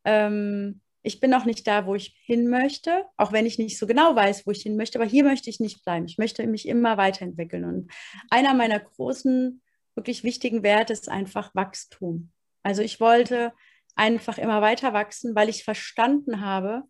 ähm, 0.05 0.81
ich 1.01 1.19
bin 1.19 1.29
noch 1.29 1.45
nicht 1.45 1.65
da, 1.67 1.85
wo 1.85 1.95
ich 1.95 2.17
hin 2.25 2.49
möchte, 2.49 3.05
auch 3.17 3.31
wenn 3.31 3.45
ich 3.45 3.57
nicht 3.57 3.77
so 3.77 3.87
genau 3.87 4.15
weiß, 4.15 4.45
wo 4.45 4.51
ich 4.51 4.61
hin 4.61 4.75
möchte, 4.75 4.99
aber 4.99 5.07
hier 5.07 5.23
möchte 5.23 5.49
ich 5.49 5.59
nicht 5.59 5.83
bleiben. 5.83 6.05
Ich 6.05 6.17
möchte 6.17 6.45
mich 6.45 6.67
immer 6.67 6.97
weiterentwickeln. 6.97 7.63
Und 7.63 7.91
einer 8.29 8.53
meiner 8.53 8.79
großen, 8.79 9.61
wirklich 9.95 10.23
wichtigen 10.23 10.63
Werte 10.63 10.93
ist 10.93 11.09
einfach 11.09 11.53
Wachstum. 11.55 12.31
Also 12.63 12.81
ich 12.81 12.99
wollte 12.99 13.53
einfach 13.95 14.37
immer 14.37 14.61
weiter 14.61 14.93
wachsen, 14.93 15.35
weil 15.35 15.49
ich 15.49 15.63
verstanden 15.63 16.41
habe, 16.41 16.83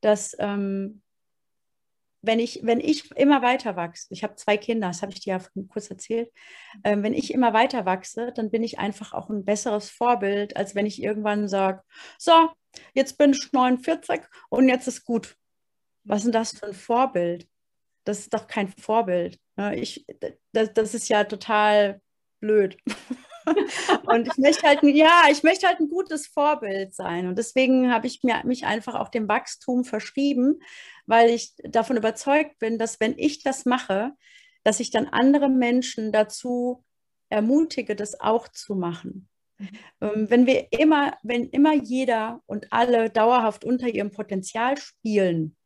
dass 0.00 0.36
ähm, 0.38 1.02
wenn 2.20 2.40
ich, 2.40 2.60
wenn 2.62 2.80
ich 2.80 3.10
immer 3.12 3.42
weiter 3.42 3.76
wachse, 3.76 4.08
ich 4.10 4.24
habe 4.24 4.34
zwei 4.34 4.56
Kinder, 4.56 4.88
das 4.88 5.02
habe 5.02 5.12
ich 5.12 5.20
dir 5.20 5.38
ja 5.38 5.64
kurz 5.68 5.88
erzählt, 5.88 6.32
ähm, 6.82 7.02
wenn 7.02 7.14
ich 7.14 7.32
immer 7.32 7.52
weiter 7.52 7.86
wachse, 7.86 8.32
dann 8.32 8.50
bin 8.50 8.62
ich 8.62 8.78
einfach 8.78 9.12
auch 9.12 9.30
ein 9.30 9.44
besseres 9.44 9.88
Vorbild, 9.88 10.56
als 10.56 10.74
wenn 10.74 10.86
ich 10.86 11.02
irgendwann 11.02 11.48
sage, 11.48 11.82
so, 12.18 12.50
jetzt 12.92 13.18
bin 13.18 13.30
ich 13.30 13.52
49 13.52 14.22
und 14.48 14.68
jetzt 14.68 14.88
ist 14.88 15.04
gut. 15.04 15.36
Was 16.04 16.18
ist 16.18 16.24
denn 16.24 16.32
das 16.32 16.58
für 16.58 16.66
ein 16.66 16.74
Vorbild? 16.74 17.48
Das 18.04 18.20
ist 18.20 18.34
doch 18.34 18.46
kein 18.46 18.68
Vorbild. 18.68 19.38
Ne? 19.56 19.76
Ich, 19.76 20.04
das, 20.52 20.72
das 20.72 20.94
ist 20.94 21.08
ja 21.08 21.24
total 21.24 22.00
blöd. 22.40 22.76
und 24.06 24.28
ich 24.28 24.36
möchte 24.38 24.66
halt, 24.66 24.82
ja, 24.82 25.22
ich 25.30 25.42
möchte 25.42 25.66
halt 25.66 25.80
ein 25.80 25.88
gutes 25.88 26.26
Vorbild 26.26 26.94
sein. 26.94 27.26
Und 27.26 27.38
deswegen 27.38 27.92
habe 27.92 28.06
ich 28.06 28.22
mir, 28.22 28.42
mich 28.44 28.66
einfach 28.66 28.94
auch 28.94 29.08
dem 29.08 29.28
Wachstum 29.28 29.84
verschrieben, 29.84 30.60
weil 31.06 31.30
ich 31.30 31.54
davon 31.62 31.96
überzeugt 31.96 32.58
bin, 32.58 32.78
dass 32.78 33.00
wenn 33.00 33.18
ich 33.18 33.42
das 33.42 33.64
mache, 33.64 34.12
dass 34.64 34.80
ich 34.80 34.90
dann 34.90 35.06
andere 35.06 35.48
Menschen 35.48 36.12
dazu 36.12 36.84
ermutige, 37.28 37.96
das 37.96 38.20
auch 38.20 38.48
zu 38.48 38.74
machen. 38.74 39.28
Mhm. 39.58 40.30
Wenn 40.30 40.46
wir 40.46 40.72
immer, 40.72 41.16
wenn 41.22 41.48
immer 41.48 41.74
jeder 41.74 42.42
und 42.46 42.72
alle 42.72 43.10
dauerhaft 43.10 43.64
unter 43.64 43.88
ihrem 43.88 44.10
Potenzial 44.10 44.76
spielen, 44.76 45.56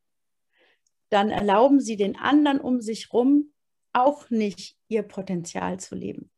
dann 1.10 1.30
erlauben 1.30 1.80
sie 1.80 1.96
den 1.96 2.16
anderen 2.16 2.58
um 2.58 2.80
sich 2.80 3.10
herum 3.12 3.52
auch 3.92 4.30
nicht 4.30 4.76
ihr 4.88 5.02
Potenzial 5.02 5.78
zu 5.78 5.94
leben. 5.94 6.31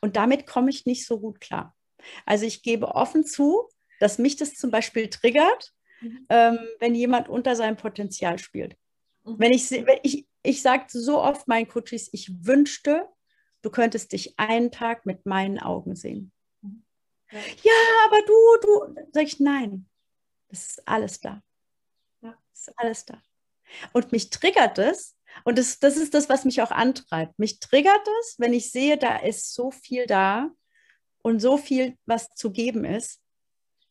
Und 0.00 0.16
damit 0.16 0.46
komme 0.46 0.70
ich 0.70 0.86
nicht 0.86 1.06
so 1.06 1.20
gut 1.20 1.40
klar. 1.40 1.74
Also 2.24 2.46
ich 2.46 2.62
gebe 2.62 2.94
offen 2.94 3.24
zu, 3.24 3.68
dass 4.00 4.18
mich 4.18 4.36
das 4.36 4.54
zum 4.54 4.70
Beispiel 4.70 5.08
triggert, 5.08 5.72
mhm. 6.00 6.26
ähm, 6.28 6.58
wenn 6.78 6.94
jemand 6.94 7.28
unter 7.28 7.56
seinem 7.56 7.76
Potenzial 7.76 8.38
spielt. 8.38 8.76
Mhm. 9.24 9.38
Wenn 9.38 9.52
ich, 9.52 9.70
wenn 9.70 9.98
ich, 10.02 10.26
ich 10.42 10.62
sage 10.62 10.84
so 10.88 11.20
oft 11.20 11.48
meinen 11.48 11.68
Coaches, 11.68 12.08
ich 12.12 12.30
wünschte, 12.44 13.08
du 13.62 13.70
könntest 13.70 14.12
dich 14.12 14.38
einen 14.38 14.70
Tag 14.70 15.06
mit 15.06 15.26
meinen 15.26 15.58
Augen 15.58 15.96
sehen. 15.96 16.32
Mhm. 16.62 16.84
Ja, 17.30 17.38
ja 17.62 17.72
aber 18.06 18.22
du, 18.22 18.34
du, 18.62 19.02
sag 19.12 19.24
ich, 19.24 19.40
nein, 19.40 19.88
das 20.48 20.66
ist 20.66 20.88
alles 20.88 21.20
da. 21.20 21.42
Ja. 22.20 22.38
Das 22.52 22.68
ist 22.68 22.74
alles 22.76 23.04
da. 23.04 23.22
Und 23.92 24.12
mich 24.12 24.30
triggert 24.30 24.78
es, 24.78 25.15
und 25.44 25.58
das, 25.58 25.78
das 25.78 25.96
ist 25.96 26.14
das, 26.14 26.28
was 26.28 26.44
mich 26.44 26.62
auch 26.62 26.70
antreibt. 26.70 27.38
Mich 27.38 27.60
triggert 27.60 28.06
es, 28.20 28.36
wenn 28.38 28.52
ich 28.52 28.70
sehe, 28.70 28.96
da 28.96 29.16
ist 29.16 29.54
so 29.54 29.70
viel 29.70 30.06
da 30.06 30.50
und 31.22 31.40
so 31.40 31.56
viel, 31.56 31.96
was 32.06 32.28
zu 32.34 32.50
geben 32.50 32.84
ist, 32.84 33.20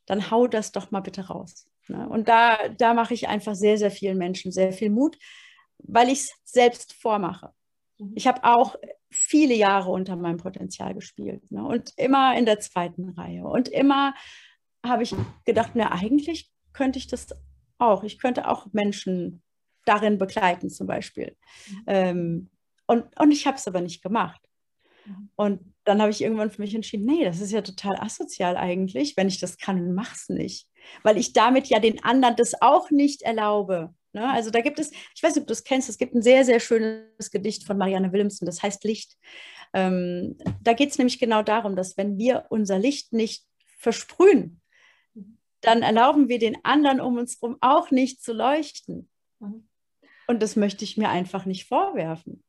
dann 0.06 0.32
hau 0.32 0.48
das 0.48 0.72
doch 0.72 0.92
mal 0.92 1.02
bitte 1.02 1.28
raus. 1.28 1.68
Ne? 1.88 2.08
Und 2.08 2.28
da, 2.28 2.70
da 2.70 2.94
mache 2.94 3.14
ich 3.14 3.28
einfach 3.28 3.56
sehr, 3.56 3.78
sehr 3.78 3.92
vielen 3.92 4.18
Menschen 4.18 4.52
sehr 4.52 4.72
viel 4.72 4.90
Mut, 4.90 5.18
weil 5.80 6.10
ich 6.10 6.20
es 6.20 6.32
selbst 6.44 6.94
vormache. 6.94 7.52
Mhm. 8.00 8.14
Ich 8.16 8.28
habe 8.28 8.44
auch 8.44 8.76
viele 9.10 9.54
Jahre 9.54 9.92
unter 9.92 10.16
meinem 10.16 10.38
Potenzial 10.38 10.94
gespielt 10.94 11.52
ne? 11.52 11.66
und 11.66 11.94
immer 11.98 12.38
in 12.38 12.46
der 12.46 12.60
zweiten 12.60 13.10
Reihe. 13.10 13.46
Und 13.46 13.68
immer 13.70 14.14
habe 14.86 15.04
ich 15.04 15.16
gedacht, 15.46 15.72
na, 15.74 15.92
eigentlich 15.92 16.52
könnte 16.74 17.00
ich 17.00 17.08
das 17.08 17.28
auch. 17.78 18.04
Ich 18.04 18.20
könnte 18.20 18.48
auch 18.48 18.68
Menschen 18.74 19.42
darin 19.86 20.18
begleiten 20.18 20.70
zum 20.70 20.88
Beispiel. 20.88 21.36
Mhm. 21.70 21.84
Ähm, 21.88 22.50
und, 22.88 23.20
und 23.20 23.32
ich 23.32 23.48
habe 23.48 23.58
es 23.58 23.68
aber 23.68 23.82
nicht 23.82 24.04
gemacht. 24.04 24.42
Mhm. 25.06 25.30
Und 25.36 25.74
dann 25.84 26.02
habe 26.02 26.12
ich 26.12 26.22
irgendwann 26.22 26.52
für 26.52 26.62
mich 26.62 26.76
entschieden, 26.76 27.06
nee, 27.06 27.24
das 27.24 27.40
ist 27.40 27.52
ja 27.52 27.62
total 27.62 27.96
asozial 28.00 28.58
eigentlich. 28.58 29.16
Wenn 29.16 29.28
ich 29.28 29.40
das 29.40 29.58
kann, 29.58 29.94
mach 29.94 30.14
es 30.14 30.30
nicht. 30.30 30.68
Weil 31.04 31.18
ich 31.18 31.34
damit 31.34 31.68
ja 31.68 31.80
den 31.80 32.04
anderen 32.04 32.36
das 32.36 32.62
auch 32.62 32.92
nicht 32.92 33.22
erlaube. 33.22 33.94
Ne? 34.14 34.30
Also 34.30 34.50
da 34.50 34.62
gibt 34.62 34.80
es, 34.80 34.92
ich 35.14 35.22
weiß 35.22 35.36
nicht, 35.36 35.42
ob 35.42 35.48
du 35.48 35.54
es 35.54 35.64
kennst, 35.64 35.90
es 35.90 35.98
gibt 35.98 36.16
ein 36.16 36.22
sehr, 36.22 36.46
sehr 36.46 36.60
schönes 36.60 37.32
Gedicht 37.32 37.66
von 37.66 37.78
Marianne 37.78 38.12
Williamson, 38.12 38.46
das 38.46 38.64
heißt 38.64 38.84
Licht. 38.84 39.18
Ähm, 39.74 40.38
da 40.62 40.74
geht 40.74 40.92
es 40.92 40.98
nämlich 40.98 41.20
genau 41.20 41.44
darum, 41.44 41.76
dass 41.76 41.98
wenn 41.98 42.18
wir 42.18 42.46
unser 42.50 42.80
Licht 42.80 43.14
nicht 43.14 43.46
versprühen, 43.78 44.62
mhm. 45.14 45.38
dann 45.62 45.82
erlauben 45.82 46.30
wir 46.30 46.40
den 46.40 46.58
anderen 46.64 47.02
um 47.02 47.18
uns 47.18 47.42
herum 47.42 47.58
auch 47.62 47.92
nicht 47.92 48.24
zu 48.24 48.32
leuchten. 48.32 49.10
Mhm. 49.40 49.68
Und 50.28 50.42
das 50.42 50.56
möchte 50.56 50.84
ich 50.84 50.98
mir 50.98 51.10
einfach 51.10 51.46
nicht 51.46 51.68
vorwerfen. 51.68 52.44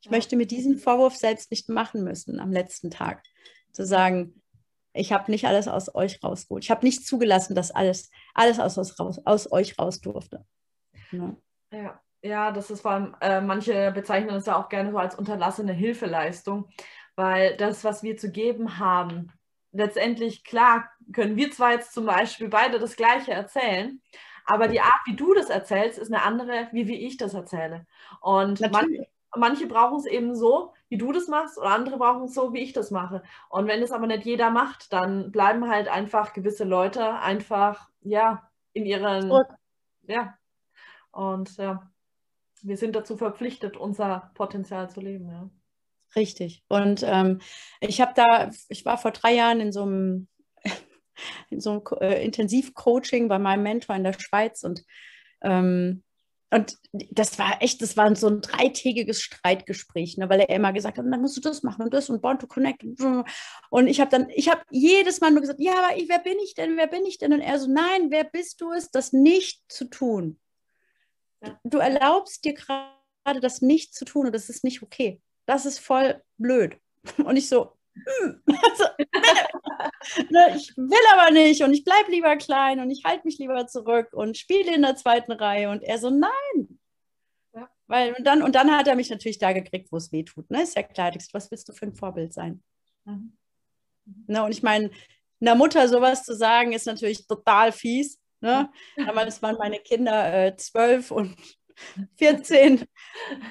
Ich 0.00 0.06
ja. 0.06 0.12
möchte 0.12 0.36
mir 0.36 0.46
diesen 0.46 0.78
Vorwurf 0.78 1.16
selbst 1.16 1.50
nicht 1.50 1.68
machen 1.68 2.04
müssen 2.04 2.40
am 2.40 2.52
letzten 2.52 2.90
Tag. 2.90 3.22
Zu 3.72 3.84
sagen, 3.84 4.42
ich 4.92 5.12
habe 5.12 5.30
nicht 5.30 5.46
alles 5.46 5.68
aus 5.68 5.94
euch 5.94 6.22
rausgeholt. 6.22 6.64
Ich 6.64 6.70
habe 6.70 6.84
nicht 6.84 7.06
zugelassen, 7.06 7.54
dass 7.54 7.70
alles, 7.70 8.10
alles 8.34 8.58
aus, 8.58 8.78
aus, 8.98 9.18
aus 9.24 9.52
euch 9.52 9.78
raus 9.78 10.00
durfte. 10.00 10.44
Ja. 11.12 11.36
ja. 11.72 12.00
ja 12.22 12.52
das 12.52 12.70
ist 12.70 12.80
vor 12.80 12.92
allem, 12.92 13.16
äh, 13.20 13.40
manche 13.40 13.92
bezeichnen 13.92 14.36
es 14.36 14.46
ja 14.46 14.56
auch 14.56 14.68
gerne 14.68 14.90
so 14.90 14.98
als 14.98 15.14
unterlassene 15.14 15.72
Hilfeleistung, 15.72 16.68
weil 17.16 17.56
das, 17.56 17.84
was 17.84 18.02
wir 18.02 18.16
zu 18.16 18.30
geben 18.30 18.78
haben, 18.78 19.32
letztendlich, 19.72 20.44
klar, 20.44 20.90
können 21.12 21.36
wir 21.36 21.50
zwar 21.50 21.72
jetzt 21.72 21.92
zum 21.92 22.06
Beispiel 22.06 22.48
beide 22.48 22.78
das 22.78 22.96
Gleiche 22.96 23.32
erzählen, 23.32 24.00
aber 24.48 24.66
die 24.66 24.80
Art, 24.80 25.00
wie 25.04 25.14
du 25.14 25.34
das 25.34 25.50
erzählst, 25.50 25.98
ist 25.98 26.12
eine 26.12 26.22
andere, 26.22 26.68
wie, 26.72 26.88
wie 26.88 27.06
ich 27.06 27.18
das 27.18 27.34
erzähle. 27.34 27.86
Und 28.22 28.60
manche, 28.72 29.06
manche 29.36 29.66
brauchen 29.66 29.98
es 29.98 30.06
eben 30.06 30.34
so, 30.34 30.72
wie 30.88 30.96
du 30.96 31.12
das 31.12 31.28
machst, 31.28 31.58
oder 31.58 31.68
andere 31.68 31.98
brauchen 31.98 32.24
es 32.24 32.34
so, 32.34 32.54
wie 32.54 32.62
ich 32.62 32.72
das 32.72 32.90
mache. 32.90 33.22
Und 33.50 33.66
wenn 33.66 33.82
es 33.82 33.92
aber 33.92 34.06
nicht 34.06 34.24
jeder 34.24 34.50
macht, 34.50 34.90
dann 34.92 35.30
bleiben 35.30 35.68
halt 35.68 35.88
einfach 35.88 36.32
gewisse 36.32 36.64
Leute 36.64 37.18
einfach, 37.20 37.90
ja, 38.00 38.50
in 38.72 38.86
ihren. 38.86 39.28
Zurück. 39.28 39.48
Ja. 40.06 40.38
Und 41.10 41.58
ja, 41.58 41.90
wir 42.62 42.78
sind 42.78 42.96
dazu 42.96 43.18
verpflichtet, 43.18 43.76
unser 43.76 44.30
Potenzial 44.34 44.88
zu 44.88 45.00
leben, 45.00 45.28
ja. 45.28 45.50
Richtig. 46.16 46.64
Und 46.68 47.02
ähm, 47.04 47.40
ich 47.80 48.00
habe 48.00 48.12
da, 48.16 48.50
ich 48.70 48.86
war 48.86 48.96
vor 48.96 49.10
drei 49.10 49.34
Jahren 49.34 49.60
in 49.60 49.72
so 49.72 49.82
einem 49.82 50.26
in 51.50 51.60
so 51.60 51.70
einem 51.70 51.82
äh, 52.00 52.24
Intensivcoaching 52.24 53.28
bei 53.28 53.38
meinem 53.38 53.62
Mentor 53.62 53.96
in 53.96 54.04
der 54.04 54.18
Schweiz 54.18 54.62
und 54.62 54.84
ähm, 55.42 56.02
und 56.50 56.78
das 56.92 57.38
war 57.38 57.60
echt, 57.60 57.82
das 57.82 57.96
war 57.98 58.14
so 58.16 58.26
ein 58.28 58.40
dreitägiges 58.40 59.20
Streitgespräch, 59.20 60.16
ne, 60.16 60.30
weil 60.30 60.40
er 60.40 60.48
immer 60.48 60.72
gesagt 60.72 60.96
hat, 60.96 61.04
dann 61.04 61.20
musst 61.20 61.36
du 61.36 61.42
das 61.42 61.62
machen 61.62 61.82
und 61.82 61.92
das 61.92 62.08
und 62.08 62.22
Born 62.22 62.38
to 62.38 62.46
Connect. 62.46 62.84
Und 63.68 63.86
ich 63.86 64.00
habe 64.00 64.10
dann, 64.10 64.30
ich 64.30 64.48
habe 64.48 64.62
jedes 64.70 65.20
Mal 65.20 65.30
nur 65.30 65.42
gesagt, 65.42 65.60
ja, 65.60 65.74
aber 65.74 65.98
ich, 65.98 66.08
wer 66.08 66.20
bin 66.20 66.38
ich 66.42 66.54
denn, 66.54 66.78
wer 66.78 66.86
bin 66.86 67.04
ich 67.04 67.18
denn? 67.18 67.34
Und 67.34 67.42
er 67.42 67.58
so, 67.58 67.70
nein, 67.70 68.10
wer 68.10 68.24
bist 68.24 68.62
du 68.62 68.72
es, 68.72 68.90
das 68.90 69.12
nicht 69.12 69.62
zu 69.68 69.84
tun? 69.84 70.40
Du 71.64 71.78
erlaubst 71.78 72.44
dir 72.46 72.54
gerade 72.54 73.40
das 73.40 73.60
nicht 73.60 73.94
zu 73.94 74.06
tun 74.06 74.26
und 74.26 74.34
das 74.34 74.48
ist 74.48 74.64
nicht 74.64 74.82
okay. 74.82 75.20
Das 75.44 75.66
ist 75.66 75.80
voll 75.80 76.22
blöd. 76.38 76.78
Und 77.18 77.36
ich 77.36 77.48
so. 77.48 77.77
Also, 78.46 78.84
ne, 80.30 80.56
ich 80.56 80.76
will 80.76 81.06
aber 81.12 81.30
nicht 81.30 81.62
und 81.62 81.72
ich 81.72 81.84
bleibe 81.84 82.10
lieber 82.10 82.36
klein 82.36 82.80
und 82.80 82.90
ich 82.90 83.04
halte 83.04 83.26
mich 83.26 83.38
lieber 83.38 83.66
zurück 83.66 84.08
und 84.12 84.36
spiele 84.36 84.74
in 84.74 84.82
der 84.82 84.96
zweiten 84.96 85.32
Reihe. 85.32 85.70
Und 85.70 85.82
er 85.82 85.98
so, 85.98 86.10
nein. 86.10 86.78
Ja. 87.54 87.68
Weil, 87.86 88.14
und, 88.14 88.24
dann, 88.26 88.42
und 88.42 88.54
dann 88.54 88.70
hat 88.70 88.88
er 88.88 88.96
mich 88.96 89.10
natürlich 89.10 89.38
da 89.38 89.52
gekriegt, 89.52 89.90
wo 89.90 89.96
es 89.96 90.12
weh 90.12 90.24
tut. 90.24 90.50
Ne? 90.50 90.62
Ist 90.62 90.76
ja 90.76 90.82
klar, 90.82 91.12
was 91.32 91.50
willst 91.50 91.68
du 91.68 91.72
für 91.72 91.86
ein 91.86 91.94
Vorbild 91.94 92.32
sein? 92.32 92.62
Mhm. 93.04 93.36
Ne, 94.26 94.42
und 94.42 94.52
ich 94.52 94.62
meine, 94.62 94.90
einer 95.40 95.54
Mutter 95.54 95.88
sowas 95.88 96.24
zu 96.24 96.34
sagen, 96.34 96.72
ist 96.72 96.86
natürlich 96.86 97.26
total 97.26 97.72
fies. 97.72 98.18
Ne? 98.40 98.70
Damals 98.96 99.42
waren 99.42 99.56
meine 99.56 99.78
Kinder 99.78 100.46
äh, 100.46 100.56
zwölf 100.56 101.10
und 101.10 101.36
14. 102.16 102.84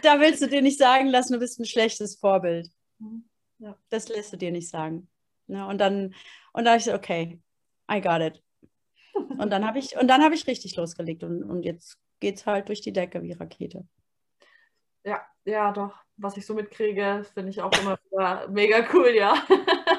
Da 0.02 0.20
willst 0.20 0.41
du 0.41 0.48
dir 0.48 0.62
nicht 0.62 0.78
sagen 0.78 1.08
lassen, 1.08 1.34
du 1.34 1.39
bist 1.39 1.60
ein 1.60 1.66
schlechtes 1.66 2.18
Vorbild. 2.18 2.70
Mhm. 3.00 3.26
Ja. 3.60 3.76
Das 3.89 4.10
lässt 4.10 4.34
du 4.34 4.38
dir 4.38 4.51
nicht 4.51 4.70
sagen. 4.70 5.08
Ne? 5.47 5.66
Und 5.66 5.80
dann, 5.80 6.14
und 6.53 6.66
da 6.66 6.76
ich 6.76 6.84
so, 6.84 6.93
okay, 6.93 7.39
I 7.91 8.01
got 8.01 8.22
it. 8.22 8.43
Und 9.14 9.49
dann 9.49 9.66
habe 9.66 9.80
ich, 9.80 9.97
und 9.97 10.08
dann 10.08 10.24
habe 10.24 10.36
ich 10.36 10.47
richtig 10.47 10.76
losgelegt 10.76 11.24
und, 11.24 11.43
und 11.43 11.64
jetzt 11.64 11.97
geht 12.20 12.36
es 12.38 12.45
halt 12.45 12.70
durch 12.70 12.82
die 12.82 12.93
Decke 12.93 13.24
wie 13.24 13.34
Rakete. 13.34 13.88
Ja, 15.03 15.22
ja, 15.45 15.72
doch. 15.72 15.95
Was 16.18 16.36
ich 16.36 16.45
so 16.45 16.53
mitkriege, 16.53 17.26
finde 17.34 17.49
ich 17.49 17.62
auch 17.62 17.72
immer 17.80 17.97
mega 18.49 18.86
cool, 18.93 19.10
ja. 19.16 19.36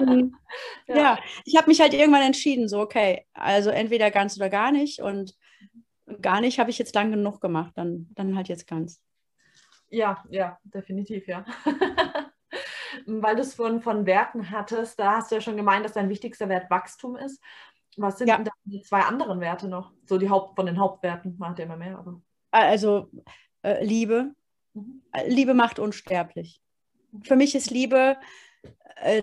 Mhm. 0.00 0.36
ja. 0.86 0.96
ja. 0.96 1.18
ich 1.44 1.56
habe 1.56 1.68
mich 1.68 1.80
halt 1.80 1.94
irgendwann 1.94 2.22
entschieden, 2.22 2.68
so, 2.68 2.80
okay, 2.80 3.26
also 3.32 3.70
entweder 3.70 4.10
ganz 4.10 4.36
oder 4.36 4.50
gar 4.50 4.70
nicht. 4.72 5.00
Und 5.00 5.34
gar 6.20 6.40
nicht 6.40 6.58
habe 6.58 6.70
ich 6.70 6.78
jetzt 6.78 6.94
lang 6.94 7.10
genug 7.10 7.40
gemacht, 7.40 7.72
dann, 7.76 8.08
dann 8.14 8.36
halt 8.36 8.48
jetzt 8.48 8.66
ganz. 8.66 9.00
Ja, 9.90 10.22
ja, 10.28 10.58
definitiv, 10.64 11.26
ja. 11.26 11.44
Weil 13.10 13.36
du 13.36 13.42
es 13.42 13.54
von, 13.54 13.80
von 13.80 14.04
Werten 14.04 14.50
hattest, 14.50 14.98
da 14.98 15.16
hast 15.16 15.30
du 15.30 15.36
ja 15.36 15.40
schon 15.40 15.56
gemeint, 15.56 15.84
dass 15.84 15.94
dein 15.94 16.10
wichtigster 16.10 16.48
Wert 16.50 16.70
Wachstum 16.70 17.16
ist. 17.16 17.42
Was 17.96 18.18
sind 18.18 18.28
ja. 18.28 18.36
denn 18.36 18.48
die 18.64 18.82
zwei 18.82 19.00
anderen 19.00 19.40
Werte 19.40 19.66
noch? 19.66 19.92
So 20.04 20.18
die 20.18 20.28
Haupt, 20.28 20.56
von 20.56 20.66
den 20.66 20.78
Hauptwerten, 20.78 21.36
man 21.38 21.50
hat 21.50 21.58
ja 21.58 21.64
immer 21.64 21.76
mehr, 21.76 21.98
aber. 21.98 22.20
Also 22.50 23.10
äh, 23.62 23.82
Liebe. 23.82 24.34
Mhm. 24.74 25.02
Äh, 25.12 25.28
Liebe 25.28 25.54
macht 25.54 25.78
unsterblich. 25.78 26.60
Für 27.22 27.36
mich 27.36 27.54
ist 27.54 27.70
Liebe 27.70 28.18
äh, 28.96 29.22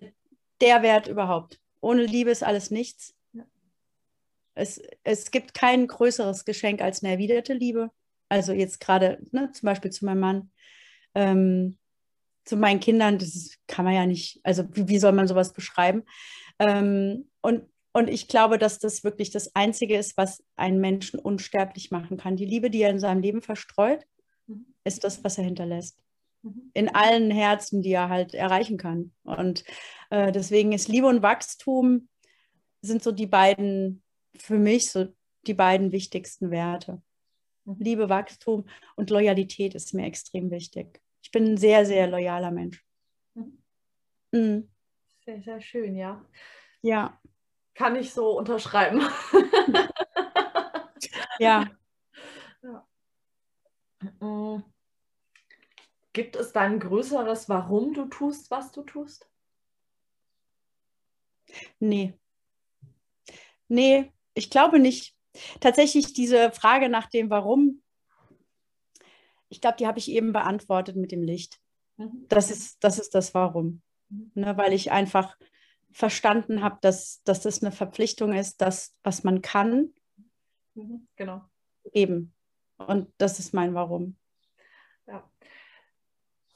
der 0.61 0.81
Wert 0.81 1.07
überhaupt. 1.07 1.59
Ohne 1.79 2.03
Liebe 2.05 2.31
ist 2.31 2.43
alles 2.43 2.71
nichts. 2.71 3.15
Ja. 3.33 3.43
Es, 4.55 4.81
es 5.03 5.29
gibt 5.29 5.53
kein 5.53 5.85
größeres 5.85 6.43
Geschenk 6.43 6.81
als 6.81 7.03
eine 7.03 7.13
erwiderte 7.13 7.53
Liebe. 7.53 7.91
Also 8.29 8.51
jetzt 8.51 8.79
gerade 8.79 9.19
ne, 9.31 9.51
zum 9.51 9.67
Beispiel 9.67 9.91
zu 9.91 10.05
meinem 10.05 10.19
Mann. 10.19 10.51
Ähm, 11.13 11.77
zu 12.45 12.57
meinen 12.57 12.79
Kindern, 12.79 13.17
das 13.17 13.57
kann 13.67 13.85
man 13.85 13.93
ja 13.93 14.05
nicht, 14.05 14.39
also 14.43 14.63
wie, 14.73 14.87
wie 14.87 14.99
soll 14.99 15.11
man 15.11 15.27
sowas 15.27 15.53
beschreiben? 15.53 16.03
Ähm, 16.59 17.29
und 17.41 17.63
und 17.95 18.09
ich 18.09 18.27
glaube, 18.27 18.57
dass 18.57 18.77
das 18.77 19.05
wirklich 19.05 19.31
das 19.31 19.55
Einzige 19.55 19.95
ist, 19.97 20.17
was 20.17 20.43
einen 20.57 20.81
Menschen 20.81 21.17
unsterblich 21.17 21.91
machen 21.91 22.17
kann. 22.17 22.35
Die 22.35 22.43
Liebe, 22.45 22.69
die 22.69 22.81
er 22.81 22.89
in 22.89 22.99
seinem 22.99 23.21
Leben 23.21 23.41
verstreut, 23.41 24.05
mhm. 24.47 24.65
ist 24.83 25.05
das, 25.05 25.23
was 25.23 25.37
er 25.37 25.45
hinterlässt. 25.45 25.97
Mhm. 26.41 26.71
In 26.73 26.89
allen 26.89 27.31
Herzen, 27.31 27.81
die 27.81 27.93
er 27.93 28.09
halt 28.09 28.33
erreichen 28.33 28.75
kann. 28.75 29.13
Und 29.23 29.63
äh, 30.09 30.33
deswegen 30.33 30.73
ist 30.73 30.89
Liebe 30.89 31.07
und 31.07 31.21
Wachstum 31.21 32.09
sind 32.81 33.01
so 33.01 33.13
die 33.13 33.27
beiden, 33.27 34.03
für 34.37 34.59
mich 34.59 34.91
so 34.91 35.07
die 35.47 35.53
beiden 35.53 35.93
wichtigsten 35.93 36.51
Werte. 36.51 37.01
Mhm. 37.63 37.77
Liebe, 37.79 38.09
Wachstum 38.09 38.65
und 38.97 39.09
Loyalität 39.09 39.73
ist 39.73 39.93
mir 39.93 40.05
extrem 40.05 40.51
wichtig. 40.51 41.01
Ich 41.25 41.31
bin 41.31 41.53
ein 41.53 41.57
sehr, 41.57 41.87
sehr 41.87 42.05
loyaler 42.05 42.51
Mensch. 42.51 42.85
Mhm. 43.33 43.57
Mhm. 44.31 44.69
Sehr, 45.25 45.41
sehr 45.41 45.59
schön, 45.59 45.95
ja. 45.95 46.23
Ja. 46.83 47.19
Kann 47.73 47.95
ich 47.95 48.13
so 48.13 48.37
unterschreiben. 48.37 49.01
ja. 51.39 51.65
ja. 52.61 52.87
Mm. 54.19 54.63
Gibt 56.13 56.35
es 56.35 56.53
da 56.53 56.61
ein 56.61 56.79
größeres 56.79 57.49
Warum 57.49 57.95
du 57.95 58.05
tust, 58.05 58.51
was 58.51 58.71
du 58.71 58.83
tust? 58.83 59.27
Nee. 61.79 62.13
Nee, 63.67 64.13
ich 64.35 64.51
glaube 64.51 64.77
nicht. 64.77 65.15
Tatsächlich 65.59 66.13
diese 66.13 66.51
Frage 66.51 66.87
nach 66.87 67.07
dem 67.09 67.31
Warum, 67.31 67.81
ich 69.55 69.61
glaube, 69.61 69.77
die 69.77 69.87
habe 69.87 69.99
ich 69.99 70.11
eben 70.11 70.33
beantwortet 70.33 70.97
mit 70.97 71.13
dem 71.13 71.23
Licht. 71.23 71.61
Mhm. 71.95 72.25
Das, 72.27 72.51
ist, 72.51 72.83
das 72.83 72.99
ist 72.99 73.15
das 73.15 73.33
Warum. 73.33 73.81
Mhm. 74.09 74.31
Ne, 74.35 74.57
weil 74.57 74.73
ich 74.73 74.91
einfach 74.91 75.37
verstanden 75.93 76.61
habe, 76.61 76.77
dass, 76.81 77.23
dass 77.23 77.39
das 77.39 77.63
eine 77.63 77.71
Verpflichtung 77.71 78.33
ist, 78.33 78.61
das, 78.61 78.93
was 79.01 79.23
man 79.23 79.41
kann, 79.41 79.93
mhm, 80.73 81.07
genau. 81.15 81.41
eben. 81.93 82.33
Und 82.75 83.07
das 83.17 83.39
ist 83.39 83.53
mein 83.53 83.73
Warum. 83.73 84.17
Ja. 85.07 85.23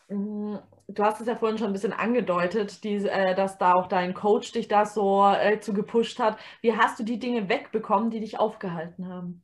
Du 0.10 1.04
hast 1.04 1.22
es 1.22 1.28
ja 1.28 1.38
vorhin 1.38 1.58
schon 1.58 1.68
ein 1.68 1.74
bisschen 1.74 1.94
angedeutet, 1.94 2.84
die, 2.84 2.96
äh, 2.96 3.34
dass 3.34 3.58
da 3.58 3.76
auch 3.76 3.88
dein 3.88 4.14
Coach 4.14 4.52
dich 4.52 4.68
da 4.68 4.86
so 4.86 5.26
äh, 5.26 5.62
zu 5.62 5.72
gepusht 5.74 6.20
hat. 6.20 6.38
Wie 6.62 6.76
hast 6.76 7.00
du 7.00 7.04
die 7.04 7.20
Dinge 7.20 7.48
wegbekommen, 7.48 8.10
die 8.10 8.20
dich 8.20 8.40
aufgehalten 8.40 9.08
haben? 9.08 9.42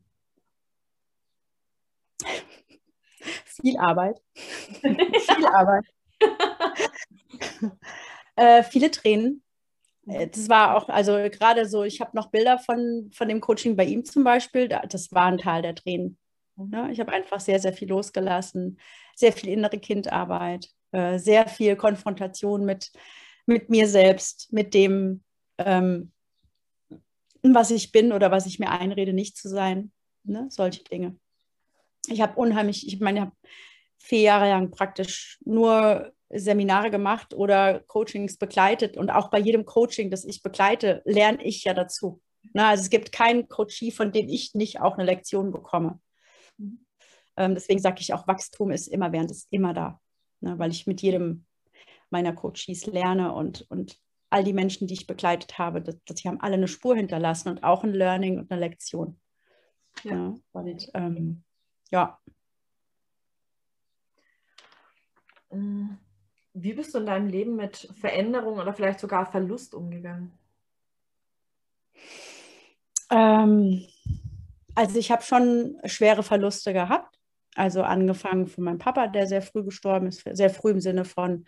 Viel 3.62 3.78
Arbeit. 3.78 4.22
Viel 4.82 5.46
Arbeit. 5.46 5.86
äh, 8.36 8.64
viele 8.64 8.92
Tränen. 8.92 9.44
Äh, 10.08 10.28
das 10.28 10.50
war 10.50 10.76
auch, 10.76 10.90
also 10.90 11.14
gerade 11.32 11.68
so, 11.68 11.84
ich 11.84 12.02
habe 12.02 12.16
noch 12.16 12.32
Bilder 12.32 12.60
von, 12.60 13.12
von 13.14 13.28
dem 13.28 13.42
Coaching 13.42 13.76
bei 13.76 13.86
ihm 13.86 14.06
zum 14.06 14.24
Beispiel, 14.24 14.68
das 14.68 15.12
war 15.12 15.26
ein 15.26 15.38
Teil 15.38 15.62
der 15.62 15.76
Tränen. 15.76 16.18
Ja, 16.72 16.90
ich 16.90 17.00
habe 17.02 17.12
einfach 17.12 17.40
sehr, 17.42 17.60
sehr 17.60 17.74
viel 17.74 17.90
losgelassen, 17.90 18.80
sehr 19.16 19.34
viel 19.34 19.50
innere 19.50 19.78
Kindarbeit, 19.78 20.70
äh, 20.92 21.20
sehr 21.20 21.48
viel 21.48 21.76
Konfrontation 21.76 22.64
mit, 22.64 22.92
mit 23.46 23.70
mir 23.70 23.88
selbst, 23.90 24.54
mit 24.54 24.74
dem, 24.74 25.24
ähm, 25.58 26.14
was 27.44 27.72
ich 27.72 27.92
bin 27.92 28.14
oder 28.14 28.32
was 28.32 28.46
ich 28.46 28.60
mir 28.60 28.72
einrede, 28.72 29.14
nicht 29.14 29.38
zu 29.38 29.50
sein. 29.50 29.92
Ne? 30.24 30.48
Solche 30.50 30.84
Dinge. 30.84 31.18
Ich 32.10 32.22
habe 32.22 32.40
unheimlich, 32.40 32.88
ich 32.88 33.00
meine, 33.00 33.20
ich 33.20 33.26
habe 33.26 33.36
vier 33.98 34.22
Jahre 34.22 34.50
lang 34.50 34.72
praktisch 34.72 35.40
nur 35.46 36.14
Seminare 36.30 36.92
gemacht 36.92 37.34
oder 37.34 37.80
Coachings 37.82 38.38
begleitet. 38.38 38.98
Und 38.98 39.10
auch 39.10 39.30
bei 39.30 39.40
jedem 39.40 39.66
Coaching, 39.66 40.10
das 40.10 40.26
ich 40.26 40.42
begleite, 40.44 41.02
lerne 41.06 41.44
ich 41.44 41.64
ja 41.64 41.74
dazu. 41.74 42.22
Na, 42.54 42.70
also 42.70 42.84
es 42.84 42.90
gibt 42.90 43.12
keinen 43.12 43.48
Coachie, 43.48 43.92
von 43.92 44.12
dem 44.12 44.30
ich 44.30 44.54
nicht 44.54 44.80
auch 44.80 44.98
eine 44.98 45.06
Lektion 45.06 45.52
bekomme. 45.52 46.00
Ähm, 47.38 47.54
deswegen 47.54 47.80
sage 47.80 47.98
ich 48.00 48.14
auch, 48.14 48.28
Wachstum 48.28 48.72
ist 48.72 48.88
immer 48.88 49.12
während, 49.12 49.32
ist 49.32 49.48
immer 49.52 49.74
da. 49.74 50.00
Ne, 50.42 50.58
weil 50.60 50.72
ich 50.72 50.88
mit 50.88 51.02
jedem 51.02 51.46
meiner 52.10 52.34
Coaches 52.34 52.86
lerne 52.86 53.34
und, 53.34 53.66
und 53.70 53.98
all 54.30 54.44
die 54.44 54.54
Menschen, 54.54 54.88
die 54.88 54.94
ich 54.94 55.08
begleitet 55.08 55.58
habe, 55.58 55.82
das, 55.82 55.96
das, 56.06 56.18
die 56.18 56.28
haben 56.28 56.42
alle 56.42 56.56
eine 56.56 56.68
Spur 56.68 56.96
hinterlassen 56.96 57.50
und 57.50 57.64
auch 57.64 57.84
ein 57.84 57.94
Learning 57.94 58.40
und 58.40 58.52
eine 58.52 58.60
Lektion. 58.60 59.20
Ja, 60.04 60.12
ja 60.14 60.36
und 60.52 60.90
ähm, 60.94 61.44
ja. 61.92 62.20
Mm. 65.52 65.98
Wie 66.58 66.74
bist 66.74 66.94
du 66.94 67.00
in 67.00 67.06
deinem 67.06 67.28
Leben 67.28 67.58
mit 67.58 67.90
Veränderung 68.00 68.60
oder 68.60 68.74
vielleicht 68.74 69.02
sogar 69.02 69.26
Verlust 69.26 69.76
umgegangen? 69.76 70.32
Ähm, 73.12 73.86
also 74.74 74.98
ich 74.98 75.12
habe 75.12 75.22
schon 75.22 75.78
schwere 75.84 76.24
Verluste 76.24 76.72
gehabt. 76.72 77.20
Also 77.56 77.84
angefangen 77.84 78.48
von 78.48 78.64
meinem 78.64 78.78
Papa, 78.78 79.08
der 79.08 79.28
sehr 79.28 79.42
früh 79.42 79.64
gestorben 79.64 80.08
ist, 80.08 80.24
sehr 80.32 80.50
früh 80.50 80.72
im 80.72 80.82
Sinne 80.82 81.06
von, 81.06 81.46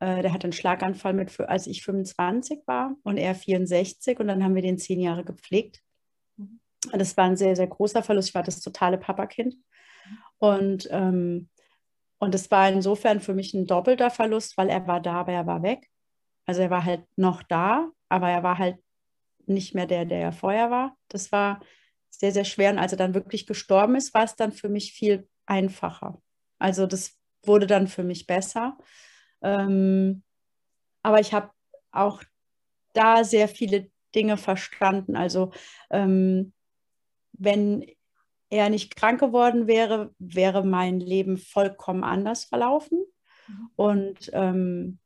äh, 0.00 0.22
der 0.22 0.32
hatte 0.32 0.44
einen 0.44 0.52
Schlaganfall 0.52 1.12
mit, 1.12 1.38
als 1.40 1.66
ich 1.66 1.82
25 1.82 2.66
war 2.66 2.96
und 3.02 3.18
er 3.18 3.34
64 3.34 4.20
und 4.20 4.28
dann 4.28 4.42
haben 4.42 4.54
wir 4.54 4.62
den 4.62 4.78
zehn 4.78 5.00
Jahre 5.00 5.24
gepflegt. 5.24 5.82
Das 6.92 7.16
war 7.16 7.24
ein 7.24 7.36
sehr, 7.36 7.56
sehr 7.56 7.66
großer 7.66 8.02
Verlust. 8.02 8.28
Ich 8.28 8.34
war 8.34 8.42
das 8.42 8.60
totale 8.60 8.98
Papakind. 8.98 9.56
Und 10.38 10.88
ähm, 10.90 11.48
und 12.24 12.34
es 12.34 12.50
war 12.50 12.70
insofern 12.70 13.20
für 13.20 13.34
mich 13.34 13.52
ein 13.52 13.66
doppelter 13.66 14.08
Verlust, 14.08 14.56
weil 14.56 14.70
er 14.70 14.86
war 14.86 14.98
da, 14.98 15.16
aber 15.16 15.32
er 15.32 15.46
war 15.46 15.62
weg. 15.62 15.90
Also 16.46 16.62
er 16.62 16.70
war 16.70 16.82
halt 16.82 17.04
noch 17.16 17.42
da, 17.42 17.90
aber 18.08 18.30
er 18.30 18.42
war 18.42 18.56
halt 18.56 18.78
nicht 19.44 19.74
mehr 19.74 19.86
der, 19.86 20.06
der 20.06 20.20
er 20.20 20.32
vorher 20.32 20.70
war. 20.70 20.96
Das 21.08 21.32
war 21.32 21.60
sehr, 22.08 22.32
sehr 22.32 22.46
schwer. 22.46 22.70
Und 22.70 22.78
als 22.78 22.92
er 22.92 22.98
dann 22.98 23.12
wirklich 23.12 23.46
gestorben 23.46 23.94
ist, 23.94 24.14
war 24.14 24.24
es 24.24 24.36
dann 24.36 24.52
für 24.52 24.70
mich 24.70 24.94
viel 24.94 25.28
einfacher. 25.44 26.18
Also 26.58 26.86
das 26.86 27.18
wurde 27.44 27.66
dann 27.66 27.88
für 27.88 28.04
mich 28.04 28.26
besser. 28.26 28.78
Ähm, 29.42 30.22
aber 31.02 31.20
ich 31.20 31.34
habe 31.34 31.50
auch 31.92 32.22
da 32.94 33.22
sehr 33.24 33.48
viele 33.48 33.90
Dinge 34.14 34.38
verstanden. 34.38 35.14
Also 35.14 35.52
ähm, 35.90 36.53
wenn 37.38 37.86
er 38.50 38.70
nicht 38.70 38.96
krank 38.96 39.20
geworden 39.20 39.66
wäre, 39.66 40.14
wäre 40.18 40.64
mein 40.64 41.00
Leben 41.00 41.38
vollkommen 41.38 42.04
anders 42.04 42.44
verlaufen. 42.44 43.04
Mhm. 43.48 43.70
Und 43.76 44.30
ähm, 44.32 44.98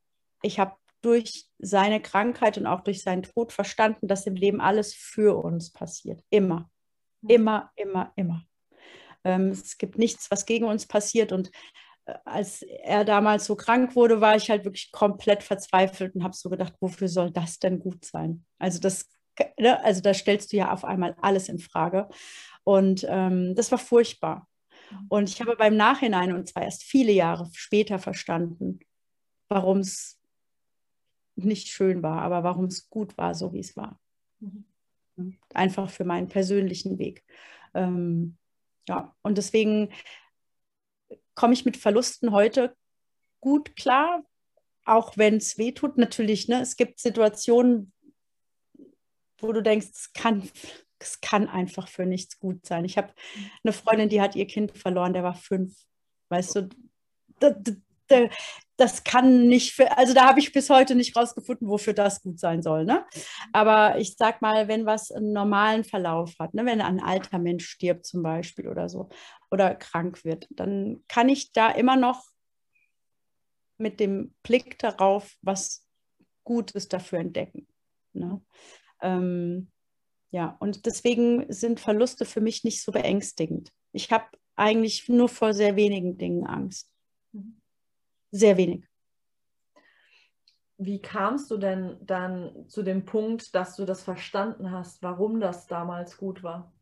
ich 0.43 0.59
habe 0.59 0.77
durch 1.01 1.47
seine 1.59 2.01
Krankheit 2.01 2.59
und 2.59 2.67
auch 2.67 2.81
durch 2.81 3.03
seinen 3.03 3.23
Tod 3.23 3.53
verstanden, 3.53 4.09
dass 4.09 4.27
im 4.27 4.35
Leben 4.35 4.61
alles 4.61 4.95
für 4.95 5.43
uns 5.43 5.73
passiert. 5.73 6.23
Immer. 6.31 6.71
Immer, 7.27 7.73
immer, 7.77 8.13
immer. 8.17 8.45
Ähm, 9.25 9.49
es 9.49 9.79
gibt 9.79 9.99
nichts, 9.99 10.31
was 10.31 10.47
gegen 10.47 10.65
uns 10.65 10.87
passiert. 10.87 11.33
Und 11.33 11.51
äh, 12.07 12.15
als 12.25 12.63
er 12.63 13.05
damals 13.05 13.47
so 13.47 13.57
krank 13.57 13.97
wurde, 13.97 14.21
war 14.21 14.37
ich 14.37 14.51
halt 14.51 14.65
wirklich 14.65 14.93
komplett 14.93 15.43
verzweifelt 15.43 16.15
und 16.15 16.25
habe 16.25 16.35
so 16.35 16.49
gedacht, 16.51 16.75
wofür 16.81 17.09
soll 17.09 17.31
das 17.31 17.59
denn 17.59 17.79
gut 17.79 18.05
sein? 18.05 18.45
Also 18.59 18.81
das, 18.81 19.09
ne, 19.59 19.83
also 19.85 20.01
da 20.01 20.15
stellst 20.15 20.53
du 20.53 20.57
ja 20.57 20.73
auf 20.73 20.85
einmal 20.85 21.17
alles 21.21 21.49
in 21.49 21.59
Frage. 21.59 22.09
Und 22.65 23.07
ähm, 23.09 23.55
das 23.55 23.71
war 23.71 23.79
furchtbar. 23.79 24.49
Mhm. 24.91 25.07
Und 25.09 25.29
ich 25.29 25.41
habe 25.41 25.57
beim 25.57 25.77
Nachhinein, 25.77 26.33
und 26.33 26.49
zwar 26.49 26.65
erst 26.65 26.83
viele 26.83 27.13
Jahre 27.13 27.49
später, 27.53 27.99
verstanden, 27.99 28.81
warum 29.49 29.79
es 29.79 30.19
nicht 31.37 31.69
schön 31.69 32.03
war, 32.03 32.23
aber 32.23 32.43
warum 32.43 32.67
es 32.67 32.91
gut 32.91 33.17
war, 33.17 33.35
so 33.35 33.53
wie 33.53 33.61
es 33.61 33.77
war. 33.77 33.99
Mhm. 34.41 35.39
Einfach 35.55 35.91
für 35.91 36.05
meinen 36.05 36.29
persönlichen 36.29 36.99
Weg. 36.99 37.25
Ähm, 37.75 38.37
ja, 38.89 39.15
und 39.23 39.39
deswegen 39.39 39.91
komme 41.35 41.55
ich 41.55 41.65
mit 41.65 41.77
Verlusten 41.77 42.33
heute 42.33 42.77
gut 43.41 43.77
klar, 43.77 44.25
auch 44.85 45.17
wenn 45.17 45.37
es 45.37 45.59
weh 45.59 45.73
tut. 45.73 45.99
Natürlich, 45.99 46.49
ne, 46.49 46.61
es 46.61 46.77
gibt 46.77 46.99
Situationen, 46.99 47.93
wo 49.41 49.53
du 49.53 49.63
denkst, 49.63 49.89
es 49.93 50.13
kann, 50.13 50.49
es 50.99 51.21
kann 51.21 51.49
einfach 51.49 51.89
für 51.89 52.07
nichts 52.07 52.39
gut 52.39 52.67
sein. 52.67 52.85
Ich 52.85 52.99
habe 52.99 53.13
eine 53.65 53.73
Freundin, 53.73 54.09
die 54.09 54.21
hat 54.21 54.37
ihr 54.37 54.47
Kind 54.47 54.77
verloren, 54.77 55.13
der 55.13 55.23
war 55.23 55.35
fünf. 55.35 55.75
Weißt 56.29 56.57
du, 56.57 56.69
das 58.77 59.05
kann 59.05 59.47
nicht, 59.49 59.75
für, 59.75 59.97
also 59.97 60.15
da 60.15 60.27
habe 60.27 60.41
ich 60.41 60.53
bis 60.53 60.71
heute 60.71 60.95
nicht 60.95 61.17
rausgefunden, 61.17 61.69
wofür 61.69 61.93
das 61.93 62.23
gut 62.23 62.39
sein 62.39 62.63
soll. 62.63 62.85
Ne? 62.85 63.05
Aber 63.53 63.99
ich 63.99 64.17
sag 64.17 64.41
mal, 64.41 64.69
wenn 64.69 64.87
was 64.87 65.11
einen 65.11 65.33
normalen 65.33 65.85
Verlauf 65.85 66.35
hat, 66.39 66.55
ne, 66.55 66.65
wenn 66.65 66.81
ein 66.81 67.01
alter 67.01 67.39
Mensch 67.39 67.69
stirbt 67.69 68.07
zum 68.07 68.23
Beispiel 68.23 68.69
oder 68.69 68.89
so 68.89 69.09
oder 69.51 69.75
krank 69.75 70.25
wird, 70.25 70.47
dann 70.51 71.05
kann 71.09 71.29
ich 71.29 71.53
da 71.53 71.71
immer 71.71 71.97
noch 71.97 72.25
mit 73.79 74.01
dem 74.01 74.35
Blick 74.43 74.79
darauf, 74.79 75.35
was 75.43 75.87
gut 76.45 76.71
ist, 76.73 76.93
dafür 76.93 77.19
entdecken. 77.21 77.69
Ne? 78.13 78.41
Ähm, 79.01 79.71
ja, 80.31 80.57
und 80.61 80.87
deswegen 80.87 81.51
sind 81.53 81.81
Verluste 81.81 82.25
für 82.25 82.41
mich 82.41 82.65
nicht 82.65 82.83
so 82.83 82.93
beängstigend. 82.93 83.73
Ich 83.93 84.13
habe 84.13 84.27
eigentlich 84.57 85.09
nur 85.09 85.29
vor 85.29 85.55
sehr 85.55 85.77
wenigen 85.77 86.19
Dingen 86.19 86.47
Angst. 86.47 86.91
Mhm. 87.33 87.61
Sehr 88.31 88.57
wenig. 88.57 88.85
Wie 90.77 91.01
kamst 91.01 91.51
du 91.51 91.57
denn 91.57 91.97
dann 92.03 92.69
zu 92.69 92.83
dem 92.83 93.05
Punkt, 93.05 93.55
dass 93.55 93.75
du 93.75 93.85
das 93.85 94.03
verstanden 94.03 94.71
hast, 94.71 95.03
warum 95.03 95.41
das 95.41 95.67
damals 95.67 96.17
gut 96.17 96.43
war? 96.43 96.73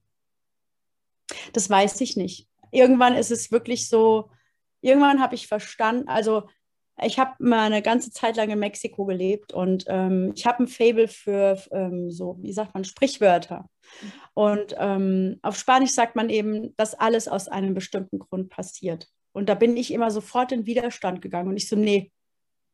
Das 1.53 1.71
weiß 1.71 2.01
ich 2.03 2.17
nicht. 2.17 2.49
Irgendwann 2.73 3.15
ist 3.15 3.31
es 3.31 3.51
wirklich 3.51 3.89
so, 3.89 4.31
irgendwann 4.83 5.23
habe 5.23 5.35
ich 5.35 5.47
verstanden, 5.47 6.09
also 6.09 6.49
ich 7.03 7.19
habe 7.19 7.35
mal 7.39 7.67
eine 7.67 7.83
ganze 7.83 8.11
Zeit 8.11 8.37
lang 8.37 8.49
in 8.51 8.59
Mexiko 8.59 9.05
gelebt 9.05 9.53
und 9.53 9.85
ähm, 9.89 10.33
ich 10.35 10.47
habe 10.47 10.65
ein 10.65 10.69
Fable 10.69 11.09
für 11.09 11.61
ähm, 11.71 12.11
so, 12.11 12.39
wie 12.41 12.53
sagt 12.53 12.75
man, 12.75 12.85
Sprichwörter. 12.85 13.69
Und 14.33 14.75
ähm, 14.79 15.39
auf 15.43 15.57
Spanisch 15.57 15.91
sagt 15.91 16.17
man 16.17 16.31
eben, 16.31 16.75
dass 16.77 16.95
alles 16.95 17.29
aus 17.29 17.49
einem 17.49 17.75
bestimmten 17.75 18.19
Grund 18.19 18.49
passiert. 18.49 19.09
Und 19.33 19.49
da 19.49 19.55
bin 19.55 19.77
ich 19.77 19.93
immer 19.93 20.11
sofort 20.11 20.53
in 20.53 20.65
Widerstand 20.65 21.21
gegangen 21.21 21.51
und 21.51 21.57
ich 21.59 21.69
so, 21.69 21.77
nee, 21.77 22.11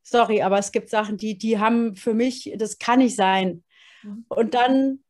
sorry, 0.02 0.42
aber 0.42 0.58
es 0.58 0.70
gibt 0.70 0.90
Sachen, 0.90 1.16
die, 1.16 1.36
die 1.36 1.58
haben 1.58 1.96
für 1.96 2.14
mich, 2.14 2.52
das 2.56 2.78
kann 2.78 3.00
nicht 3.00 3.16
sein. 3.16 3.64
Mhm. 4.02 4.24
Und 4.28 4.54
dann 4.54 5.00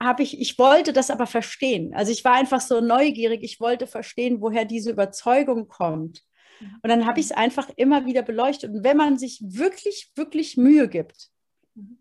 habe 0.00 0.22
ich, 0.22 0.40
ich 0.40 0.58
wollte 0.58 0.92
das 0.92 1.10
aber 1.10 1.26
verstehen. 1.26 1.94
Also 1.94 2.12
ich 2.12 2.24
war 2.24 2.34
einfach 2.34 2.60
so 2.60 2.80
neugierig, 2.80 3.42
ich 3.42 3.60
wollte 3.60 3.86
verstehen, 3.86 4.40
woher 4.40 4.64
diese 4.64 4.90
Überzeugung 4.90 5.68
kommt. 5.68 6.22
Mhm. 6.60 6.80
Und 6.82 6.88
dann 6.88 7.06
habe 7.06 7.20
ich 7.20 7.26
es 7.26 7.32
einfach 7.32 7.70
immer 7.76 8.06
wieder 8.06 8.22
beleuchtet. 8.22 8.70
Und 8.70 8.84
wenn 8.84 8.96
man 8.96 9.18
sich 9.18 9.40
wirklich, 9.42 10.12
wirklich 10.14 10.56
Mühe 10.56 10.88
gibt, 10.88 11.30
mhm. 11.74 11.98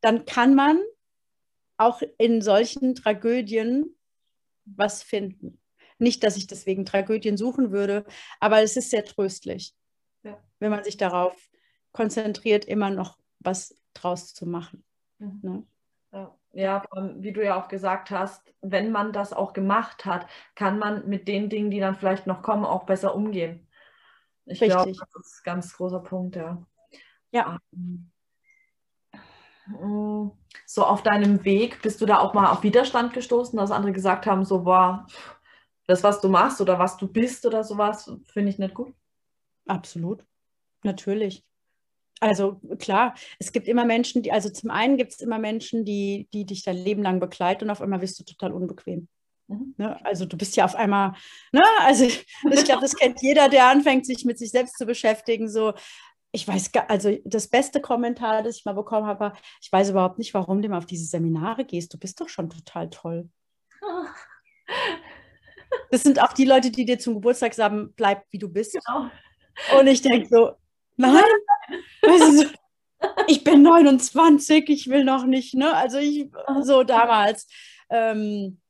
dann 0.00 0.24
kann 0.24 0.54
man 0.54 0.80
auch 1.76 2.02
in 2.18 2.42
solchen 2.42 2.94
Tragödien 2.94 3.96
was 4.64 5.02
finden. 5.02 5.60
Nicht, 5.98 6.22
dass 6.22 6.36
ich 6.36 6.46
deswegen 6.46 6.84
Tragödien 6.84 7.36
suchen 7.36 7.72
würde, 7.72 8.04
aber 8.40 8.62
es 8.62 8.76
ist 8.76 8.90
sehr 8.90 9.04
tröstlich, 9.04 9.74
ja. 10.22 10.40
wenn 10.60 10.70
man 10.70 10.84
sich 10.84 10.96
darauf 10.96 11.34
konzentriert, 11.92 12.64
immer 12.64 12.90
noch 12.90 13.18
was 13.40 13.74
draus 13.94 14.34
zu 14.34 14.46
machen. 14.46 14.84
Mhm. 15.18 15.40
Ne? 15.42 15.66
Ja. 16.12 16.38
Ja, 16.52 16.82
wie 17.16 17.32
du 17.32 17.44
ja 17.44 17.62
auch 17.62 17.68
gesagt 17.68 18.10
hast, 18.10 18.54
wenn 18.62 18.90
man 18.90 19.12
das 19.12 19.32
auch 19.34 19.52
gemacht 19.52 20.06
hat, 20.06 20.26
kann 20.54 20.78
man 20.78 21.06
mit 21.06 21.28
den 21.28 21.50
Dingen, 21.50 21.70
die 21.70 21.78
dann 21.78 21.94
vielleicht 21.94 22.26
noch 22.26 22.42
kommen, 22.42 22.64
auch 22.64 22.84
besser 22.84 23.14
umgehen. 23.14 23.67
Ich 24.48 24.60
glaube, 24.60 24.92
das 24.92 25.26
ist 25.26 25.40
ein 25.40 25.44
ganz 25.44 25.72
großer 25.74 26.00
Punkt, 26.00 26.36
ja. 26.36 26.64
Ja. 27.30 27.58
Ähm, 27.74 28.10
so 30.66 30.84
auf 30.84 31.02
deinem 31.02 31.44
Weg, 31.44 31.82
bist 31.82 32.00
du 32.00 32.06
da 32.06 32.18
auch 32.18 32.34
mal 32.34 32.50
auf 32.50 32.62
Widerstand 32.62 33.12
gestoßen, 33.12 33.58
dass 33.58 33.70
andere 33.70 33.92
gesagt 33.92 34.26
haben, 34.26 34.44
so, 34.44 34.62
boah, 34.62 35.06
das, 35.86 36.02
was 36.02 36.20
du 36.20 36.28
machst 36.28 36.60
oder 36.60 36.78
was 36.78 36.96
du 36.96 37.06
bist 37.06 37.44
oder 37.44 37.64
sowas, 37.64 38.10
finde 38.24 38.50
ich 38.50 38.58
nicht 38.58 38.74
gut? 38.74 38.94
Absolut, 39.66 40.24
natürlich. 40.82 41.44
Also 42.20 42.60
klar, 42.78 43.14
es 43.38 43.52
gibt 43.52 43.68
immer 43.68 43.84
Menschen, 43.84 44.22
die, 44.22 44.32
also 44.32 44.50
zum 44.50 44.70
einen 44.70 44.96
gibt 44.96 45.12
es 45.12 45.20
immer 45.20 45.38
Menschen, 45.38 45.84
die, 45.84 46.28
die 46.32 46.46
dich 46.46 46.64
dein 46.64 46.76
Leben 46.76 47.02
lang 47.02 47.20
begleiten 47.20 47.64
und 47.64 47.70
auf 47.70 47.80
einmal 47.80 48.00
wirst 48.00 48.18
du 48.18 48.24
total 48.24 48.52
unbequem. 48.52 49.08
Mhm. 49.48 49.74
Ne? 49.76 50.04
Also 50.04 50.26
du 50.26 50.36
bist 50.36 50.56
ja 50.56 50.64
auf 50.64 50.74
einmal, 50.74 51.14
ne? 51.52 51.62
also 51.80 52.04
ich, 52.06 52.26
ich 52.50 52.64
glaube, 52.64 52.82
das 52.82 52.94
kennt 52.94 53.20
jeder, 53.22 53.48
der 53.48 53.66
anfängt, 53.66 54.06
sich 54.06 54.24
mit 54.24 54.38
sich 54.38 54.50
selbst 54.50 54.78
zu 54.78 54.86
beschäftigen. 54.86 55.48
So, 55.48 55.74
ich 56.32 56.46
weiß 56.46 56.72
gar, 56.72 56.88
also 56.88 57.16
das 57.24 57.48
beste 57.48 57.80
Kommentar, 57.80 58.42
das 58.42 58.56
ich 58.56 58.64
mal 58.64 58.74
bekommen 58.74 59.06
habe, 59.06 59.20
war, 59.20 59.38
ich 59.60 59.72
weiß 59.72 59.90
überhaupt 59.90 60.18
nicht, 60.18 60.34
warum 60.34 60.62
du 60.62 60.68
mal 60.68 60.78
auf 60.78 60.86
diese 60.86 61.06
Seminare 61.06 61.64
gehst. 61.64 61.92
Du 61.92 61.98
bist 61.98 62.20
doch 62.20 62.28
schon 62.28 62.50
total 62.50 62.90
toll. 62.90 63.28
Das 65.90 66.02
sind 66.02 66.20
auch 66.20 66.32
die 66.32 66.46
Leute, 66.46 66.70
die 66.70 66.86
dir 66.86 66.98
zum 66.98 67.14
Geburtstag 67.14 67.52
sagen, 67.52 67.92
bleib 67.94 68.24
wie 68.30 68.38
du 68.38 68.48
bist. 68.48 68.72
Genau. 68.72 69.10
Und 69.78 69.86
ich 69.86 70.00
denke 70.00 70.26
so, 70.26 70.52
nein, 70.96 71.22
weißt 72.02 72.42
du, 72.42 73.08
ich 73.26 73.44
bin 73.44 73.62
29, 73.62 74.68
ich 74.70 74.88
will 74.88 75.04
noch 75.04 75.26
nicht, 75.26 75.54
ne? 75.54 75.74
Also 75.74 75.98
ich, 75.98 76.30
so 76.62 76.84
damals. 76.84 77.48
Ähm, 77.90 78.60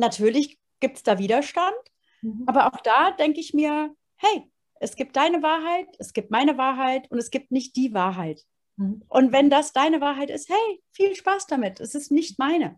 natürlich 0.00 0.58
gibt 0.80 0.96
es 0.96 1.02
da 1.02 1.18
Widerstand, 1.18 1.76
mhm. 2.22 2.44
aber 2.46 2.66
auch 2.66 2.80
da 2.80 3.12
denke 3.12 3.40
ich 3.40 3.54
mir, 3.54 3.94
hey, 4.16 4.50
es 4.80 4.96
gibt 4.96 5.16
deine 5.16 5.42
Wahrheit, 5.42 5.88
es 5.98 6.12
gibt 6.12 6.30
meine 6.30 6.58
Wahrheit 6.58 7.10
und 7.10 7.18
es 7.18 7.30
gibt 7.30 7.52
nicht 7.52 7.76
die 7.76 7.94
Wahrheit. 7.94 8.44
Mhm. 8.76 9.02
Und 9.08 9.32
wenn 9.32 9.50
das 9.50 9.72
deine 9.72 10.00
Wahrheit 10.00 10.30
ist, 10.30 10.48
hey, 10.48 10.82
viel 10.92 11.14
Spaß 11.14 11.46
damit. 11.46 11.80
Es 11.80 11.94
ist 11.94 12.10
nicht 12.10 12.38
meine. 12.38 12.76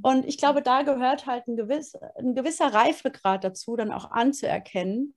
Und 0.00 0.24
ich 0.26 0.38
glaube, 0.38 0.62
da 0.62 0.82
gehört 0.82 1.26
halt 1.26 1.48
ein, 1.48 1.56
gewiss, 1.56 1.96
ein 2.16 2.34
gewisser 2.34 2.72
Reifegrad 2.72 3.42
dazu, 3.42 3.76
dann 3.76 3.90
auch 3.90 4.12
anzuerkennen, 4.12 5.14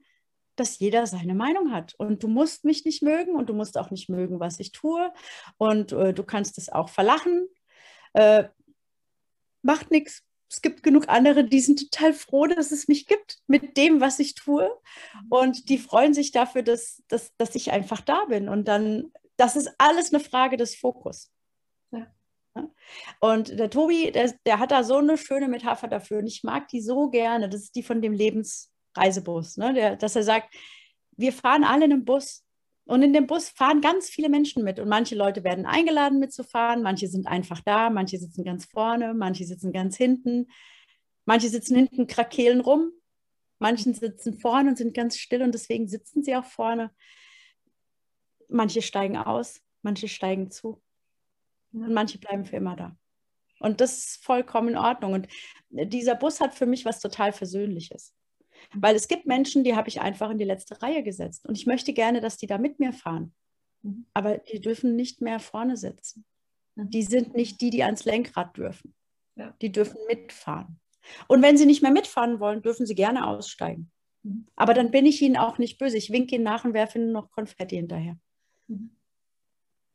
dass 0.56 0.80
jeder 0.80 1.06
seine 1.06 1.36
Meinung 1.36 1.72
hat. 1.72 1.94
Und 1.98 2.24
du 2.24 2.28
musst 2.28 2.66
mich 2.66 2.84
nicht 2.84 3.04
mögen 3.04 3.36
und 3.36 3.50
du 3.50 3.54
musst 3.54 3.78
auch 3.78 3.92
nicht 3.92 4.10
mögen, 4.10 4.40
was 4.40 4.60
ich 4.60 4.72
tue. 4.72 5.14
Und 5.58 5.92
äh, 5.92 6.14
du 6.14 6.24
kannst 6.24 6.58
es 6.58 6.70
auch 6.70 6.90
verlachen. 6.90 7.48
Äh, 8.14 8.46
macht 9.62 9.92
nichts. 9.92 10.24
Es 10.54 10.62
gibt 10.62 10.84
genug 10.84 11.10
andere, 11.10 11.44
die 11.44 11.60
sind 11.60 11.92
total 11.92 12.14
froh, 12.14 12.46
dass 12.46 12.72
es 12.72 12.88
mich 12.88 13.08
gibt 13.08 13.40
mit 13.48 13.76
dem, 13.76 14.02
was 14.02 14.20
ich 14.20 14.36
tue. 14.36 14.70
Und 15.30 15.68
die 15.70 15.80
freuen 15.80 16.14
sich 16.14 16.32
dafür, 16.32 16.62
dass, 16.62 17.02
dass, 17.08 17.36
dass 17.38 17.56
ich 17.56 17.72
einfach 17.72 18.02
da 18.02 18.26
bin. 18.26 18.48
Und 18.48 18.68
dann 18.68 19.12
das 19.38 19.56
ist 19.56 19.74
alles 19.78 20.14
eine 20.14 20.24
Frage 20.24 20.58
des 20.58 20.76
Fokus. 20.76 21.32
Ja. 21.92 22.08
Und 23.20 23.58
der 23.58 23.70
Tobi, 23.70 24.12
der, 24.12 24.34
der, 24.46 24.60
hat 24.60 24.72
da 24.72 24.84
so 24.84 24.98
eine 24.98 25.18
schöne 25.18 25.48
Metapher 25.48 25.88
dafür 25.88 26.20
und 26.20 26.28
ich 26.28 26.44
mag 26.44 26.68
die 26.68 26.82
so 26.82 27.10
gerne. 27.10 27.50
Das 27.50 27.62
ist 27.62 27.76
die 27.76 27.84
von 27.84 28.02
dem 28.02 28.14
Lebensreisebus, 28.14 29.58
ne? 29.58 29.74
der, 29.74 29.96
dass 29.96 30.16
er 30.16 30.24
sagt, 30.24 30.54
wir 31.18 31.34
fahren 31.34 31.64
alle 31.64 31.86
in 31.86 31.94
einem 31.94 32.06
Bus 32.06 32.44
und 32.86 33.02
in 33.02 33.14
dem 33.14 33.28
Bus 33.28 33.50
fahren 33.50 33.82
ganz 33.82 34.10
viele 34.10 34.30
Menschen 34.30 34.64
mit. 34.64 34.80
Und 34.80 34.90
manche 34.90 35.16
Leute 35.16 35.44
werden 35.44 35.66
eingeladen 35.66 36.20
mitzufahren, 36.20 36.82
manche 36.82 37.08
sind 37.08 37.28
einfach 37.28 37.62
da, 37.62 37.90
manche 37.90 38.18
sitzen 38.18 38.44
ganz 38.44 38.66
vorne, 38.66 39.14
manche 39.14 39.46
sitzen 39.46 39.72
ganz 39.72 39.96
hinten, 39.96 40.48
manche 41.26 41.50
sitzen 41.50 41.76
hinten, 41.76 42.08
krakehlen 42.08 42.60
rum, 42.60 42.92
manche 43.60 43.94
sitzen 43.94 44.34
vorne 44.34 44.70
und 44.72 44.78
sind 44.78 44.94
ganz 44.94 45.18
still 45.18 45.44
und 45.44 45.54
deswegen 45.54 45.88
sitzen 45.88 46.24
sie 46.24 46.36
auch 46.36 46.46
vorne. 46.46 46.92
Manche 48.50 48.82
steigen 48.82 49.18
aus, 49.18 49.62
manche 49.82 50.08
steigen 50.08 50.52
zu. 50.52 50.82
Und 51.72 51.94
manche 51.94 52.20
bleiben 52.20 52.46
für 52.46 52.58
immer 52.58 52.76
da. 52.76 52.96
Und 53.60 53.80
das 53.80 53.98
ist 53.98 54.24
vollkommen 54.24 54.70
in 54.70 54.78
Ordnung. 54.78 55.14
Und 55.14 55.28
dieser 55.70 56.16
Bus 56.16 56.42
hat 56.42 56.54
für 56.54 56.66
mich 56.66 56.84
was 56.86 57.00
total 57.00 57.32
Versöhnliches. 57.32 58.14
Weil 58.74 58.96
es 58.96 59.08
gibt 59.08 59.26
Menschen, 59.26 59.64
die 59.64 59.76
habe 59.76 59.90
ich 59.90 60.02
einfach 60.02 60.30
in 60.30 60.38
die 60.38 60.46
letzte 60.46 60.82
Reihe 60.82 61.04
gesetzt. 61.04 61.46
Und 61.46 61.58
ich 61.58 61.66
möchte 61.66 61.94
gerne, 61.94 62.22
dass 62.22 62.38
die 62.38 62.48
da 62.48 62.58
mit 62.58 62.80
mir 62.80 62.94
fahren. 62.94 63.34
Mhm. 63.82 64.06
Aber 64.14 64.38
die 64.38 64.60
dürfen 64.60 64.96
nicht 64.96 65.22
mehr 65.22 65.40
vorne 65.40 65.78
sitzen. 65.78 66.26
Mhm. 66.76 66.90
Die 66.90 67.04
sind 67.04 67.36
nicht 67.36 67.62
die, 67.62 67.70
die 67.70 67.84
ans 67.84 68.06
Lenkrad 68.06 68.58
dürfen. 68.58 68.94
Ja. 69.36 69.54
Die 69.62 69.72
dürfen 69.72 70.00
mitfahren. 70.08 70.80
Und 71.28 71.42
wenn 71.42 71.58
sie 71.58 71.66
nicht 71.66 71.82
mehr 71.82 71.92
mitfahren 71.92 72.40
wollen, 72.40 72.62
dürfen 72.62 72.86
sie 72.86 72.96
gerne 72.96 73.28
aussteigen. 73.28 73.92
Mhm. 74.24 74.48
Aber 74.56 74.74
dann 74.74 74.92
bin 74.92 75.06
ich 75.06 75.22
ihnen 75.22 75.38
auch 75.38 75.58
nicht 75.58 75.78
böse. 75.78 75.98
Ich 75.98 76.12
winke 76.12 76.36
ihnen 76.36 76.44
nach 76.44 76.66
und 76.66 76.74
werfe 76.74 77.00
ihnen 77.00 77.12
noch 77.12 77.32
Konfetti 77.32 77.76
hinterher. 77.76 78.18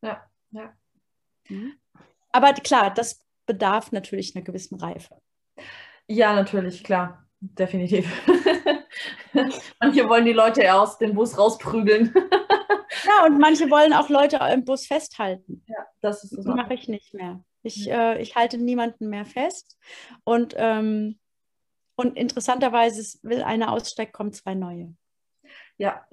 Ja, 0.03 0.31
ja. 0.51 0.75
Aber 2.31 2.53
klar, 2.53 2.93
das 2.93 3.25
bedarf 3.47 3.91
natürlich 3.91 4.37
einer 4.37 4.45
gewissen 4.45 4.79
Reife. 4.79 5.21
Ja, 6.07 6.35
natürlich, 6.35 6.85
klar. 6.85 7.27
Definitiv. 7.41 8.11
Manche 9.81 10.09
wollen 10.09 10.25
die 10.25 10.33
Leute 10.33 10.63
eher 10.63 10.81
aus 10.81 10.99
dem 10.99 11.15
Bus 11.15 11.39
rausprügeln. 11.39 12.13
ja, 12.15 12.23
Ja, 13.07 13.27
und 13.27 13.39
manche 13.39 13.71
wollen 13.71 13.93
auch 13.93 14.09
Leute 14.09 14.39
im 14.53 14.65
Bus 14.65 14.87
festhalten. 14.87 15.63
Ja, 15.67 15.87
das 16.01 16.25
ist 16.25 16.37
das 16.37 16.45
mache 16.47 16.75
ich 16.75 16.89
nicht 16.89 17.15
mehr. 17.15 17.43
Ich, 17.63 17.87
ja. 17.87 18.13
äh, 18.13 18.23
ich 18.23 18.37
halte 18.37 18.59
niemanden 18.59 19.09
mehr 19.09 19.25
fest. 19.25 19.79
Und, 20.25 20.55
ähm, 20.57 21.19
und 21.97 22.17
interessanterweise 22.17 23.19
will 23.23 23.43
einer 23.43 23.73
aussteigen, 23.73 24.13
kommen 24.13 24.33
zwei 24.33 24.55
neue. 24.55 24.95
Ja, 25.77 26.07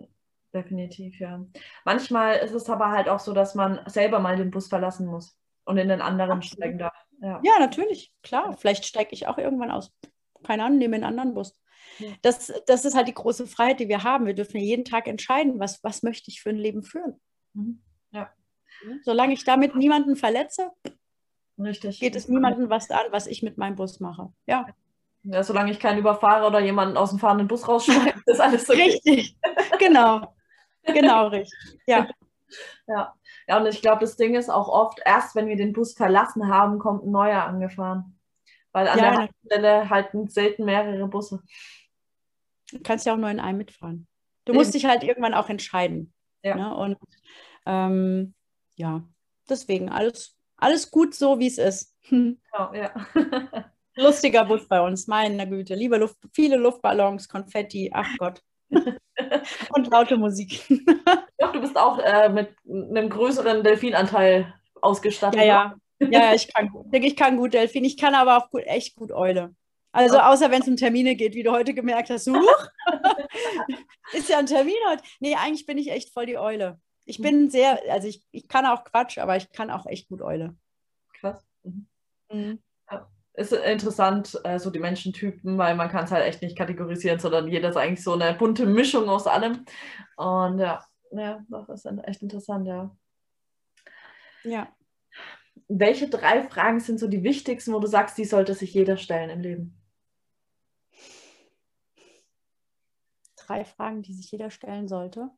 definitiv, 0.53 1.19
ja. 1.19 1.45
Manchmal 1.85 2.37
ist 2.37 2.53
es 2.53 2.69
aber 2.69 2.89
halt 2.91 3.09
auch 3.09 3.19
so, 3.19 3.33
dass 3.33 3.55
man 3.55 3.81
selber 3.87 4.19
mal 4.19 4.35
den 4.35 4.51
Bus 4.51 4.67
verlassen 4.67 5.07
muss 5.07 5.37
und 5.65 5.77
in 5.77 5.89
den 5.89 6.01
anderen 6.01 6.37
Absolut. 6.37 6.57
steigen 6.57 6.77
darf. 6.79 6.93
Ja. 7.21 7.39
ja, 7.43 7.59
natürlich, 7.59 8.13
klar. 8.23 8.55
Vielleicht 8.57 8.85
steige 8.85 9.13
ich 9.13 9.27
auch 9.27 9.37
irgendwann 9.37 9.71
aus. 9.71 9.93
Keine 10.43 10.65
Ahnung, 10.65 10.77
nehme 10.77 10.95
einen 10.95 11.05
anderen 11.05 11.33
Bus. 11.33 11.57
Das, 12.21 12.51
das 12.67 12.85
ist 12.85 12.95
halt 12.95 13.07
die 13.07 13.13
große 13.13 13.47
Freiheit, 13.47 13.79
die 13.79 13.87
wir 13.87 14.03
haben. 14.03 14.25
Wir 14.25 14.33
dürfen 14.33 14.59
jeden 14.59 14.85
Tag 14.85 15.07
entscheiden, 15.07 15.59
was, 15.59 15.83
was 15.83 16.03
möchte 16.03 16.29
ich 16.29 16.41
für 16.41 16.49
ein 16.49 16.57
Leben 16.57 16.83
führen. 16.83 17.19
Mhm. 17.53 17.81
Ja. 18.11 18.31
Solange 19.03 19.33
ich 19.33 19.43
damit 19.43 19.75
niemanden 19.75 20.15
verletze, 20.15 20.71
Richtig. 21.57 21.99
geht 21.99 22.15
es 22.15 22.27
niemandem 22.27 22.69
was 22.69 22.91
an, 22.91 23.05
was 23.11 23.27
ich 23.27 23.41
mit 23.41 23.57
meinem 23.57 23.75
Bus 23.75 23.99
mache. 23.99 24.31
Ja. 24.45 24.67
Ja, 25.23 25.43
solange 25.43 25.71
ich 25.71 25.79
keinen 25.79 25.97
überfahre 25.97 26.45
oder 26.45 26.59
jemanden 26.59 26.97
aus 26.97 27.09
dem 27.09 27.19
fahrenden 27.19 27.47
Bus 27.47 27.67
rausschneide, 27.67 28.19
ist 28.25 28.39
alles 28.39 28.69
okay. 28.69 28.83
Richtig, 28.83 29.37
genau. 29.79 30.35
Genau, 30.83 31.27
richtig. 31.27 31.79
Ja. 31.87 32.07
Ja. 32.87 33.15
ja, 33.47 33.57
und 33.57 33.65
ich 33.65 33.81
glaube, 33.81 34.01
das 34.01 34.17
Ding 34.17 34.35
ist 34.35 34.49
auch 34.49 34.67
oft, 34.67 35.01
erst 35.03 35.35
wenn 35.35 35.47
wir 35.47 35.55
den 35.55 35.73
Bus 35.73 35.93
verlassen 35.93 36.47
haben, 36.47 36.77
kommt 36.77 37.03
ein 37.03 37.11
neuer 37.11 37.43
angefahren. 37.43 38.19
Weil 38.71 38.87
an 38.87 38.99
ja, 38.99 39.11
der 39.11 39.29
Stelle 39.45 39.89
halten 39.89 40.27
selten 40.27 40.65
mehrere 40.65 41.07
Busse. 41.07 41.41
Du 42.75 42.81
kannst 42.83 43.05
ja 43.05 43.13
auch 43.13 43.17
nur 43.17 43.29
in 43.29 43.39
einem 43.39 43.57
mitfahren. 43.57 44.07
Du 44.43 44.53
musst 44.53 44.73
dich 44.73 44.85
halt 44.85 45.03
irgendwann 45.03 45.33
auch 45.33 45.49
entscheiden. 45.49 46.13
Ja. 46.43 46.55
Ne? 46.55 46.75
Und 46.75 46.97
ähm, 47.65 48.35
ja, 48.75 49.03
deswegen 49.49 49.89
alles, 49.89 50.37
alles 50.57 50.91
gut 50.91 51.15
so, 51.15 51.39
wie 51.39 51.47
es 51.47 51.57
ist. 51.57 51.95
Genau, 52.09 52.37
ja. 52.73 52.93
Lustiger 53.95 54.43
Bus 54.43 54.67
bei 54.67 54.81
uns, 54.81 55.07
meine 55.07 55.47
Güte. 55.47 55.73
Liebe 55.73 55.97
Luft, 55.97 56.17
viele 56.33 56.57
Luftballons, 56.57 57.29
Konfetti, 57.29 57.89
ach 57.93 58.09
Gott. 58.17 58.41
Und 58.69 59.87
laute 59.89 60.17
Musik. 60.17 60.67
Doch, 61.37 61.53
du 61.53 61.61
bist 61.61 61.77
auch 61.77 61.97
äh, 61.99 62.27
mit 62.27 62.49
einem 62.67 63.09
größeren 63.09 63.63
Delfinanteil 63.63 64.53
ausgestattet. 64.81 65.39
Ja, 65.39 65.45
ja. 65.45 65.75
Ja, 65.99 66.33
ich 66.33 66.53
kann, 66.53 66.69
ich 66.91 67.15
kann 67.15 67.37
gut 67.37 67.53
Delfin. 67.53 67.85
Ich 67.85 67.95
kann 67.95 68.15
aber 68.15 68.37
auch 68.37 68.49
gut, 68.49 68.63
echt 68.65 68.97
gut 68.97 69.13
Eule. 69.13 69.55
Also 69.95 70.19
außer 70.19 70.51
wenn 70.51 70.61
es 70.61 70.67
um 70.67 70.75
Termine 70.75 71.15
geht, 71.15 71.35
wie 71.35 71.43
du 71.43 71.51
heute 71.51 71.73
gemerkt 71.73 72.09
hast. 72.09 72.27
Huch, 72.27 72.67
ist 74.13 74.29
ja 74.29 74.39
ein 74.39 74.45
Termin 74.45 74.75
heute. 74.89 75.03
Nee, 75.19 75.35
eigentlich 75.35 75.65
bin 75.65 75.77
ich 75.77 75.91
echt 75.91 76.13
voll 76.13 76.25
die 76.25 76.37
Eule. 76.37 76.79
Ich 77.05 77.19
bin 77.19 77.49
sehr, 77.49 77.79
also 77.89 78.07
ich, 78.07 78.23
ich 78.31 78.47
kann 78.47 78.65
auch 78.65 78.83
Quatsch, 78.83 79.19
aber 79.19 79.37
ich 79.37 79.51
kann 79.51 79.69
auch 79.69 79.85
echt 79.85 80.09
gut 80.09 80.21
Eule. 80.21 80.55
Krass. 81.19 81.45
Mhm. 81.63 81.87
Mhm 82.31 82.59
ist 83.37 83.53
interessant, 83.53 84.39
äh, 84.43 84.59
so 84.59 84.69
die 84.69 84.79
Menschentypen, 84.79 85.57
weil 85.57 85.75
man 85.75 85.89
kann 85.89 86.05
es 86.05 86.11
halt 86.11 86.25
echt 86.25 86.41
nicht 86.41 86.57
kategorisieren, 86.57 87.19
sondern 87.19 87.47
jeder 87.47 87.69
ist 87.69 87.77
eigentlich 87.77 88.03
so 88.03 88.13
eine 88.13 88.33
bunte 88.33 88.65
Mischung 88.65 89.09
aus 89.09 89.27
allem. 89.27 89.65
Und 90.15 90.59
ja, 90.59 90.83
ja, 91.11 91.43
das 91.49 91.69
ist 91.69 91.85
echt 92.03 92.21
interessant, 92.21 92.67
ja. 92.67 92.95
Ja. 94.43 94.67
Welche 95.67 96.07
drei 96.09 96.43
Fragen 96.43 96.79
sind 96.79 96.99
so 96.99 97.07
die 97.07 97.23
wichtigsten, 97.23 97.73
wo 97.73 97.79
du 97.79 97.87
sagst, 97.87 98.17
die 98.17 98.25
sollte 98.25 98.53
sich 98.53 98.73
jeder 98.73 98.97
stellen 98.97 99.29
im 99.29 99.41
Leben? 99.41 99.81
Drei 103.45 103.65
Fragen, 103.65 104.01
die 104.01 104.13
sich 104.13 104.31
jeder 104.31 104.49
stellen 104.49 104.87
sollte. 104.87 105.29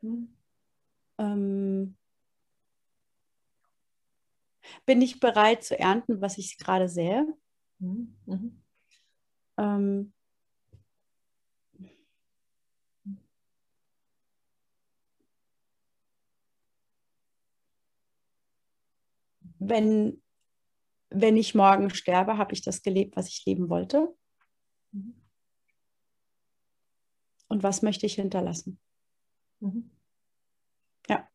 Hm. 0.00 0.28
Ähm, 1.18 1.96
bin 4.86 5.02
ich 5.02 5.20
bereit 5.20 5.64
zu 5.64 5.78
ernten, 5.78 6.20
was 6.20 6.38
ich 6.38 6.58
gerade 6.58 6.88
sehe? 6.88 7.26
Mhm. 7.78 8.16
Mhm. 8.26 8.62
Ähm, 9.58 10.12
wenn, 19.58 20.22
wenn 21.10 21.36
ich 21.36 21.54
morgen 21.54 21.90
sterbe, 21.90 22.38
habe 22.38 22.54
ich 22.54 22.62
das 22.62 22.82
gelebt, 22.82 23.16
was 23.16 23.28
ich 23.28 23.44
leben 23.46 23.68
wollte? 23.68 24.14
Mhm. 24.92 25.14
Und 27.56 27.62
was 27.62 27.80
möchte 27.80 28.04
ich 28.04 28.16
hinterlassen? 28.16 28.78
Mhm. 29.60 29.90
Ja. 31.08 31.26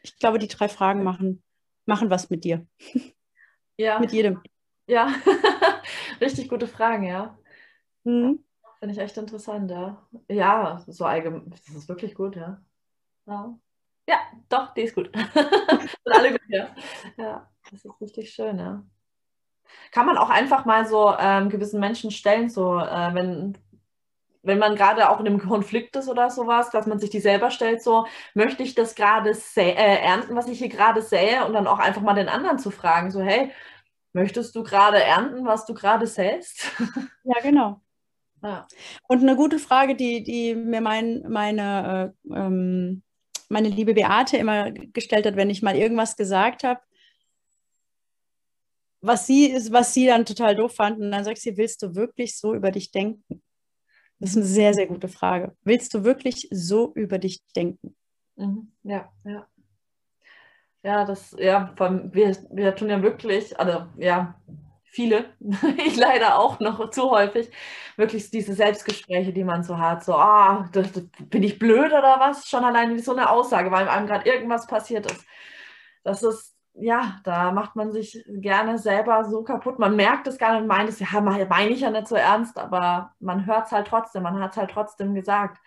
Ich 0.00 0.16
glaube, 0.20 0.38
die 0.38 0.46
drei 0.46 0.68
Fragen 0.68 1.02
machen, 1.02 1.42
machen 1.86 2.08
was 2.08 2.30
mit 2.30 2.44
dir. 2.44 2.64
Ja. 3.76 3.98
mit 3.98 4.12
jedem. 4.12 4.40
Ja, 4.86 5.12
richtig 6.20 6.48
gute 6.48 6.68
Fragen, 6.68 7.02
ja. 7.02 7.36
Mhm. 8.04 8.44
Finde 8.78 8.94
ich 8.94 9.00
echt 9.00 9.16
interessant, 9.16 9.72
ja. 9.72 10.06
Ja, 10.28 10.84
so 10.86 11.04
allgemein, 11.04 11.50
das 11.50 11.68
ist 11.68 11.88
wirklich 11.88 12.14
gut, 12.14 12.36
ja. 12.36 12.62
Ja, 13.26 13.58
ja 14.08 14.18
doch, 14.48 14.72
die 14.72 14.82
ist 14.82 14.94
gut. 14.94 15.10
Sind 15.34 16.14
alle 16.14 16.30
gut, 16.30 16.48
ja. 16.48 16.72
Ja, 17.18 17.50
das 17.72 17.84
ist 17.84 18.00
richtig 18.00 18.32
schön, 18.32 18.60
ja. 18.60 18.86
Kann 19.90 20.06
man 20.06 20.16
auch 20.16 20.30
einfach 20.30 20.64
mal 20.64 20.86
so 20.86 21.12
ähm, 21.18 21.48
gewissen 21.48 21.80
Menschen 21.80 22.12
stellen, 22.12 22.48
so 22.48 22.78
äh, 22.78 23.14
wenn, 23.14 23.58
wenn 24.46 24.58
man 24.58 24.76
gerade 24.76 25.10
auch 25.10 25.20
in 25.20 25.26
einem 25.26 25.40
Konflikt 25.40 25.96
ist 25.96 26.08
oder 26.08 26.30
sowas, 26.30 26.70
dass 26.70 26.86
man 26.86 26.98
sich 26.98 27.10
die 27.10 27.20
selber 27.20 27.50
stellt, 27.50 27.82
so 27.82 28.06
möchte 28.34 28.62
ich 28.62 28.74
das 28.74 28.94
gerade 28.94 29.36
äh, 29.56 29.72
ernten, 29.72 30.36
was 30.36 30.48
ich 30.48 30.58
hier 30.58 30.68
gerade 30.68 31.02
sähe 31.02 31.44
und 31.44 31.52
dann 31.52 31.66
auch 31.66 31.80
einfach 31.80 32.02
mal 32.02 32.14
den 32.14 32.28
anderen 32.28 32.58
zu 32.58 32.70
fragen, 32.70 33.10
so 33.10 33.20
hey, 33.20 33.50
möchtest 34.12 34.54
du 34.54 34.62
gerade 34.62 35.02
ernten, 35.02 35.44
was 35.44 35.66
du 35.66 35.74
gerade 35.74 36.06
säst? 36.06 36.70
Ja, 37.28 37.40
genau. 37.42 37.80
Ja. 38.40 38.68
Und 39.08 39.20
eine 39.22 39.34
gute 39.34 39.58
Frage, 39.58 39.96
die, 39.96 40.22
die 40.22 40.54
mir 40.54 40.80
mein, 40.80 41.24
meine, 41.28 42.14
äh, 42.30 42.34
ähm, 42.36 43.02
meine 43.48 43.68
liebe 43.68 43.94
Beate 43.94 44.36
immer 44.36 44.70
gestellt 44.70 45.26
hat, 45.26 45.34
wenn 45.34 45.50
ich 45.50 45.60
mal 45.60 45.74
irgendwas 45.74 46.16
gesagt 46.16 46.62
habe, 46.62 46.80
was 49.00 49.26
sie, 49.26 49.54
was 49.70 49.92
sie 49.92 50.06
dann 50.06 50.24
total 50.24 50.54
doof 50.54 50.76
fanden, 50.76 51.10
dann 51.10 51.24
sagt 51.24 51.38
sie, 51.38 51.56
willst 51.56 51.82
du 51.82 51.96
wirklich 51.96 52.38
so 52.38 52.54
über 52.54 52.70
dich 52.70 52.92
denken? 52.92 53.42
Das 54.18 54.30
ist 54.30 54.36
eine 54.36 54.46
sehr, 54.46 54.74
sehr 54.74 54.86
gute 54.86 55.08
Frage. 55.08 55.54
Willst 55.62 55.92
du 55.94 56.04
wirklich 56.04 56.48
so 56.50 56.92
über 56.94 57.18
dich 57.18 57.40
denken? 57.54 57.94
Mhm. 58.36 58.72
Ja, 58.82 59.12
ja. 59.24 59.46
Ja, 60.82 61.04
das, 61.04 61.34
ja, 61.38 61.74
wir, 61.76 62.36
wir 62.50 62.74
tun 62.76 62.88
ja 62.88 63.02
wirklich, 63.02 63.58
also 63.58 63.86
ja, 63.96 64.40
viele, 64.84 65.34
ich 65.84 65.96
leider 65.96 66.38
auch 66.38 66.60
noch 66.60 66.90
zu 66.90 67.10
häufig, 67.10 67.50
wirklich 67.96 68.30
diese 68.30 68.54
Selbstgespräche, 68.54 69.32
die 69.32 69.44
man 69.44 69.64
so 69.64 69.78
hat, 69.78 70.04
so, 70.04 70.14
ah, 70.14 70.68
das, 70.72 70.92
bin 71.24 71.42
ich 71.42 71.58
blöd 71.58 71.92
oder 71.92 72.20
was? 72.20 72.48
Schon 72.48 72.64
alleine 72.64 72.98
so 73.00 73.12
eine 73.12 73.30
Aussage, 73.30 73.70
weil 73.70 73.88
einem 73.88 74.06
gerade 74.06 74.28
irgendwas 74.30 74.66
passiert 74.66 75.10
ist. 75.10 75.24
Das 76.04 76.22
ist, 76.22 76.55
ja, 76.78 77.20
da 77.24 77.52
macht 77.52 77.76
man 77.76 77.92
sich 77.92 78.22
gerne 78.28 78.78
selber 78.78 79.24
so 79.24 79.42
kaputt. 79.42 79.78
Man 79.78 79.96
merkt 79.96 80.26
es 80.26 80.38
gar 80.38 80.58
nicht, 80.58 80.68
meint 80.68 80.88
es, 80.88 81.00
ja, 81.00 81.20
meine 81.20 81.70
ich 81.70 81.80
ja 81.80 81.90
nicht 81.90 82.06
so 82.06 82.16
ernst, 82.16 82.58
aber 82.58 83.14
man 83.18 83.46
hört 83.46 83.66
es 83.66 83.72
halt 83.72 83.86
trotzdem, 83.86 84.22
man 84.22 84.40
hat 84.40 84.52
es 84.52 84.56
halt 84.56 84.70
trotzdem 84.70 85.14
gesagt. 85.14 85.60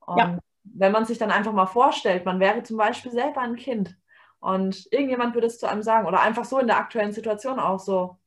Und 0.00 0.18
ja. 0.18 0.38
wenn 0.64 0.92
man 0.92 1.04
sich 1.04 1.18
dann 1.18 1.30
einfach 1.30 1.52
mal 1.52 1.66
vorstellt, 1.66 2.24
man 2.24 2.40
wäre 2.40 2.62
zum 2.62 2.76
Beispiel 2.76 3.10
selber 3.10 3.40
ein 3.40 3.56
Kind 3.56 3.96
und 4.40 4.86
irgendjemand 4.92 5.34
würde 5.34 5.48
es 5.48 5.58
zu 5.58 5.68
einem 5.68 5.82
sagen 5.82 6.06
oder 6.06 6.20
einfach 6.20 6.44
so 6.44 6.58
in 6.58 6.66
der 6.66 6.78
aktuellen 6.78 7.12
Situation 7.12 7.58
auch 7.58 7.80
so, 7.80 8.18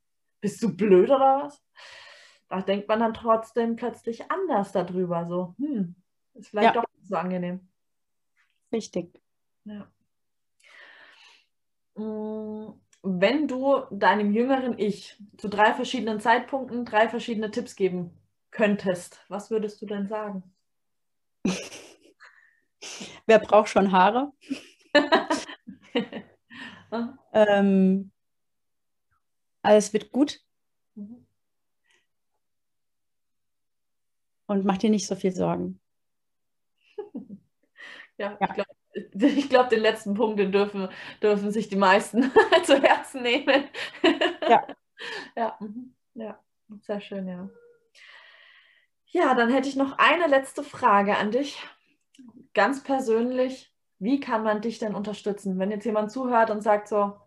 bist 0.42 0.62
du 0.62 0.76
blöd 0.76 1.10
oder 1.10 1.44
was? 1.44 1.64
Da 2.50 2.62
denkt 2.62 2.88
man 2.88 3.00
dann 3.00 3.14
trotzdem 3.14 3.76
plötzlich 3.76 4.30
anders 4.30 4.72
darüber. 4.72 5.26
So, 5.28 5.56
hm, 5.58 5.96
ist 6.36 6.50
vielleicht 6.50 6.76
ja. 6.76 6.82
doch 6.82 6.88
nicht 6.96 7.08
so 7.08 7.16
angenehm. 7.16 7.68
Richtig. 8.72 9.22
Ja. 9.64 9.88
Mm, 11.96 12.74
wenn 13.04 13.48
du 13.48 13.84
deinem 13.92 14.32
jüngeren 14.34 14.78
Ich 14.80 15.18
zu 15.38 15.48
drei 15.50 15.74
verschiedenen 15.74 16.20
Zeitpunkten 16.20 16.86
drei 16.86 17.08
verschiedene 17.10 17.52
Tipps 17.52 17.76
geben 17.76 18.12
könntest, 18.52 19.20
was 19.30 19.52
würdest 19.52 19.82
du 19.82 19.86
denn 19.86 20.08
sagen? 20.08 20.44
Wer 23.26 23.40
braucht 23.40 23.70
schon 23.70 23.92
Haare? 23.92 24.32
ähm, 27.34 28.12
alles 29.64 29.92
wird 29.92 30.12
gut. 30.12 30.40
Mhm. 30.96 31.26
Und 34.48 34.66
mach 34.66 34.80
dir 34.80 34.90
nicht 34.90 35.06
so 35.06 35.16
viel 35.16 35.32
Sorgen. 35.34 35.80
Ja, 38.18 38.38
ja. 38.42 38.48
ich 38.50 38.54
glaube, 38.56 38.75
ich 39.14 39.50
glaube, 39.50 39.70
den 39.70 39.82
letzten 39.82 40.14
Punkt, 40.14 40.40
den 40.40 40.52
dürfen, 40.52 40.90
dürfen 41.22 41.52
sich 41.52 41.68
die 41.70 41.76
meisten 41.76 42.32
zu 42.64 42.82
Herzen 42.82 43.22
nehmen. 43.22 43.66
ja. 44.50 44.68
Ja. 45.36 45.58
Mhm. 45.60 45.94
ja, 46.14 46.40
sehr 46.82 47.02
schön, 47.02 47.28
ja. 47.28 47.50
Ja, 49.08 49.34
dann 49.34 49.52
hätte 49.52 49.70
ich 49.70 49.76
noch 49.76 49.98
eine 49.98 50.28
letzte 50.28 50.64
Frage 50.64 51.18
an 51.18 51.32
dich. 51.32 51.62
Ganz 52.54 52.84
persönlich, 52.84 53.74
wie 54.00 54.20
kann 54.20 54.44
man 54.44 54.62
dich 54.62 54.80
denn 54.80 54.96
unterstützen? 54.96 55.60
Wenn 55.60 55.72
jetzt 55.72 55.86
jemand 55.86 56.12
zuhört 56.12 56.50
und 56.50 56.62
sagt 56.62 56.88
so, 56.88 57.18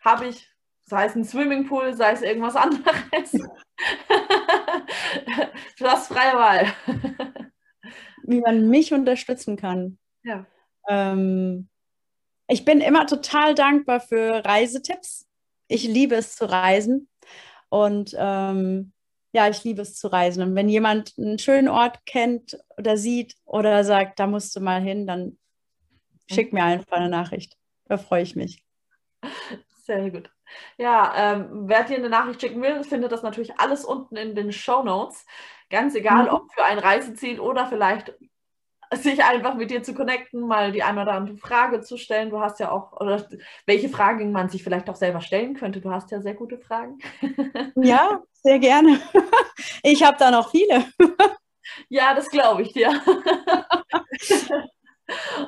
habe 0.00 0.26
ich, 0.26 0.52
sei 0.84 1.06
es 1.06 1.14
ein 1.14 1.24
Swimmingpool, 1.24 1.94
sei 1.94 2.12
es 2.12 2.22
irgendwas 2.22 2.56
anderes. 2.56 3.32
du 5.78 5.84
hast 5.84 6.08
freie 6.08 6.34
Wahl. 6.34 6.72
wie 8.24 8.40
man 8.40 8.68
mich 8.68 8.92
unterstützen 8.92 9.56
kann. 9.56 9.98
Ja. 10.22 10.46
Ähm, 10.88 11.68
ich 12.48 12.64
bin 12.64 12.80
immer 12.80 13.06
total 13.06 13.54
dankbar 13.54 14.00
für 14.00 14.44
Reisetipps. 14.44 15.26
Ich 15.68 15.84
liebe 15.84 16.14
es 16.14 16.34
zu 16.34 16.50
reisen. 16.50 17.08
Und 17.68 18.16
ähm, 18.18 18.92
ja, 19.32 19.48
ich 19.48 19.62
liebe 19.64 19.82
es 19.82 19.94
zu 19.94 20.08
reisen. 20.08 20.42
Und 20.42 20.54
wenn 20.54 20.68
jemand 20.68 21.14
einen 21.18 21.38
schönen 21.38 21.68
Ort 21.68 22.04
kennt 22.06 22.58
oder 22.78 22.96
sieht 22.96 23.36
oder 23.44 23.84
sagt, 23.84 24.18
da 24.18 24.26
musst 24.26 24.56
du 24.56 24.60
mal 24.60 24.80
hin, 24.80 25.06
dann 25.06 25.38
schick 26.30 26.52
mir 26.52 26.64
einfach 26.64 26.96
eine 26.96 27.10
Nachricht. 27.10 27.56
Da 27.84 27.98
freue 27.98 28.22
ich 28.22 28.34
mich. 28.36 28.64
Sehr 29.84 30.10
gut. 30.10 30.30
Ja, 30.78 31.12
ähm, 31.34 31.68
wer 31.68 31.84
dir 31.84 31.96
eine 31.96 32.08
Nachricht 32.08 32.40
schicken 32.40 32.62
will, 32.62 32.82
findet 32.84 33.12
das 33.12 33.22
natürlich 33.22 33.58
alles 33.58 33.84
unten 33.84 34.16
in 34.16 34.34
den 34.34 34.52
Show 34.52 34.82
Notes. 34.82 35.26
Ganz 35.70 35.94
egal, 35.94 36.24
mhm. 36.24 36.30
ob 36.30 36.52
für 36.52 36.64
ein 36.64 36.78
Reiseziel 36.78 37.40
oder 37.40 37.66
vielleicht 37.66 38.14
sich 38.94 39.22
einfach 39.22 39.54
mit 39.54 39.70
dir 39.70 39.82
zu 39.82 39.94
connecten, 39.94 40.40
mal 40.40 40.72
die 40.72 40.82
eine 40.82 41.02
oder 41.02 41.12
andere 41.12 41.36
Frage 41.36 41.80
zu 41.80 41.96
stellen. 41.96 42.30
Du 42.30 42.40
hast 42.40 42.60
ja 42.60 42.70
auch, 42.70 42.92
oder 43.00 43.26
welche 43.66 43.88
Fragen 43.88 44.32
man 44.32 44.48
sich 44.48 44.62
vielleicht 44.62 44.88
auch 44.88 44.96
selber 44.96 45.20
stellen 45.20 45.54
könnte. 45.54 45.80
Du 45.80 45.90
hast 45.90 46.10
ja 46.10 46.20
sehr 46.20 46.34
gute 46.34 46.58
Fragen. 46.58 46.98
Ja, 47.76 48.22
sehr 48.32 48.58
gerne. 48.58 49.00
Ich 49.82 50.04
habe 50.04 50.16
da 50.18 50.30
noch 50.30 50.50
viele. 50.50 50.84
Ja, 51.88 52.14
das 52.14 52.28
glaube 52.30 52.62
ich 52.62 52.72
dir. 52.72 52.88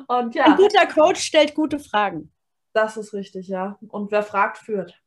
Und 0.08 0.34
ja. 0.34 0.44
Ein 0.46 0.56
guter 0.56 0.86
Coach 0.86 1.20
stellt 1.20 1.54
gute 1.54 1.78
Fragen. 1.78 2.32
Das 2.72 2.96
ist 2.96 3.12
richtig, 3.12 3.48
ja. 3.48 3.78
Und 3.88 4.10
wer 4.10 4.22
fragt, 4.22 4.58
führt. 4.58 5.00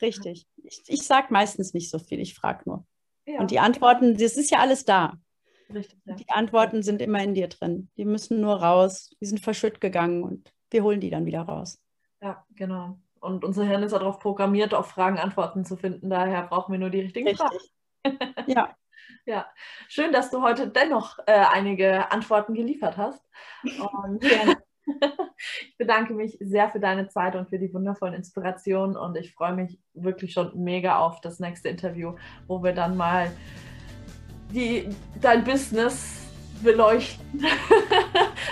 Richtig. 0.00 0.46
Ich, 0.56 0.82
ich 0.86 1.02
sage 1.02 1.28
meistens 1.30 1.74
nicht 1.74 1.90
so 1.90 1.98
viel, 1.98 2.20
ich 2.20 2.34
frage 2.34 2.62
nur. 2.64 2.86
Ja. 3.26 3.40
Und 3.40 3.50
die 3.50 3.60
Antworten, 3.60 4.16
das 4.16 4.36
ist 4.36 4.50
ja 4.50 4.58
alles 4.58 4.84
da. 4.84 5.18
Richtig, 5.72 5.98
ja. 6.04 6.14
Die 6.14 6.28
Antworten 6.30 6.82
sind 6.82 7.00
immer 7.02 7.22
in 7.22 7.34
dir 7.34 7.48
drin. 7.48 7.90
Die 7.96 8.04
müssen 8.04 8.40
nur 8.40 8.62
raus. 8.62 9.10
Die 9.20 9.26
sind 9.26 9.40
verschütt 9.40 9.80
gegangen 9.80 10.22
und 10.22 10.52
wir 10.70 10.82
holen 10.82 11.00
die 11.00 11.10
dann 11.10 11.26
wieder 11.26 11.42
raus. 11.42 11.82
Ja, 12.20 12.44
genau. 12.50 12.98
Und 13.20 13.44
unser 13.44 13.64
Hirn 13.64 13.82
ist 13.82 13.92
darauf 13.92 14.18
programmiert, 14.18 14.74
auf 14.74 14.88
Fragen 14.88 15.18
Antworten 15.18 15.64
zu 15.64 15.76
finden. 15.76 16.10
Daher 16.10 16.46
brauchen 16.46 16.72
wir 16.72 16.78
nur 16.78 16.90
die 16.90 17.00
richtigen 17.00 17.28
Richtig. 17.28 17.72
Fragen. 18.02 18.18
ja. 18.46 18.74
Ja, 19.26 19.46
schön, 19.88 20.12
dass 20.12 20.30
du 20.30 20.42
heute 20.42 20.68
dennoch 20.68 21.18
äh, 21.26 21.32
einige 21.32 22.10
Antworten 22.10 22.54
geliefert 22.54 22.96
hast. 22.96 23.22
Und 23.62 24.24
ich 24.86 25.76
bedanke 25.78 26.14
mich 26.14 26.36
sehr 26.40 26.68
für 26.70 26.80
deine 26.80 27.08
Zeit 27.08 27.36
und 27.36 27.48
für 27.48 27.58
die 27.58 27.72
wundervollen 27.72 28.14
Inspirationen 28.14 28.96
und 28.96 29.16
ich 29.16 29.34
freue 29.34 29.54
mich 29.54 29.78
wirklich 29.94 30.32
schon 30.32 30.58
mega 30.62 30.98
auf 30.98 31.20
das 31.20 31.38
nächste 31.38 31.68
Interview, 31.68 32.16
wo 32.46 32.62
wir 32.62 32.72
dann 32.72 32.96
mal 32.96 33.30
die, 34.52 34.88
dein 35.20 35.44
Business 35.44 36.20
beleuchten. 36.62 37.42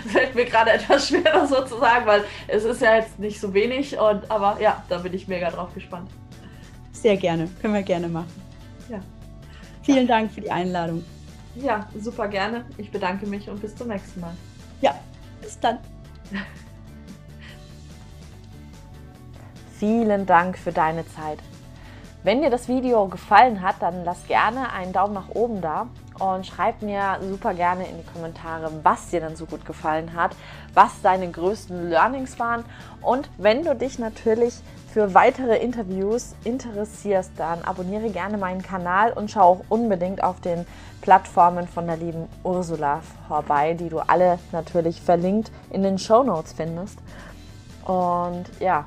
das 0.04 0.12
fällt 0.12 0.34
mir 0.34 0.44
gerade 0.44 0.72
etwas 0.72 1.08
schwerer 1.08 1.46
sozusagen, 1.46 2.06
weil 2.06 2.24
es 2.46 2.64
ist 2.64 2.80
ja 2.80 2.96
jetzt 2.96 3.18
nicht 3.18 3.40
so 3.40 3.52
wenig. 3.52 3.98
Und, 3.98 4.30
aber 4.30 4.60
ja, 4.60 4.82
da 4.88 4.98
bin 4.98 5.12
ich 5.14 5.28
mega 5.28 5.50
drauf 5.50 5.74
gespannt. 5.74 6.10
Sehr 6.92 7.16
gerne, 7.16 7.48
können 7.60 7.74
wir 7.74 7.82
gerne 7.82 8.08
machen. 8.08 8.42
Ja. 8.88 9.00
Vielen 9.82 10.08
ja. 10.08 10.16
Dank 10.16 10.32
für 10.32 10.40
die 10.40 10.50
Einladung. 10.50 11.04
Ja, 11.54 11.88
super 11.98 12.28
gerne. 12.28 12.64
Ich 12.76 12.90
bedanke 12.90 13.26
mich 13.26 13.48
und 13.48 13.60
bis 13.60 13.74
zum 13.74 13.88
nächsten 13.88 14.20
Mal. 14.20 14.34
Ja, 14.80 14.98
bis 15.40 15.58
dann. 15.60 15.78
Vielen 19.78 20.26
Dank 20.26 20.58
für 20.58 20.72
deine 20.72 21.06
Zeit. 21.08 21.38
Wenn 22.28 22.42
dir 22.42 22.50
das 22.50 22.68
Video 22.68 23.08
gefallen 23.08 23.62
hat, 23.62 23.76
dann 23.80 24.04
lass 24.04 24.26
gerne 24.26 24.70
einen 24.74 24.92
Daumen 24.92 25.14
nach 25.14 25.30
oben 25.30 25.62
da 25.62 25.86
und 26.18 26.46
schreib 26.46 26.82
mir 26.82 27.16
super 27.22 27.54
gerne 27.54 27.88
in 27.88 27.96
die 27.96 28.12
Kommentare, 28.12 28.70
was 28.82 29.08
dir 29.08 29.20
dann 29.22 29.34
so 29.34 29.46
gut 29.46 29.64
gefallen 29.64 30.12
hat, 30.14 30.32
was 30.74 31.00
deine 31.00 31.30
größten 31.30 31.88
Learnings 31.88 32.38
waren 32.38 32.66
und 33.00 33.30
wenn 33.38 33.64
du 33.64 33.74
dich 33.74 33.98
natürlich 33.98 34.52
für 34.92 35.14
weitere 35.14 35.56
Interviews 35.56 36.34
interessierst, 36.44 37.30
dann 37.38 37.62
abonniere 37.62 38.10
gerne 38.10 38.36
meinen 38.36 38.60
Kanal 38.60 39.14
und 39.14 39.30
schau 39.30 39.40
auch 39.40 39.60
unbedingt 39.70 40.22
auf 40.22 40.38
den 40.42 40.66
Plattformen 41.00 41.66
von 41.66 41.86
der 41.86 41.96
lieben 41.96 42.28
Ursula 42.44 43.00
vorbei, 43.26 43.72
die 43.72 43.88
du 43.88 44.00
alle 44.00 44.38
natürlich 44.52 45.00
verlinkt 45.00 45.50
in 45.70 45.82
den 45.82 45.98
Show 45.98 46.22
Notes 46.24 46.52
findest. 46.52 46.98
Und 47.86 48.44
ja, 48.60 48.84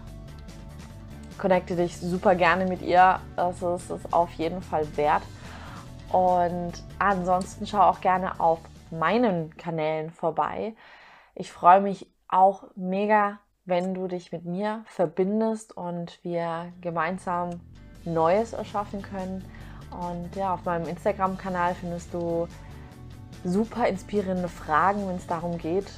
connecte 1.41 1.75
dich 1.75 1.97
super 1.97 2.35
gerne 2.35 2.65
mit 2.65 2.81
ihr. 2.81 3.19
Das 3.35 3.61
ist 3.61 3.89
es 3.89 4.13
auf 4.13 4.31
jeden 4.33 4.61
Fall 4.61 4.85
wert. 4.95 5.23
Und 6.11 6.73
ansonsten 6.99 7.65
schau 7.65 7.81
auch 7.81 7.99
gerne 7.99 8.39
auf 8.39 8.59
meinen 8.91 9.55
Kanälen 9.57 10.11
vorbei. 10.11 10.75
Ich 11.33 11.51
freue 11.51 11.81
mich 11.81 12.07
auch 12.27 12.65
mega, 12.75 13.39
wenn 13.65 13.93
du 13.93 14.07
dich 14.07 14.31
mit 14.31 14.45
mir 14.45 14.83
verbindest 14.85 15.75
und 15.75 16.19
wir 16.23 16.71
gemeinsam 16.81 17.61
Neues 18.05 18.53
erschaffen 18.53 19.01
können. 19.01 19.43
Und 19.91 20.35
ja, 20.35 20.53
auf 20.53 20.63
meinem 20.65 20.87
Instagram-Kanal 20.87 21.75
findest 21.75 22.13
du 22.13 22.47
super 23.43 23.87
inspirierende 23.87 24.47
Fragen, 24.47 25.07
wenn 25.07 25.15
es 25.15 25.27
darum 25.27 25.57
geht, 25.57 25.91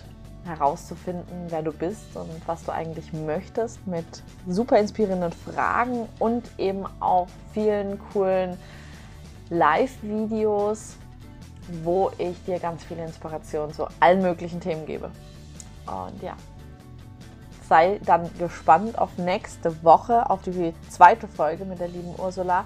herauszufinden, 0.46 1.46
wer 1.50 1.62
du 1.62 1.72
bist 1.72 2.16
und 2.16 2.30
was 2.46 2.64
du 2.64 2.72
eigentlich 2.72 3.14
möchtest, 3.14 3.86
mit 3.88 4.06
super 4.48 4.78
inspirierenden 4.78 5.32
Fragen 5.32 6.08
und 6.20 6.44
eben 6.58 6.86
auch 7.00 7.28
vielen 7.54 8.00
coolen 8.12 8.58
Live-Videos, 9.50 10.96
wo 11.84 12.12
ich 12.18 12.44
dir 12.46 12.60
ganz 12.60 12.84
viele 12.84 13.06
Inspirationen 13.06 13.74
zu 13.74 13.88
allen 14.00 14.22
möglichen 14.22 14.60
Themen 14.60 14.86
gebe. 14.86 15.12
Und 15.86 16.22
ja, 16.22 16.36
sei 17.68 18.00
dann 18.06 18.30
gespannt 18.38 18.98
auf 18.98 19.18
nächste 19.18 19.84
Woche, 19.84 20.30
auf 20.30 20.42
die 20.42 20.74
zweite 20.90 21.28
Folge 21.28 21.66
mit 21.66 21.80
der 21.80 21.88
lieben 21.88 22.14
Ursula, 22.18 22.66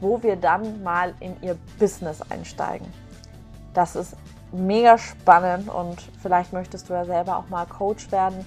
wo 0.00 0.22
wir 0.22 0.36
dann 0.36 0.82
mal 0.82 1.14
in 1.20 1.40
ihr 1.42 1.56
Business 1.78 2.20
einsteigen. 2.28 2.86
Das 3.72 3.96
ist 3.96 4.16
mega 4.54 4.98
spannend 4.98 5.68
und 5.68 6.00
vielleicht 6.22 6.52
möchtest 6.52 6.88
du 6.88 6.94
ja 6.94 7.04
selber 7.04 7.36
auch 7.36 7.48
mal 7.48 7.66
Coach 7.66 8.10
werden. 8.12 8.46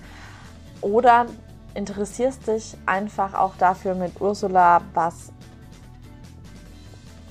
Oder 0.81 1.25
interessierst 1.73 2.47
dich 2.47 2.77
einfach 2.85 3.33
auch 3.33 3.55
dafür 3.57 3.95
mit 3.95 4.19
Ursula 4.19 4.81
was 4.93 5.31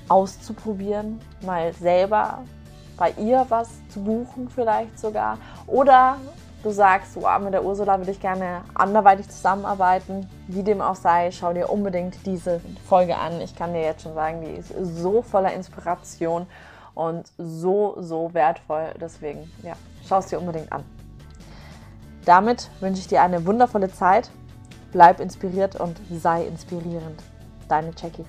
auszuprobieren, 0.08 1.20
mal 1.44 1.72
selber 1.72 2.44
bei 2.96 3.12
ihr 3.18 3.44
was 3.48 3.68
zu 3.88 4.02
buchen 4.02 4.48
vielleicht 4.48 4.98
sogar? 4.98 5.38
Oder 5.66 6.16
du 6.62 6.70
sagst, 6.70 7.16
wow, 7.16 7.38
mit 7.38 7.54
der 7.54 7.64
Ursula 7.64 7.98
würde 7.98 8.10
ich 8.10 8.20
gerne 8.20 8.62
anderweitig 8.74 9.28
zusammenarbeiten, 9.28 10.28
wie 10.48 10.62
dem 10.62 10.80
auch 10.80 10.96
sei, 10.96 11.30
schau 11.30 11.52
dir 11.52 11.70
unbedingt 11.70 12.24
diese 12.26 12.60
Folge 12.88 13.16
an. 13.16 13.40
Ich 13.40 13.54
kann 13.54 13.72
dir 13.72 13.82
jetzt 13.82 14.02
schon 14.02 14.14
sagen, 14.14 14.40
die 14.42 14.52
ist 14.52 14.72
so 14.96 15.22
voller 15.22 15.52
Inspiration 15.52 16.46
und 16.96 17.30
so, 17.38 17.96
so 18.00 18.34
wertvoll. 18.34 18.92
Deswegen, 19.00 19.48
ja, 19.62 19.74
schau 20.08 20.18
es 20.18 20.26
dir 20.26 20.40
unbedingt 20.40 20.72
an. 20.72 20.82
Damit 22.24 22.70
wünsche 22.80 23.00
ich 23.00 23.06
dir 23.06 23.22
eine 23.22 23.46
wundervolle 23.46 23.92
Zeit. 23.92 24.30
Bleib 24.90 25.20
inspiriert 25.20 25.76
und 25.76 26.00
sei 26.10 26.44
inspirierend. 26.44 27.22
Deine 27.68 27.92
Jackie. 27.96 28.24